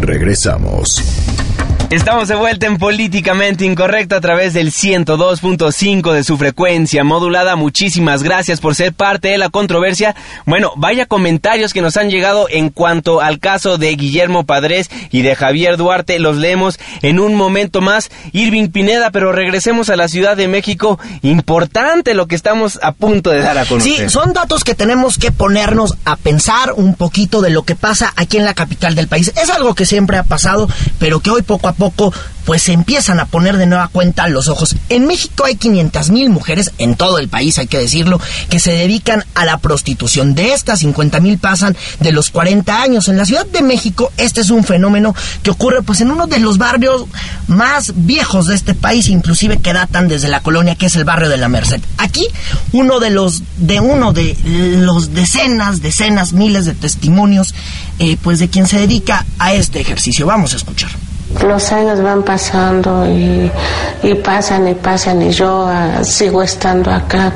Regresamos. 0.00 1.41
Estamos 1.90 2.28
de 2.28 2.34
vuelta 2.36 2.66
en 2.66 2.78
Políticamente 2.78 3.66
Incorrecto 3.66 4.16
a 4.16 4.20
través 4.22 4.54
del 4.54 4.72
102.5 4.72 6.12
de 6.12 6.24
su 6.24 6.38
frecuencia 6.38 7.04
modulada. 7.04 7.54
Muchísimas 7.54 8.22
gracias 8.22 8.60
por 8.60 8.74
ser 8.74 8.94
parte 8.94 9.28
de 9.28 9.36
la 9.36 9.50
controversia. 9.50 10.16
Bueno, 10.46 10.72
vaya 10.76 11.04
comentarios 11.04 11.74
que 11.74 11.82
nos 11.82 11.98
han 11.98 12.08
llegado 12.08 12.46
en 12.48 12.70
cuanto 12.70 13.20
al 13.20 13.40
caso 13.40 13.76
de 13.76 13.94
Guillermo 13.94 14.44
Padres 14.44 14.90
y 15.10 15.20
de 15.20 15.36
Javier 15.36 15.76
Duarte. 15.76 16.18
Los 16.18 16.38
leemos 16.38 16.80
en 17.02 17.20
un 17.20 17.34
momento 17.34 17.82
más. 17.82 18.10
Irving 18.32 18.68
Pineda, 18.68 19.10
pero 19.10 19.32
regresemos 19.32 19.90
a 19.90 19.96
la 19.96 20.08
Ciudad 20.08 20.34
de 20.34 20.48
México. 20.48 20.98
Importante 21.20 22.14
lo 22.14 22.26
que 22.26 22.36
estamos 22.36 22.78
a 22.82 22.92
punto 22.92 23.28
de 23.28 23.42
dar 23.42 23.58
a 23.58 23.66
conocer. 23.66 23.98
Sí, 23.98 24.08
son 24.08 24.32
datos 24.32 24.64
que 24.64 24.74
tenemos 24.74 25.18
que 25.18 25.30
ponernos 25.30 25.98
a 26.06 26.16
pensar 26.16 26.72
un 26.74 26.94
poquito 26.94 27.42
de 27.42 27.50
lo 27.50 27.64
que 27.64 27.74
pasa 27.74 28.14
aquí 28.16 28.38
en 28.38 28.46
la 28.46 28.54
capital 28.54 28.94
del 28.94 29.08
país. 29.08 29.30
Es 29.36 29.50
algo 29.50 29.74
que 29.74 29.84
siempre 29.84 30.16
ha 30.16 30.24
pasado, 30.24 30.70
pero 30.98 31.20
que 31.20 31.28
hoy 31.28 31.42
poco 31.42 31.68
a 31.68 31.74
poco 31.74 31.81
poco 31.82 32.12
pues 32.44 32.62
se 32.62 32.72
empiezan 32.72 33.18
a 33.20 33.26
poner 33.26 33.56
de 33.56 33.66
nueva 33.66 33.88
cuenta 33.88 34.28
los 34.28 34.48
ojos. 34.48 34.76
En 34.88 35.06
México 35.06 35.44
hay 35.44 35.56
500 35.56 36.10
mil 36.10 36.30
mujeres, 36.30 36.72
en 36.78 36.96
todo 36.96 37.18
el 37.18 37.28
país 37.28 37.58
hay 37.58 37.66
que 37.66 37.78
decirlo, 37.78 38.20
que 38.50 38.60
se 38.60 38.72
dedican 38.72 39.24
a 39.34 39.44
la 39.44 39.58
prostitución. 39.58 40.34
De 40.34 40.52
estas, 40.52 40.80
50 40.80 41.20
mil 41.20 41.38
pasan 41.38 41.76
de 42.00 42.12
los 42.12 42.30
40 42.30 42.82
años. 42.82 43.08
En 43.08 43.16
la 43.16 43.24
Ciudad 43.24 43.46
de 43.46 43.62
México, 43.62 44.12
este 44.16 44.40
es 44.40 44.50
un 44.50 44.64
fenómeno 44.64 45.14
que 45.42 45.50
ocurre 45.50 45.82
pues 45.82 46.00
en 46.00 46.10
uno 46.10 46.26
de 46.26 46.38
los 46.38 46.58
barrios 46.58 47.06
más 47.48 47.92
viejos 47.94 48.46
de 48.46 48.54
este 48.54 48.74
país, 48.74 49.08
inclusive 49.08 49.58
que 49.58 49.72
datan 49.72 50.08
desde 50.08 50.28
la 50.28 50.40
colonia, 50.40 50.74
que 50.74 50.86
es 50.86 50.96
el 50.96 51.04
barrio 51.04 51.28
de 51.28 51.36
la 51.38 51.48
Merced. 51.48 51.80
Aquí, 51.98 52.26
uno 52.72 53.00
de 53.00 53.10
los, 53.10 53.42
de 53.56 53.80
uno 53.80 54.12
de 54.12 54.36
los 54.80 55.14
decenas, 55.14 55.82
decenas, 55.82 56.32
miles 56.32 56.64
de 56.64 56.74
testimonios, 56.74 57.54
eh, 57.98 58.16
pues 58.22 58.38
de 58.38 58.48
quien 58.48 58.66
se 58.66 58.78
dedica 58.78 59.26
a 59.38 59.54
este 59.54 59.80
ejercicio. 59.80 60.26
Vamos 60.26 60.54
a 60.54 60.56
escuchar. 60.56 60.90
Los 61.40 61.72
años 61.72 62.02
van 62.02 62.22
pasando 62.22 63.06
y, 63.06 63.50
pasan 64.24 64.68
y 64.68 64.74
pasan 64.74 65.22
y 65.22 65.30
yo 65.30 65.66
ah, 65.66 66.04
sigo 66.04 66.42
estando 66.42 66.90
acá. 66.90 67.32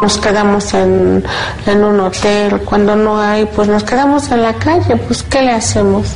Nos 0.00 0.18
quedamos 0.18 0.72
en, 0.74 1.24
en 1.66 1.84
un 1.84 2.00
hotel, 2.00 2.60
cuando 2.60 2.94
no 2.94 3.20
hay, 3.20 3.46
pues 3.46 3.68
nos 3.68 3.82
quedamos 3.82 4.30
en 4.30 4.42
la 4.42 4.52
calle, 4.54 4.96
pues 4.96 5.22
¿qué 5.22 5.42
le 5.42 5.52
hacemos? 5.52 6.08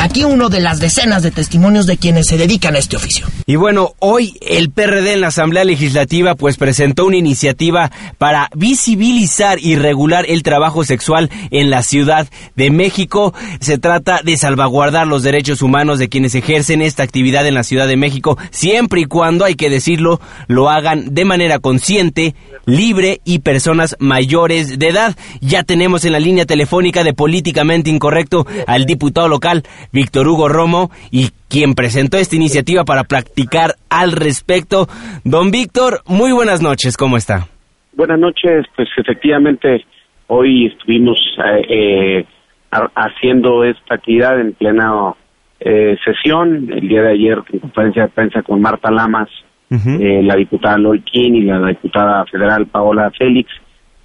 Aquí 0.00 0.24
uno 0.24 0.48
de 0.48 0.60
las 0.60 0.80
decenas 0.80 1.22
de 1.22 1.30
testimonios 1.30 1.84
de 1.84 1.98
quienes 1.98 2.26
se 2.26 2.38
dedican 2.38 2.74
a 2.74 2.78
este 2.78 2.96
oficio. 2.96 3.26
Y 3.44 3.56
bueno, 3.56 3.92
hoy 3.98 4.34
el 4.40 4.70
PRD 4.70 5.12
en 5.12 5.20
la 5.20 5.26
Asamblea 5.26 5.62
Legislativa 5.62 6.34
pues 6.36 6.56
presentó 6.56 7.04
una 7.04 7.18
iniciativa 7.18 7.90
para 8.16 8.48
visibilizar 8.56 9.58
y 9.60 9.76
regular 9.76 10.24
el 10.26 10.42
trabajo 10.42 10.84
sexual 10.84 11.28
en 11.50 11.68
la 11.68 11.82
Ciudad 11.82 12.26
de 12.56 12.70
México. 12.70 13.34
Se 13.60 13.76
trata 13.76 14.20
de 14.24 14.38
salvaguardar 14.38 15.06
los 15.06 15.22
derechos 15.22 15.60
humanos 15.60 15.98
de 15.98 16.08
quienes 16.08 16.34
ejercen 16.34 16.80
esta 16.80 17.02
actividad 17.02 17.46
en 17.46 17.52
la 17.52 17.62
Ciudad 17.62 17.86
de 17.86 17.98
México, 17.98 18.38
siempre 18.50 19.02
y 19.02 19.04
cuando, 19.04 19.44
hay 19.44 19.54
que 19.54 19.68
decirlo, 19.68 20.18
lo 20.46 20.70
hagan 20.70 21.14
de 21.14 21.26
manera 21.26 21.58
consciente, 21.58 22.34
libre 22.64 23.20
y 23.26 23.40
personas 23.40 23.96
mayores 23.98 24.78
de 24.78 24.88
edad. 24.88 25.14
Ya 25.42 25.62
tenemos 25.62 26.06
en 26.06 26.12
la 26.12 26.20
línea 26.20 26.46
telefónica 26.46 27.04
de 27.04 27.12
Políticamente 27.12 27.90
Incorrecto 27.90 28.46
al 28.66 28.86
diputado 28.86 29.28
local 29.28 29.62
Víctor 29.92 30.28
Hugo 30.28 30.48
Romo 30.48 30.90
y 31.10 31.30
quien 31.48 31.74
presentó 31.74 32.16
esta 32.16 32.36
iniciativa 32.36 32.84
para 32.84 33.04
practicar 33.04 33.74
al 33.88 34.12
respecto. 34.12 34.86
Don 35.24 35.50
Víctor, 35.50 36.00
muy 36.06 36.32
buenas 36.32 36.62
noches, 36.62 36.96
¿cómo 36.96 37.16
está? 37.16 37.46
Buenas 37.94 38.18
noches, 38.18 38.66
pues 38.76 38.88
efectivamente 38.96 39.84
hoy 40.28 40.66
estuvimos 40.66 41.18
eh, 41.44 41.66
eh, 41.68 42.26
haciendo 42.70 43.64
esta 43.64 43.96
actividad 43.96 44.40
en 44.40 44.52
plena 44.52 45.14
eh, 45.58 45.96
sesión, 46.04 46.70
el 46.72 46.88
día 46.88 47.02
de 47.02 47.12
ayer 47.12 47.38
en 47.52 47.58
conferencia 47.58 48.04
de 48.04 48.08
prensa 48.08 48.42
con 48.42 48.60
Marta 48.60 48.90
Lamas, 48.90 49.28
la 49.68 50.34
diputada 50.34 50.78
Lolquín 50.78 51.36
y 51.36 51.42
la 51.42 51.68
diputada 51.68 52.24
federal 52.26 52.66
Paola 52.66 53.08
Félix, 53.16 53.52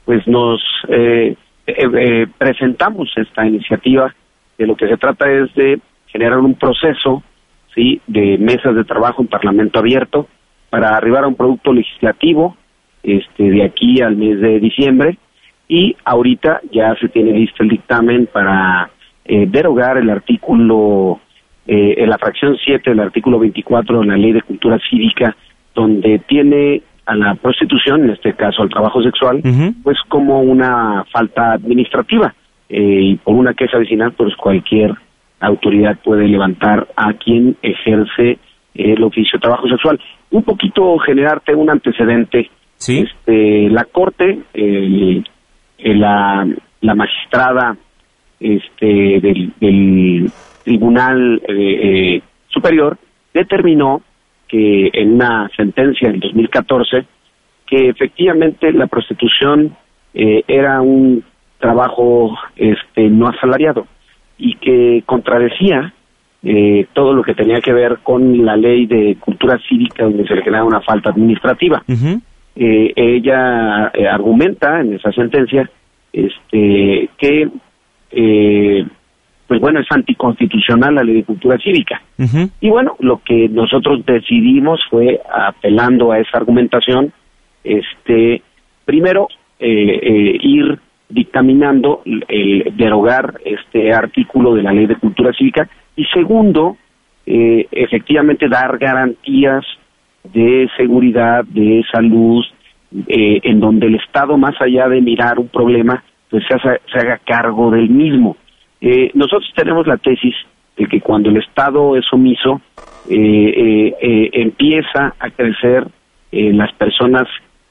pues 0.05 0.27
nos 0.27 0.61
presentamos 2.37 3.11
esta 3.15 3.47
iniciativa 3.47 4.13
de 4.57 4.67
lo 4.67 4.75
que 4.75 4.87
se 4.87 4.97
trata 4.97 5.31
es 5.31 5.53
de 5.55 5.79
generar 6.07 6.39
un 6.39 6.55
proceso 6.55 7.23
sí 7.73 8.01
de 8.07 8.37
mesas 8.37 8.75
de 8.75 8.85
trabajo 8.85 9.21
en 9.21 9.27
parlamento 9.27 9.79
abierto 9.79 10.27
para 10.69 10.95
arribar 10.95 11.25
a 11.25 11.27
un 11.27 11.35
producto 11.35 11.73
legislativo 11.73 12.55
este 13.03 13.43
de 13.43 13.63
aquí 13.63 14.01
al 14.01 14.15
mes 14.15 14.39
de 14.39 14.59
diciembre. 14.59 15.17
Y 15.67 15.95
ahorita 16.05 16.61
ya 16.71 16.95
se 16.95 17.09
tiene 17.09 17.33
listo 17.33 17.63
el 17.63 17.69
dictamen 17.69 18.27
para 18.31 18.89
eh, 19.25 19.45
derogar 19.47 19.97
el 19.97 20.09
artículo 20.09 21.19
eh, 21.67 21.95
en 21.97 22.09
la 22.09 22.17
fracción 22.17 22.55
7 22.63 22.91
del 22.91 22.99
artículo 22.99 23.39
24 23.39 24.01
de 24.01 24.05
la 24.05 24.17
ley 24.17 24.31
de 24.31 24.41
cultura 24.41 24.79
cívica 24.89 25.35
donde 25.73 26.19
tiene 26.19 26.83
a 27.05 27.15
la 27.15 27.35
prostitución, 27.35 28.05
en 28.05 28.11
este 28.11 28.33
caso 28.33 28.63
al 28.63 28.69
trabajo 28.69 29.03
sexual, 29.03 29.41
pues 29.83 29.97
como 30.07 30.41
una 30.41 31.03
falta 31.11 31.51
administrativa 31.51 32.33
eh, 32.69 32.99
y 33.01 33.15
por 33.15 33.35
una 33.35 33.53
queja 33.53 33.77
vecinal, 33.77 34.13
pues 34.13 34.35
cualquier 34.35 34.91
autoridad 35.39 35.97
puede 36.03 36.27
levantar 36.27 36.87
a 36.95 37.13
quien 37.13 37.55
ejerce 37.61 38.39
el 38.73 39.03
oficio 39.03 39.37
de 39.37 39.41
trabajo 39.41 39.67
sexual. 39.67 39.99
Un 40.31 40.43
poquito 40.43 40.97
generarte 40.99 41.53
un 41.55 41.69
antecedente 41.69 42.49
este, 43.03 43.69
la 43.69 43.85
Corte, 43.85 44.39
el- 44.53 45.23
el- 45.77 45.99
la, 45.99 46.47
la 46.81 46.95
magistrada 46.95 47.77
este, 48.39 48.85
del, 49.21 49.53
del 49.59 50.31
Tribunal 50.63 51.41
eh, 51.47 51.53
eh, 52.17 52.21
Superior 52.49 52.97
determinó 53.33 54.01
que 54.47 54.89
en 54.93 55.13
una 55.13 55.49
sentencia 55.55 56.09
en 56.09 56.19
2014 56.19 57.05
que 57.67 57.89
efectivamente 57.89 58.71
la 58.71 58.87
prostitución 58.87 59.75
eh, 60.13 60.43
era 60.47 60.81
un 60.81 61.23
trabajo 61.59 62.37
este, 62.55 63.09
no 63.09 63.27
asalariado 63.27 63.87
y 64.37 64.55
que 64.55 65.03
contradecía 65.05 65.93
eh, 66.43 66.85
todo 66.93 67.13
lo 67.13 67.23
que 67.23 67.33
tenía 67.33 67.59
que 67.59 67.73
ver 67.73 67.99
con 68.03 68.45
la 68.45 68.55
ley 68.55 68.85
de 68.85 69.17
cultura 69.19 69.59
cívica 69.67 70.03
donde 70.03 70.27
se 70.27 70.35
le 70.35 70.43
genera 70.43 70.63
una 70.63 70.81
falta 70.81 71.09
administrativa. 71.09 71.83
Eh, 72.55 72.93
ella 72.95 73.91
eh, 73.93 74.07
argumenta 74.07 74.79
en 74.79 74.93
esa 74.93 75.11
sentencia 75.11 75.69
este, 76.13 77.09
que 77.17 77.49
eh, 78.11 78.87
pues 79.47 79.59
bueno 79.59 79.81
es 79.81 79.87
anticonstitucional 79.89 80.95
la 80.95 81.03
ley 81.03 81.15
de 81.15 81.23
cultura 81.23 81.57
cívica. 81.57 82.01
Y 82.61 82.69
bueno 82.69 82.95
lo 82.99 83.21
que 83.25 83.49
nosotros 83.49 84.05
decidimos 84.05 84.79
fue 84.89 85.19
apelando 85.33 86.11
a 86.11 86.19
esa 86.19 86.37
argumentación 86.37 87.11
este 87.63 88.41
primero 88.85 89.27
ir 89.59 90.79
dictaminando 91.09 92.01
el 92.27 92.73
derogar 92.75 93.39
este 93.45 93.93
artículo 93.93 94.55
de 94.55 94.63
la 94.63 94.73
ley 94.73 94.85
de 94.87 94.95
cultura 94.95 95.31
cívica 95.33 95.69
y 95.95 96.05
segundo 96.05 96.77
eh, 97.25 97.67
efectivamente 97.71 98.47
dar 98.49 98.77
garantías 98.77 99.63
de 100.23 100.67
seguridad 100.77 101.43
de 101.45 101.83
salud 101.91 102.43
eh, 103.07 103.39
en 103.43 103.59
donde 103.59 103.87
el 103.87 103.95
Estado 103.95 104.37
más 104.37 104.55
allá 104.61 104.87
de 104.87 105.01
mirar 105.01 105.37
un 105.39 105.47
problema 105.49 106.03
pues 106.29 106.43
se, 106.47 106.53
haga- 106.55 106.79
se 106.91 106.99
haga 106.99 107.19
cargo 107.25 107.69
del 107.71 107.89
mismo. 107.89 108.35
Eh, 108.81 109.11
nosotros 109.13 109.51
tenemos 109.55 109.85
la 109.87 109.97
tesis 109.97 110.35
de 110.77 110.85
que 110.87 110.99
cuando 111.01 111.29
el 111.29 111.37
Estado 111.37 111.95
es 111.95 112.05
omiso 112.11 112.61
empieza 113.87 115.13
a 115.19 115.29
crecer 115.29 115.87
las 116.31 116.71
personas 116.73 117.23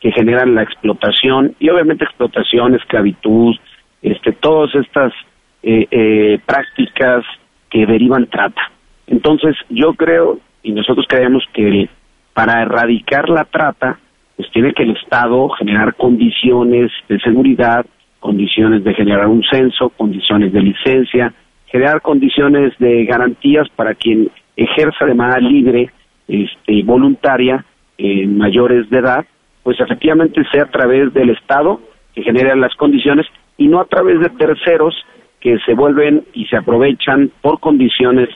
que 0.05 0.13
generan 0.13 0.55
la 0.55 0.63
explotación 0.63 1.55
y 1.59 1.71
obviamente 1.71 2.05
explotación, 2.05 2.75
esclavitud, 2.75 3.57
este, 4.03 4.33
todas 4.33 4.75
estas 4.75 5.15
eh, 5.63 5.87
eh, 5.91 6.39
prácticas 6.45 7.25
que 7.71 7.87
derivan 7.87 8.27
trata. 8.27 8.71
Entonces 9.07 9.57
yo 9.71 9.95
creo 9.95 10.41
y 10.63 10.73
nosotros 10.73 11.07
creemos 11.09 11.43
que 11.55 11.89
para 12.35 12.61
erradicar 12.61 13.31
la 13.31 13.47
trata, 13.47 13.99
pues 14.37 14.51
tiene 14.51 14.75
que 14.75 14.83
el 14.83 14.95
Estado 14.95 15.49
generar 15.49 15.95
condiciones 15.95 16.93
de 17.09 17.19
seguridad, 17.21 17.87
condiciones 18.21 18.85
de 18.85 18.93
generar 18.93 19.29
un 19.29 19.43
censo, 19.51 19.89
condiciones 19.89 20.53
de 20.53 20.61
licencia, 20.61 21.33
generar 21.65 22.03
condiciones 22.03 22.77
de 22.79 23.07
garantías 23.07 23.71
para 23.71 23.95
quien 23.95 24.29
ejerza 24.55 25.07
de 25.07 25.15
manera 25.15 25.41
libre 25.41 25.91
este, 26.29 26.83
voluntaria 26.83 27.65
eh, 27.97 28.27
mayores 28.27 28.91
de 28.91 28.99
edad, 28.99 29.25
pues 29.65 29.81
efectivamente 29.81 30.41
sea 30.53 30.63
a 30.65 30.71
través 30.71 31.13
del 31.13 31.31
Estado 31.31 31.81
que 32.15 32.23
genera 32.23 32.55
las 32.55 32.75
condiciones 32.77 33.27
y 33.59 33.67
no 33.67 33.81
a 33.81 33.87
través 33.87 34.21
de 34.21 34.29
terceros 34.31 34.95
que 35.41 35.59
se 35.67 35.75
vuelven 35.75 36.25
y 36.33 36.47
se 36.47 36.57
aprovechan 36.57 37.31
por 37.41 37.59
condiciones 37.59 38.29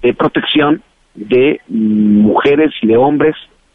de 0.00 0.14
protección 0.14 0.82
de 1.14 1.60
mujeres 1.68 2.72
y 2.80 2.86
de 2.86 2.96
hombres 2.96 3.34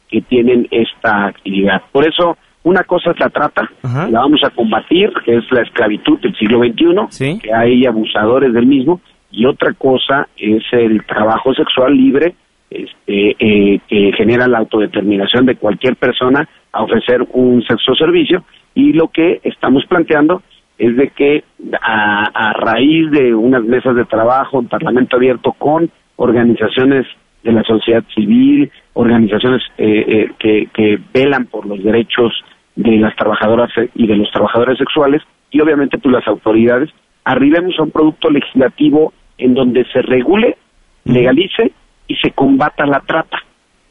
que 0.09 0.21
tienen 0.21 0.67
esta 0.71 1.27
actividad. 1.27 1.81
Por 1.91 2.07
eso, 2.07 2.37
una 2.63 2.83
cosa 2.83 3.11
es 3.11 3.19
la 3.19 3.29
trata, 3.29 3.69
la 3.83 4.19
vamos 4.19 4.41
a 4.43 4.49
combatir, 4.49 5.11
que 5.25 5.37
es 5.37 5.51
la 5.51 5.61
esclavitud 5.61 6.19
del 6.19 6.35
siglo 6.35 6.59
XXI, 6.59 7.39
que 7.39 7.53
hay 7.53 7.85
abusadores 7.85 8.53
del 8.53 8.65
mismo, 8.65 9.01
y 9.31 9.45
otra 9.45 9.73
cosa 9.73 10.27
es 10.37 10.63
el 10.73 11.03
trabajo 11.05 11.53
sexual 11.53 11.95
libre, 11.95 12.35
este, 12.69 13.35
eh, 13.39 13.79
que 13.87 14.11
genera 14.17 14.47
la 14.47 14.59
autodeterminación 14.59 15.45
de 15.45 15.55
cualquier 15.55 15.95
persona 15.95 16.47
a 16.71 16.83
ofrecer 16.83 17.25
un 17.33 17.63
sexo 17.63 17.95
servicio, 17.95 18.43
y 18.73 18.93
lo 18.93 19.09
que 19.09 19.41
estamos 19.43 19.85
planteando 19.85 20.41
es 20.77 20.95
de 20.95 21.09
que 21.09 21.43
a, 21.81 22.23
a 22.33 22.53
raíz 22.53 23.11
de 23.11 23.35
unas 23.35 23.63
mesas 23.63 23.95
de 23.95 24.05
trabajo 24.05 24.59
en 24.59 24.67
Parlamento 24.67 25.17
Abierto 25.17 25.53
con 25.53 25.89
organizaciones 26.15 27.05
de 27.43 27.51
la 27.51 27.63
sociedad 27.63 28.03
civil, 28.13 28.71
organizaciones 28.93 29.61
eh, 29.77 30.05
eh, 30.07 30.31
que, 30.39 30.69
que 30.73 30.99
velan 31.13 31.45
por 31.45 31.65
los 31.65 31.83
derechos 31.83 32.33
de 32.75 32.97
las 32.97 33.15
trabajadoras 33.15 33.69
y 33.95 34.07
de 34.07 34.15
los 34.15 34.31
trabajadores 34.31 34.77
sexuales 34.77 35.21
y 35.51 35.59
obviamente 35.61 35.97
pues 35.97 36.13
las 36.13 36.27
autoridades, 36.27 36.89
arribemos 37.25 37.77
a 37.77 37.83
un 37.83 37.91
producto 37.91 38.29
legislativo 38.29 39.13
en 39.37 39.53
donde 39.53 39.85
se 39.91 40.01
regule, 40.01 40.57
legalice 41.03 41.71
y 42.07 42.15
se 42.15 42.31
combata 42.31 42.85
la 42.85 43.01
trata, 43.01 43.37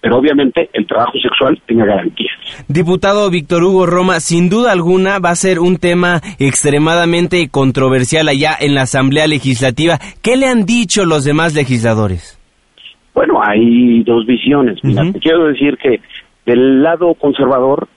pero 0.01 0.17
obviamente 0.17 0.71
el 0.73 0.87
trabajo 0.87 1.19
sexual 1.19 1.61
tenga 1.67 1.85
garantías. 1.85 2.33
Diputado 2.69 3.31
Víctor 3.31 3.63
Hugo 3.65 3.87
Roma, 3.87 4.21
sin 4.21 4.49
duda 4.49 4.73
alguna 4.73 5.19
va 5.19 5.31
a 5.31 5.35
ser 5.35 5.59
un 5.59 5.77
tema 5.77 6.21
extremadamente 6.39 7.49
controversial 7.51 8.29
allá 8.29 8.57
en 8.59 8.75
la 8.75 8.83
Asamblea 8.83 9.27
Legislativa. 9.27 9.99
¿Qué 10.23 10.37
le 10.37 10.47
han 10.47 10.65
dicho 10.65 11.05
los 11.05 11.25
demás 11.25 11.55
legisladores? 11.55 12.39
Bueno, 13.15 13.41
hay 13.43 14.03
dos 14.05 14.25
visiones. 14.27 14.79
Mira, 14.83 15.03
te 15.13 15.19
quiero 15.19 15.47
decir 15.49 15.77
que 15.77 16.01
del 16.47 16.83
lado 16.83 17.15
conservador, 17.15 17.89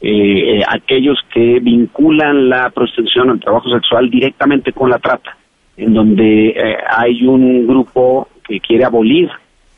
eh, 0.00 0.58
eh, 0.58 0.62
aquellos 0.66 1.18
que 1.32 1.60
vinculan 1.60 2.48
la 2.48 2.70
prostitución 2.70 3.30
al 3.30 3.40
trabajo 3.40 3.70
sexual 3.70 4.10
directamente 4.10 4.72
con 4.72 4.90
la 4.90 4.98
trata, 4.98 5.36
en 5.76 5.94
donde 5.94 6.48
eh, 6.48 6.76
hay 6.90 7.24
un 7.24 7.66
grupo 7.66 8.28
que 8.44 8.58
quiere 8.58 8.84
abolir, 8.84 9.30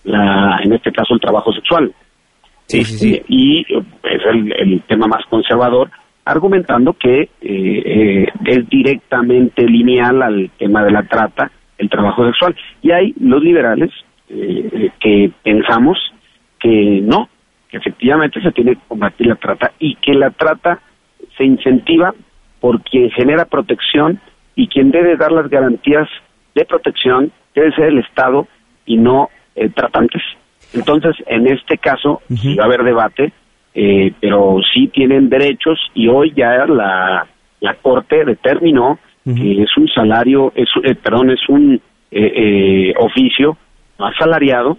la, 0.05 0.59
en 0.62 0.72
este 0.72 0.92
caso, 0.92 1.14
el 1.14 1.20
trabajo 1.20 1.52
sexual. 1.52 1.92
Este, 2.68 3.24
Y 3.28 3.61
es 3.61 4.22
el, 4.30 4.52
el 4.52 4.82
tema 4.82 5.07
más 5.07 5.24
conservador, 5.26 5.90
argumentando 6.24 6.94
que 6.94 7.22
eh, 7.22 7.28
eh, 7.42 8.26
es 8.46 8.68
directamente 8.68 9.64
lineal 9.64 10.22
al 10.22 10.50
tema 10.59 10.82
de 10.84 10.92
la 10.92 11.02
trata, 11.02 11.50
el 11.78 11.90
trabajo 11.90 12.24
sexual. 12.26 12.57
Y 12.82 12.90
hay 12.90 13.14
los 13.20 13.42
liberales 13.42 13.90
eh, 14.28 14.70
eh, 14.72 14.90
que 15.00 15.30
pensamos 15.42 15.98
que 16.59 17.00
no, 17.02 17.28
que 17.68 17.76
efectivamente 17.76 18.40
se 18.40 18.52
tiene 18.52 18.76
que 18.76 18.80
combatir 18.88 19.26
la 19.26 19.36
trata 19.36 19.72
y 19.78 19.96
que 19.96 20.14
la 20.14 20.30
trata 20.30 20.80
se 21.36 21.44
incentiva 21.44 22.14
por 22.61 22.82
quien 22.82 23.11
genera 23.11 23.44
protección 23.44 24.20
y 24.57 24.68
quien 24.68 24.90
debe 24.90 25.16
dar 25.16 25.32
las 25.32 25.50
garantías 25.50 26.09
de 26.55 26.64
protección 26.64 27.32
debe 27.55 27.74
ser 27.74 27.86
el 27.86 27.98
Estado 27.98 28.48
y 28.86 28.96
no 28.96 29.28
eh, 29.57 29.68
tratantes. 29.70 30.22
Entonces, 30.72 31.14
en 31.26 31.46
este 31.46 31.78
caso, 31.78 32.20
sí 32.36 32.55
va 32.57 32.64
a 32.64 32.66
haber 32.66 32.82
debate, 32.82 33.32
eh, 33.74 34.12
pero 34.20 34.61
sí 34.72 34.88
tienen 34.88 35.28
derechos 35.28 35.78
y 35.94 36.09
hoy 36.09 36.32
ya 36.36 36.66
la, 36.66 37.26
la 37.61 37.74
Corte 37.74 38.24
determinó 38.24 38.98
que 39.36 39.62
es 39.62 39.76
un 39.78 39.88
salario, 39.88 40.52
es, 40.55 40.68
eh, 40.82 40.94
perdón, 40.94 41.30
es 41.30 41.48
un 41.48 41.74
eh, 41.74 41.80
eh, 42.90 42.94
oficio 42.98 43.57
asalariado 43.98 44.76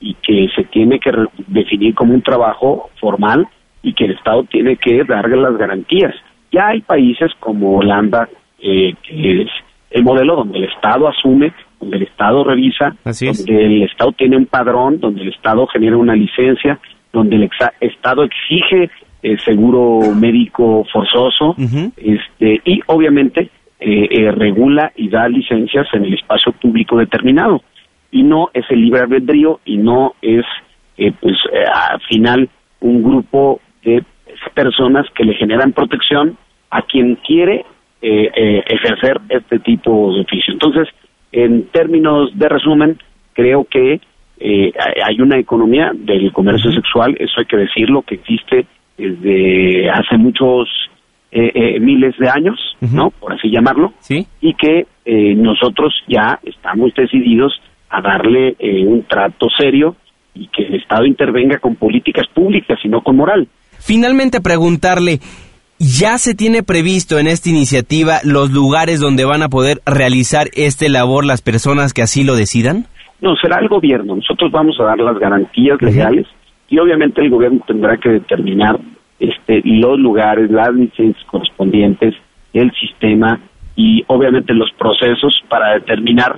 y 0.00 0.14
que 0.14 0.46
se 0.54 0.64
tiene 0.64 1.00
que 1.00 1.10
re- 1.10 1.26
definir 1.48 1.94
como 1.94 2.14
un 2.14 2.22
trabajo 2.22 2.90
formal 3.00 3.46
y 3.82 3.94
que 3.94 4.04
el 4.04 4.12
Estado 4.12 4.44
tiene 4.44 4.76
que 4.76 5.02
darle 5.04 5.36
las 5.36 5.56
garantías. 5.56 6.14
Ya 6.52 6.68
hay 6.68 6.80
países 6.82 7.32
como 7.40 7.78
Holanda, 7.78 8.28
eh, 8.60 8.94
que 9.02 9.42
es 9.42 9.48
el 9.90 10.04
modelo 10.04 10.36
donde 10.36 10.58
el 10.58 10.64
Estado 10.64 11.08
asume, 11.08 11.52
donde 11.80 11.96
el 11.98 12.02
Estado 12.04 12.44
revisa, 12.44 12.96
donde 13.46 13.64
el 13.66 13.82
Estado 13.84 14.12
tiene 14.12 14.36
un 14.36 14.46
padrón, 14.46 15.00
donde 15.00 15.22
el 15.22 15.28
Estado 15.28 15.66
genera 15.68 15.96
una 15.96 16.14
licencia, 16.14 16.78
donde 17.12 17.36
el 17.36 17.48
exa- 17.50 17.72
Estado 17.80 18.24
exige 18.24 18.90
eh, 19.22 19.36
seguro 19.44 20.00
médico 20.14 20.84
forzoso, 20.92 21.54
este, 21.96 22.60
y 22.64 22.80
obviamente 22.86 23.50
eh, 23.80 24.08
eh, 24.10 24.30
regula 24.32 24.92
y 24.96 25.08
da 25.08 25.28
licencias 25.28 25.86
en 25.92 26.04
el 26.04 26.14
espacio 26.14 26.52
público 26.52 26.96
determinado. 26.96 27.62
Y 28.10 28.22
no 28.22 28.48
es 28.54 28.64
el 28.70 28.80
libre 28.82 29.00
albedrío 29.00 29.60
y 29.64 29.76
no 29.76 30.14
es, 30.22 30.44
eh, 30.96 31.12
pues, 31.20 31.36
eh, 31.52 31.64
al 31.72 32.00
final 32.02 32.48
un 32.80 33.02
grupo 33.02 33.60
de 33.84 34.02
personas 34.54 35.06
que 35.14 35.24
le 35.24 35.34
generan 35.34 35.72
protección 35.72 36.36
a 36.70 36.82
quien 36.82 37.16
quiere 37.16 37.64
eh, 38.02 38.30
eh, 38.34 38.62
ejercer 38.68 39.20
este 39.28 39.58
tipo 39.58 40.12
de 40.14 40.20
oficio. 40.20 40.52
Entonces, 40.54 40.88
en 41.32 41.68
términos 41.68 42.30
de 42.38 42.48
resumen, 42.48 42.98
creo 43.34 43.64
que 43.64 44.00
eh, 44.40 44.72
hay- 45.04 45.20
una 45.20 45.36
economía 45.38 45.90
del 45.94 46.32
comercio 46.32 46.70
sexual, 46.72 47.16
eso 47.18 47.40
hay 47.40 47.46
que 47.46 47.56
decirlo, 47.56 48.02
que 48.02 48.14
existe 48.16 48.66
desde 48.96 49.90
hace 49.90 50.16
muchos 50.16 50.68
eh, 51.30 51.50
eh, 51.54 51.80
miles 51.80 52.16
de 52.18 52.28
años, 52.30 52.58
¿no? 52.80 53.10
Por 53.10 53.32
así 53.34 53.50
llamarlo. 53.50 53.92
Y 54.40 54.54
que 54.54 54.86
eh, 55.04 55.34
nosotros 55.34 55.92
ya 56.08 56.38
estamos 56.42 56.94
decididos 56.94 57.52
a 57.90 58.00
darle 58.00 58.56
un 58.86 59.02
trato 59.02 59.48
serio 59.58 59.96
y 60.34 60.46
que 60.48 60.62
el 60.64 60.76
Estado 60.76 61.04
intervenga 61.04 61.58
con 61.58 61.74
políticas 61.76 62.26
públicas 62.32 62.78
y 62.84 62.88
no 62.88 63.02
con 63.02 63.16
moral. 63.16 63.46
Finalmente 63.78 64.40
preguntarle, 64.40 65.18
¿ya 65.78 66.18
se 66.18 66.34
tiene 66.34 66.62
previsto 66.62 67.18
en 67.18 67.26
esta 67.26 67.48
iniciativa 67.48 68.18
los 68.24 68.50
lugares 68.50 69.00
donde 69.00 69.24
van 69.24 69.42
a 69.42 69.48
poder 69.48 69.80
realizar 69.86 70.48
este 70.54 70.88
labor 70.88 71.24
las 71.24 71.42
personas 71.42 71.92
que 71.92 72.02
así 72.02 72.24
lo 72.24 72.34
decidan? 72.34 72.86
No, 73.20 73.34
será 73.36 73.58
el 73.60 73.68
gobierno. 73.68 74.16
Nosotros 74.16 74.50
vamos 74.52 74.78
a 74.80 74.84
dar 74.84 74.98
las 74.98 75.18
garantías 75.18 75.80
legales 75.82 76.26
y 76.68 76.78
obviamente 76.78 77.20
el 77.20 77.30
gobierno 77.30 77.60
tendrá 77.66 77.96
que 77.96 78.10
determinar 78.10 78.78
este, 79.18 79.62
los 79.64 79.98
lugares, 79.98 80.50
las 80.50 80.72
licencias 80.72 81.24
correspondientes, 81.26 82.14
el 82.52 82.70
sistema 82.72 83.40
y 83.74 84.04
obviamente 84.06 84.54
los 84.54 84.70
procesos 84.78 85.42
para 85.48 85.74
determinar 85.74 86.36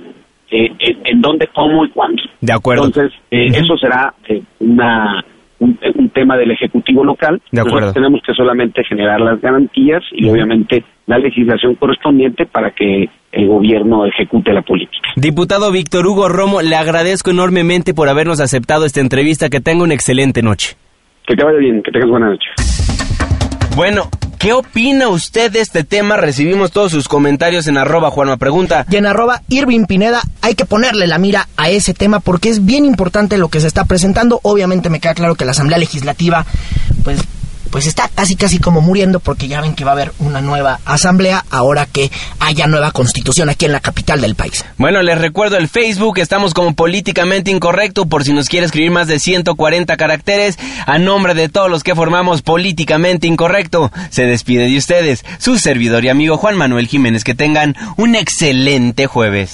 eh, 0.49 0.71
en, 0.79 0.97
en 1.05 1.21
dónde, 1.21 1.47
cómo 1.47 1.85
y 1.85 1.89
cuándo. 1.89 2.21
De 2.39 2.53
acuerdo. 2.53 2.85
Entonces, 2.85 3.17
eh, 3.31 3.47
eso 3.47 3.77
será 3.77 4.13
eh, 4.27 4.41
una 4.59 5.23
un, 5.61 5.79
un 5.95 6.09
tema 6.09 6.35
del 6.37 6.51
Ejecutivo 6.51 7.05
local. 7.05 7.41
De 7.51 7.61
acuerdo. 7.61 7.79
Nosotros 7.79 7.93
tenemos 7.93 8.21
que 8.25 8.33
solamente 8.33 8.83
generar 8.83 9.21
las 9.21 9.39
garantías 9.39 10.03
y 10.11 10.27
obviamente 10.27 10.83
la 11.05 11.17
legislación 11.17 11.75
correspondiente 11.75 12.45
para 12.45 12.71
que 12.71 13.09
el 13.31 13.47
gobierno 13.47 14.05
ejecute 14.05 14.51
la 14.53 14.61
política. 14.61 15.09
Diputado 15.15 15.71
Víctor 15.71 16.05
Hugo 16.05 16.27
Romo, 16.29 16.61
le 16.61 16.75
agradezco 16.75 17.31
enormemente 17.31 17.93
por 17.93 18.09
habernos 18.09 18.41
aceptado 18.41 18.85
esta 18.85 18.99
entrevista. 18.99 19.49
Que 19.49 19.61
tenga 19.61 19.83
una 19.83 19.93
excelente 19.93 20.41
noche. 20.41 20.75
Que 21.25 21.35
te 21.35 21.43
vaya 21.43 21.59
bien, 21.59 21.81
que 21.83 21.91
tengas 21.91 22.09
buena 22.09 22.29
noche. 22.29 22.49
Bueno, 23.75 24.09
¿qué 24.41 24.53
opina 24.53 25.07
usted 25.09 25.51
de 25.51 25.61
este 25.61 25.83
tema? 25.83 26.17
Recibimos 26.17 26.71
todos 26.71 26.91
sus 26.91 27.07
comentarios 27.07 27.67
en 27.67 27.77
arroba 27.77 28.09
Juanma 28.09 28.37
Pregunta. 28.37 28.85
Y 28.89 28.95
en 28.95 29.05
arroba 29.05 29.43
Irving 29.49 29.85
Pineda 29.85 30.23
hay 30.41 30.55
que 30.55 30.65
ponerle 30.65 31.05
la 31.05 31.19
mira 31.19 31.47
a 31.57 31.69
ese 31.69 31.93
tema 31.93 32.19
porque 32.19 32.49
es 32.49 32.65
bien 32.65 32.83
importante 32.83 33.37
lo 33.37 33.49
que 33.49 33.61
se 33.61 33.67
está 33.67 33.85
presentando. 33.85 34.39
Obviamente 34.41 34.89
me 34.89 34.99
queda 34.99 35.13
claro 35.13 35.35
que 35.35 35.45
la 35.45 35.51
Asamblea 35.51 35.77
Legislativa, 35.77 36.45
pues 37.03 37.19
pues 37.71 37.87
está 37.87 38.09
casi 38.13 38.35
casi 38.35 38.59
como 38.59 38.81
muriendo 38.81 39.19
porque 39.19 39.47
ya 39.47 39.61
ven 39.61 39.73
que 39.73 39.83
va 39.83 39.91
a 39.91 39.93
haber 39.93 40.11
una 40.19 40.41
nueva 40.41 40.79
asamblea 40.85 41.45
ahora 41.49 41.85
que 41.85 42.11
haya 42.39 42.67
nueva 42.67 42.91
constitución 42.91 43.49
aquí 43.49 43.65
en 43.65 43.71
la 43.71 43.79
capital 43.79 44.21
del 44.21 44.35
país. 44.35 44.65
Bueno, 44.77 45.01
les 45.01 45.17
recuerdo 45.17 45.57
el 45.57 45.69
Facebook, 45.69 46.19
estamos 46.19 46.53
como 46.53 46.73
políticamente 46.73 47.49
incorrecto 47.51 48.05
por 48.05 48.23
si 48.23 48.33
nos 48.33 48.49
quiere 48.49 48.65
escribir 48.65 48.91
más 48.91 49.07
de 49.07 49.19
140 49.19 49.97
caracteres 49.97 50.59
a 50.85 50.99
nombre 50.99 51.33
de 51.33 51.49
todos 51.49 51.69
los 51.69 51.83
que 51.83 51.95
formamos 51.95 52.41
políticamente 52.41 53.27
incorrecto. 53.27 53.91
Se 54.09 54.23
despide 54.23 54.67
de 54.67 54.77
ustedes 54.77 55.23
su 55.39 55.57
servidor 55.57 56.03
y 56.05 56.09
amigo 56.09 56.37
Juan 56.37 56.57
Manuel 56.57 56.87
Jiménez. 56.87 57.23
Que 57.23 57.35
tengan 57.35 57.75
un 57.97 58.15
excelente 58.15 59.07
jueves. 59.07 59.53